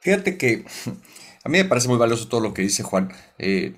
Fíjate 0.00 0.38
que 0.38 0.64
a 1.44 1.48
mí 1.50 1.58
me 1.58 1.66
parece 1.66 1.88
muy 1.88 1.98
valioso 1.98 2.26
todo 2.26 2.40
lo 2.40 2.54
que 2.54 2.62
dice 2.62 2.82
Juan. 2.82 3.12
Eh, 3.36 3.76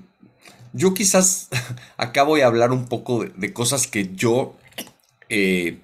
yo 0.73 0.95
quizás 0.95 1.49
acá 1.97 2.23
voy 2.23 2.43
a 2.43 2.47
hablar 2.47 2.71
un 2.71 2.87
poco 2.87 3.25
de, 3.25 3.53
cosas 3.53 3.89
que 3.89 4.15
yo 4.15 4.55
eh, 5.29 5.79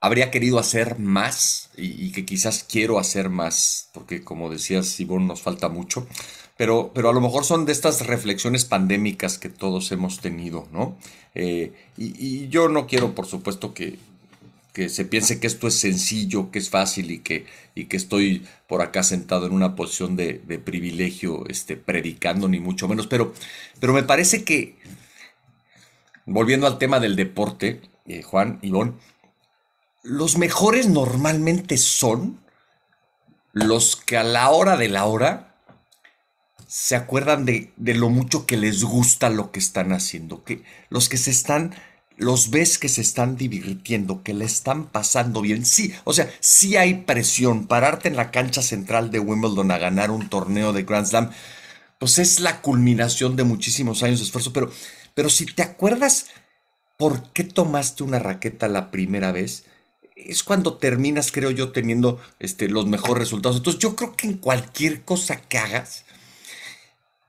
habría 0.00 0.30
querido 0.30 0.58
hacer 0.58 0.98
más 0.98 1.70
y, 1.76 2.10
que 2.12 2.24
quizás 2.24 2.64
quiero 2.64 2.98
hacer 2.98 3.28
más, 3.28 3.90
porque 3.92 4.24
como 4.24 4.50
decías, 4.50 4.86
Simón, 4.86 5.26
nos 5.26 5.42
falta 5.42 5.68
mucho. 5.68 6.06
Pero, 6.56 6.90
pero 6.94 7.08
a 7.08 7.12
lo 7.12 7.20
mejor 7.20 7.44
son 7.44 7.64
de 7.64 7.72
estas 7.72 8.06
reflexiones 8.06 8.64
pandémicas 8.66 9.38
que 9.38 9.48
todos 9.48 9.92
hemos 9.92 10.20
tenido, 10.20 10.68
¿no? 10.72 10.98
Eh, 11.34 11.72
y, 11.96 12.48
yo 12.48 12.68
no 12.68 12.86
quiero, 12.86 13.14
por 13.14 13.26
supuesto, 13.26 13.72
que, 13.72 13.98
se 14.88 15.04
piense 15.04 15.40
que 15.40 15.46
esto 15.46 15.68
es 15.68 15.74
sencillo, 15.78 16.50
que 16.50 16.58
es 16.58 16.70
fácil 16.70 17.10
y 17.10 17.18
que, 17.18 17.44
y 17.74 17.84
que 17.84 17.98
estoy 17.98 18.46
por 18.66 18.80
acá 18.80 19.02
sentado 19.02 19.46
en 19.46 19.52
una 19.52 19.76
posición 19.76 20.16
de, 20.16 20.34
privilegio 20.64 21.44
este, 21.48 21.76
predicando, 21.76 22.48
ni 22.48 22.60
mucho 22.60 22.88
menos. 22.88 23.06
Pero, 23.06 23.34
pero 23.78 23.92
me 23.92 24.02
parece 24.02 24.44
que, 24.44 24.76
volviendo 26.24 26.66
al 26.66 26.78
tema 26.78 27.00
del 27.00 27.16
deporte, 27.16 27.80
eh, 28.12 28.22
Juan, 28.22 28.58
Ivón, 28.62 28.98
los 30.02 30.38
mejores 30.38 30.88
normalmente 30.88 31.76
son 31.76 32.40
los 33.52 33.96
que 33.96 34.16
a 34.16 34.24
la 34.24 34.50
hora 34.50 34.76
de 34.76 34.88
la 34.88 35.04
hora 35.04 35.50
se 36.66 36.94
acuerdan 36.94 37.44
de, 37.44 37.72
lo 37.76 38.10
mucho 38.10 38.46
que 38.46 38.56
les 38.56 38.84
gusta 38.84 39.28
lo 39.28 39.50
que 39.50 39.58
están 39.58 39.92
haciendo, 39.92 40.44
que 40.44 40.62
los 40.88 41.08
que 41.08 41.16
se 41.16 41.32
están, 41.32 41.74
los 42.16 42.50
ves 42.50 42.78
que 42.78 42.88
se 42.88 43.00
están 43.00 43.36
divirtiendo, 43.36 44.22
que 44.22 44.34
le 44.34 44.44
están 44.44 44.86
pasando 44.86 45.40
bien. 45.40 45.66
Sí, 45.66 45.92
o 46.04 46.12
sea, 46.12 46.30
sí 46.38 46.76
hay 46.76 46.94
presión. 46.94 47.66
Pararte 47.66 48.06
en 48.06 48.14
la 48.14 48.30
cancha 48.30 48.62
central 48.62 49.10
de 49.10 49.18
Wimbledon 49.18 49.72
a 49.72 49.78
ganar 49.78 50.12
un 50.12 50.28
torneo 50.28 50.72
de 50.72 50.84
Grand 50.84 51.06
Slam, 51.06 51.30
pues 51.98 52.20
es 52.20 52.38
la 52.38 52.62
culminación 52.62 53.34
de 53.34 53.42
muchísimos 53.42 54.04
años 54.04 54.20
de 54.20 54.26
esfuerzo, 54.26 54.52
pero, 54.52 54.70
pero 55.14 55.28
si 55.28 55.46
te 55.46 55.62
acuerdas 55.62 56.26
por 57.00 57.32
qué 57.32 57.44
tomaste 57.44 58.02
una 58.02 58.18
raqueta 58.18 58.68
la 58.68 58.90
primera 58.90 59.32
vez, 59.32 59.64
es 60.14 60.42
cuando 60.44 60.74
terminas, 60.74 61.32
creo 61.32 61.50
yo, 61.50 61.72
teniendo 61.72 62.20
este, 62.40 62.68
los 62.68 62.86
mejores 62.86 63.16
resultados. 63.16 63.56
Entonces 63.56 63.80
yo 63.80 63.96
creo 63.96 64.14
que 64.14 64.26
en 64.26 64.34
cualquier 64.36 65.00
cosa 65.00 65.40
que 65.40 65.56
hagas, 65.56 66.04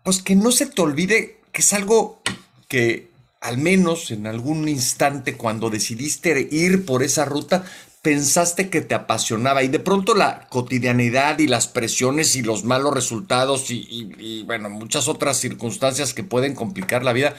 pues 0.03 0.21
que 0.21 0.35
no 0.35 0.51
se 0.51 0.65
te 0.65 0.81
olvide 0.81 1.37
que 1.53 1.61
es 1.61 1.71
algo 1.71 2.21
que 2.67 3.11
al 3.39 3.59
menos 3.59 4.11
en 4.11 4.27
algún 4.27 4.67
instante 4.67 5.37
cuando 5.37 5.69
decidiste 5.69 6.49
ir 6.51 6.85
por 6.85 7.01
esa 7.01 7.23
ruta, 7.23 7.63
pensaste 8.01 8.69
que 8.69 8.81
te 8.81 8.93
apasionaba 8.93 9.63
y 9.63 9.69
de 9.69 9.79
pronto 9.79 10.15
la 10.15 10.49
cotidianidad 10.49 11.39
y 11.39 11.47
las 11.47 11.69
presiones 11.69 12.35
y 12.35 12.41
los 12.41 12.65
malos 12.65 12.93
resultados 12.93 13.71
y, 13.71 14.43
bueno, 14.45 14.69
muchas 14.69 15.07
otras 15.07 15.37
circunstancias 15.37 16.13
que 16.13 16.25
pueden 16.25 16.55
complicar 16.55 17.05
la 17.05 17.13
vida 17.13 17.35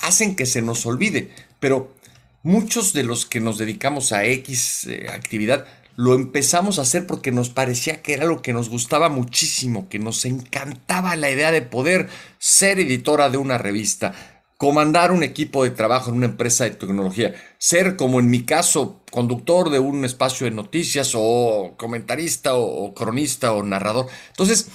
hacen 0.00 0.34
que 0.34 0.46
se 0.46 0.62
nos 0.62 0.84
olvide. 0.84 1.30
Pero 1.60 1.94
muchos 2.42 2.92
de 2.92 3.04
los 3.04 3.26
que 3.26 3.40
nos 3.40 3.58
dedicamos 3.58 4.12
a 4.12 4.24
X 4.24 4.86
eh, 4.88 5.06
actividad, 5.10 5.66
lo 5.96 6.14
empezamos 6.14 6.78
a 6.78 6.82
hacer 6.82 7.06
porque 7.06 7.30
nos 7.30 7.50
parecía 7.50 8.00
que 8.00 8.14
era 8.14 8.24
lo 8.24 8.40
que 8.40 8.52
nos 8.52 8.70
gustaba 8.70 9.08
muchísimo, 9.10 9.88
que 9.88 9.98
nos 9.98 10.24
encantaba 10.24 11.14
la 11.16 11.30
idea 11.30 11.52
de 11.52 11.62
poder 11.62 12.08
ser 12.38 12.80
editora 12.80 13.28
de 13.28 13.36
una 13.36 13.58
revista, 13.58 14.14
comandar 14.56 15.12
un 15.12 15.22
equipo 15.22 15.64
de 15.64 15.70
trabajo 15.70 16.10
en 16.10 16.16
una 16.16 16.26
empresa 16.26 16.64
de 16.64 16.70
tecnología, 16.70 17.34
ser 17.58 17.96
como 17.96 18.20
en 18.20 18.30
mi 18.30 18.44
caso 18.44 19.02
conductor 19.10 19.70
de 19.70 19.78
un 19.78 20.04
espacio 20.04 20.46
de 20.46 20.52
noticias 20.52 21.12
o 21.14 21.74
comentarista 21.76 22.54
o, 22.54 22.94
cronista 22.94 23.52
o 23.52 23.62
narrador. 23.62 24.06
Entonces, 24.28 24.68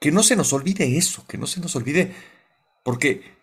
que 0.00 0.10
no 0.10 0.22
se 0.22 0.36
nos 0.36 0.52
olvide 0.52 0.96
eso, 0.96 1.24
que 1.28 1.38
no 1.38 1.46
se 1.46 1.60
nos 1.60 1.76
olvide, 1.76 2.14
porque 2.82 3.33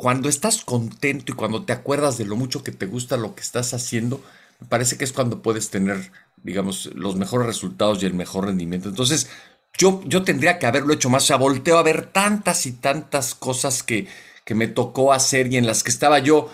cuando 0.00 0.30
estás 0.30 0.64
contento 0.64 1.30
y 1.30 1.34
cuando 1.34 1.64
te 1.66 1.74
acuerdas 1.74 2.16
de 2.16 2.24
lo 2.24 2.34
mucho 2.34 2.64
que 2.64 2.72
te 2.72 2.86
gusta 2.86 3.18
lo 3.18 3.34
que 3.34 3.42
estás 3.42 3.74
haciendo, 3.74 4.24
me 4.58 4.66
parece 4.66 4.96
que 4.96 5.04
es 5.04 5.12
cuando 5.12 5.42
puedes 5.42 5.68
tener 5.68 6.10
digamos, 6.42 6.90
los 6.94 7.16
mejores 7.16 7.46
resultados 7.46 8.02
y 8.02 8.06
el 8.06 8.14
mejor 8.14 8.46
rendimiento. 8.46 8.88
Entonces, 8.88 9.28
yo, 9.76 10.02
yo 10.06 10.22
tendría 10.22 10.58
que 10.58 10.66
haberlo 10.66 10.92
hecho 10.92 11.10
más. 11.10 11.24
O 11.24 11.26
sea, 11.26 11.36
volteo 11.36 11.78
a 11.78 11.82
ver 11.82 12.06
tantas 12.06 12.66
y 12.66 12.72
tantas 12.72 13.34
cosas 13.34 13.82
que, 13.82 14.08
que 14.44 14.54
me 14.54 14.68
tocó 14.68 15.12
hacer 15.12 15.52
y 15.52 15.56
en 15.56 15.66
las 15.66 15.82
que 15.82 15.90
estaba 15.90 16.18
yo 16.18 16.50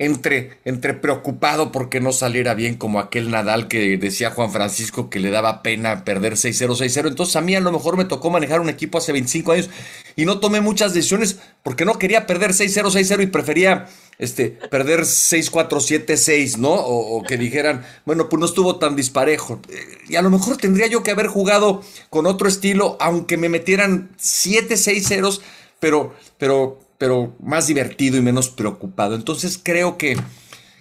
entre, 0.00 0.58
entre 0.64 0.94
preocupado 0.94 1.70
porque 1.72 2.00
no 2.00 2.12
saliera 2.12 2.54
bien 2.54 2.76
como 2.76 3.00
aquel 3.00 3.30
Nadal 3.30 3.68
que 3.68 3.98
decía 3.98 4.30
Juan 4.30 4.50
Francisco 4.50 5.10
que 5.10 5.20
le 5.20 5.30
daba 5.30 5.62
pena 5.62 6.04
perder 6.04 6.32
6-0, 6.32 6.68
6-0. 6.70 7.08
Entonces 7.08 7.36
a 7.36 7.42
mí 7.42 7.54
a 7.54 7.60
lo 7.60 7.70
mejor 7.70 7.98
me 7.98 8.06
tocó 8.06 8.30
manejar 8.30 8.62
un 8.62 8.70
equipo 8.70 8.96
hace 8.96 9.12
25 9.12 9.52
años 9.52 9.68
y 10.16 10.24
no 10.24 10.40
tomé 10.40 10.62
muchas 10.62 10.94
decisiones 10.94 11.38
porque 11.62 11.84
no 11.84 11.98
quería 11.98 12.26
perder 12.26 12.52
6-0, 12.52 12.90
6-0 12.90 13.24
y 13.24 13.26
prefería 13.26 13.88
este, 14.18 14.48
perder 14.70 15.00
6-4, 15.00 15.68
7-6, 16.06 16.56
¿no? 16.56 16.70
O, 16.70 17.18
o, 17.18 17.22
que 17.22 17.36
dijeran, 17.36 17.84
bueno, 18.06 18.30
pues 18.30 18.40
no 18.40 18.46
estuvo 18.46 18.76
tan 18.76 18.96
disparejo. 18.96 19.60
Y 20.08 20.16
a 20.16 20.22
lo 20.22 20.30
mejor 20.30 20.56
tendría 20.56 20.86
yo 20.86 21.02
que 21.02 21.10
haber 21.10 21.26
jugado 21.26 21.82
con 22.08 22.24
otro 22.24 22.48
estilo, 22.48 22.96
aunque 23.00 23.36
me 23.36 23.50
metieran 23.50 24.10
7-6-0, 24.18 25.40
pero, 25.78 26.14
pero 26.38 26.78
pero 27.00 27.34
más 27.40 27.66
divertido 27.66 28.18
y 28.18 28.20
menos 28.20 28.50
preocupado. 28.50 29.14
Entonces 29.14 29.58
creo 29.60 29.96
que, 29.96 30.18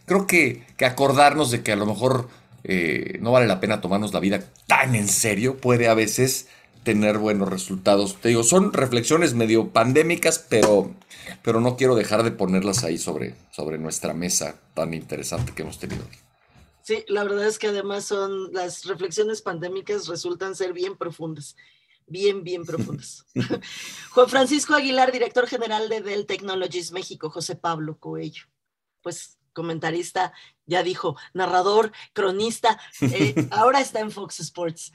creo 0.05 0.27
que, 0.27 0.65
que 0.75 0.83
acordarnos 0.83 1.49
de 1.49 1.63
que 1.63 1.71
a 1.71 1.77
lo 1.77 1.85
mejor 1.85 2.27
eh, 2.65 3.17
no 3.21 3.31
vale 3.31 3.47
la 3.47 3.61
pena 3.61 3.79
tomarnos 3.79 4.11
la 4.11 4.19
vida 4.19 4.43
tan 4.67 4.95
en 4.95 5.07
serio 5.07 5.55
puede 5.55 5.87
a 5.87 5.93
veces 5.93 6.49
tener 6.83 7.19
buenos 7.19 7.47
resultados. 7.47 8.17
Te 8.19 8.27
digo, 8.27 8.43
son 8.43 8.73
reflexiones 8.73 9.33
medio 9.33 9.69
pandémicas, 9.69 10.45
pero, 10.49 10.93
pero 11.41 11.61
no 11.61 11.77
quiero 11.77 11.95
dejar 11.95 12.23
de 12.23 12.31
ponerlas 12.31 12.83
ahí 12.83 12.97
sobre, 12.97 13.35
sobre 13.51 13.77
nuestra 13.77 14.13
mesa 14.13 14.55
tan 14.73 14.93
interesante 14.93 15.53
que 15.55 15.61
hemos 15.61 15.79
tenido. 15.79 16.03
Sí, 16.81 17.05
la 17.07 17.23
verdad 17.23 17.47
es 17.47 17.59
que 17.59 17.67
además 17.67 18.03
son 18.03 18.51
las 18.51 18.83
reflexiones 18.83 19.41
pandémicas 19.41 20.09
resultan 20.09 20.53
ser 20.53 20.73
bien 20.73 20.97
profundas 20.97 21.55
bien, 22.09 22.43
bien 22.43 22.65
profundas. 22.65 23.25
Juan 24.11 24.29
Francisco 24.29 24.73
Aguilar, 24.73 25.11
director 25.11 25.47
general 25.47 25.89
de 25.89 26.01
Dell 26.01 26.25
Technologies 26.25 26.91
México, 26.91 27.29
José 27.29 27.55
Pablo 27.55 27.97
Coello. 27.97 28.43
Pues 29.01 29.39
comentarista, 29.53 30.33
ya 30.65 30.83
dijo, 30.83 31.17
narrador, 31.33 31.91
cronista, 32.13 32.79
eh, 33.01 33.35
ahora 33.51 33.81
está 33.81 33.99
en 33.99 34.11
Fox 34.11 34.39
Sports. 34.39 34.93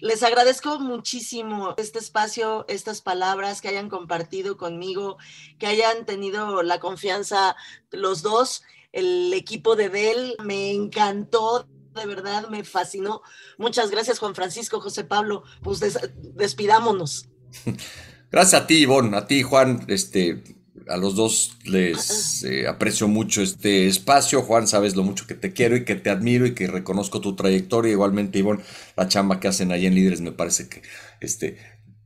Les 0.00 0.22
agradezco 0.22 0.78
muchísimo 0.78 1.74
este 1.76 1.98
espacio, 1.98 2.64
estas 2.68 3.02
palabras 3.02 3.60
que 3.60 3.68
hayan 3.68 3.88
compartido 3.88 4.56
conmigo, 4.56 5.18
que 5.58 5.66
hayan 5.66 6.06
tenido 6.06 6.62
la 6.62 6.78
confianza 6.78 7.56
los 7.90 8.22
dos. 8.22 8.62
El 8.92 9.32
equipo 9.34 9.74
de 9.74 9.88
Dell 9.88 10.36
me 10.44 10.70
encantó 10.70 11.66
de 11.98 12.06
verdad 12.06 12.48
me 12.48 12.64
fascinó. 12.64 13.22
Muchas 13.58 13.90
gracias, 13.90 14.18
Juan 14.18 14.34
Francisco, 14.34 14.80
José 14.80 15.04
Pablo. 15.04 15.42
Pues 15.62 15.80
des 15.80 15.98
despidámonos. 16.34 17.28
Gracias 18.30 18.62
a 18.62 18.66
ti, 18.66 18.78
Ivonne, 18.82 19.16
a 19.16 19.26
ti, 19.26 19.42
Juan. 19.42 19.86
Este, 19.88 20.42
a 20.88 20.96
los 20.96 21.14
dos 21.14 21.56
les 21.64 22.42
eh, 22.44 22.66
aprecio 22.66 23.08
mucho 23.08 23.42
este 23.42 23.86
espacio. 23.86 24.42
Juan, 24.42 24.66
sabes 24.66 24.96
lo 24.96 25.02
mucho 25.02 25.26
que 25.26 25.34
te 25.34 25.52
quiero 25.52 25.76
y 25.76 25.84
que 25.84 25.94
te 25.94 26.10
admiro 26.10 26.46
y 26.46 26.54
que 26.54 26.66
reconozco 26.66 27.20
tu 27.20 27.36
trayectoria. 27.36 27.92
Igualmente, 27.92 28.38
Ivonne, 28.38 28.62
la 28.96 29.08
chamba 29.08 29.40
que 29.40 29.48
hacen 29.48 29.72
ahí 29.72 29.86
en 29.86 29.94
Líderes 29.94 30.20
me 30.20 30.32
parece 30.32 30.68
que, 30.68 30.82
este, 31.20 31.56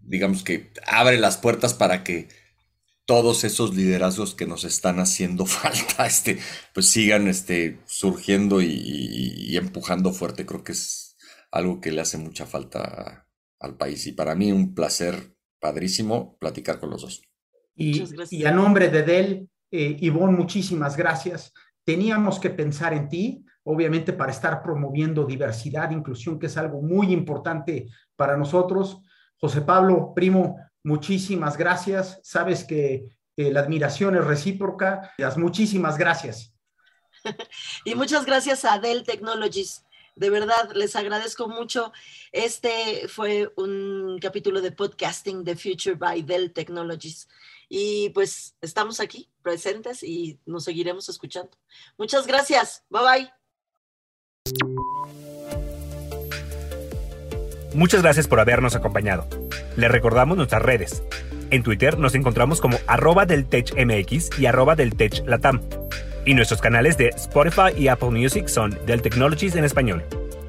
digamos 0.01 0.43
que 0.43 0.73
abre 0.87 1.19
las 1.19 1.39
puertas 1.39 1.75
para 1.75 2.05
que 2.05 2.29
todos 3.13 3.45
esos 3.45 3.75
liderazgos 3.75 4.35
que 4.35 4.47
nos 4.47 4.65
están 4.65 4.99
haciendo 4.99 5.45
falta, 5.61 6.07
este, 6.07 6.39
pues 6.73 6.89
sigan 6.89 7.29
este, 7.29 7.79
surgiendo 7.85 8.63
y, 8.63 8.73
y, 8.73 9.57
empujando 9.59 10.15
fuerte. 10.15 10.47
Creo 10.47 10.65
que 10.65 10.73
es 10.73 11.15
algo 11.51 11.79
que 11.79 11.93
le 11.93 12.01
hace 12.01 12.17
mucha 12.17 12.47
falta 12.47 13.29
al 13.61 13.77
país. 13.77 14.07
Y 14.07 14.13
para 14.13 14.35
mí 14.35 14.51
un 14.51 14.75
placer 14.75 15.37
padrísimo 15.61 16.39
platicar 16.39 16.81
con 16.81 16.89
los 16.89 17.03
dos. 17.03 17.23
Y, 17.75 18.03
y 18.31 18.47
a 18.47 18.51
nombre 18.51 18.89
de 18.89 19.03
Del, 19.03 19.51
eh, 19.71 19.95
Ivonne, 20.01 20.35
muchísimas 20.35 20.97
gracias. 20.97 21.53
Teníamos 21.85 22.41
que 22.41 22.49
pensar 22.49 22.95
en 22.95 23.11
ti, 23.11 23.45
obviamente 23.65 24.15
para 24.15 24.33
estar 24.33 24.63
promoviendo 24.63 25.27
diversidad, 25.27 25.91
inclusión, 25.91 26.39
que 26.39 26.47
es 26.47 26.57
algo 26.57 26.81
muy 26.81 27.13
importante 27.13 27.89
para 28.17 28.39
nosotros. 28.39 29.03
José 29.37 29.61
Pablo, 29.61 30.15
primo, 30.15 30.57
muchísimas 30.85 31.57
gracias. 31.57 32.21
Sabes 32.23 32.65
que 32.65 33.09
eh, 33.37 33.53
la 33.53 33.61
admiración 33.61 34.17
es 34.17 34.25
recíproca. 34.25 35.13
Muchísimas 35.37 35.99
gracias. 35.99 36.55
y 37.85 37.95
muchas 37.95 38.27
gracias 38.27 38.65
a 38.65 38.79
Dell 38.79 39.05
Technologies. 39.05 39.85
De 40.15 40.29
verdad, 40.29 40.73
les 40.75 40.95
agradezco 40.95 41.49
mucho. 41.49 41.93
Este 42.33 43.09
fue 43.09 43.53
un 43.57 44.19
capítulo 44.21 44.61
de 44.61 44.73
podcasting 44.73 45.45
The 45.45 45.57
Future 45.57 45.95
by 45.95 46.23
Dell 46.23 46.53
Technologies. 46.53 47.29
Y 47.69 48.11
pues 48.11 48.55
estamos 48.61 49.01
aquí 49.01 49.31
presentes 49.41 50.03
y 50.03 50.39
nos 50.45 50.65
seguiremos 50.65 51.09
escuchando. 51.09 51.57
Muchas 51.97 52.27
gracias. 52.27 52.85
Bye 52.91 53.33
bye. 54.55 55.22
Muchas 57.75 58.03
gracias 58.03 58.29
por 58.29 58.41
habernos 58.41 58.75
acompañado. 58.75 59.27
Les 59.77 59.91
recordamos 59.91 60.37
nuestras 60.37 60.63
redes. 60.63 61.03
En 61.51 61.63
Twitter 61.63 61.99
nos 61.99 62.15
encontramos 62.15 62.61
como 62.61 62.79
arroba 62.87 63.27
del 63.27 63.47
TechMX 63.47 64.39
y 64.39 64.47
arroba 64.47 64.75
del 64.75 64.95
TechLatam. 64.95 65.61
Y 66.25 66.35
nuestros 66.35 66.61
canales 66.61 66.97
de 66.99 67.09
Spotify 67.09 67.73
y 67.77 67.89
Apple 67.89 68.11
Music 68.11 68.49
son 68.49 68.79
Del 68.87 69.03
Technologies 69.03 69.57
en 69.57 69.65
español. 69.65 70.05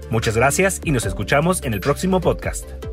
Muchas 0.09 0.37
gracias 0.37 0.81
y 0.83 0.91
nos 0.91 1.05
escuchamos 1.05 1.63
en 1.63 1.73
el 1.73 1.79
próximo 1.79 2.21
podcast. 2.21 2.92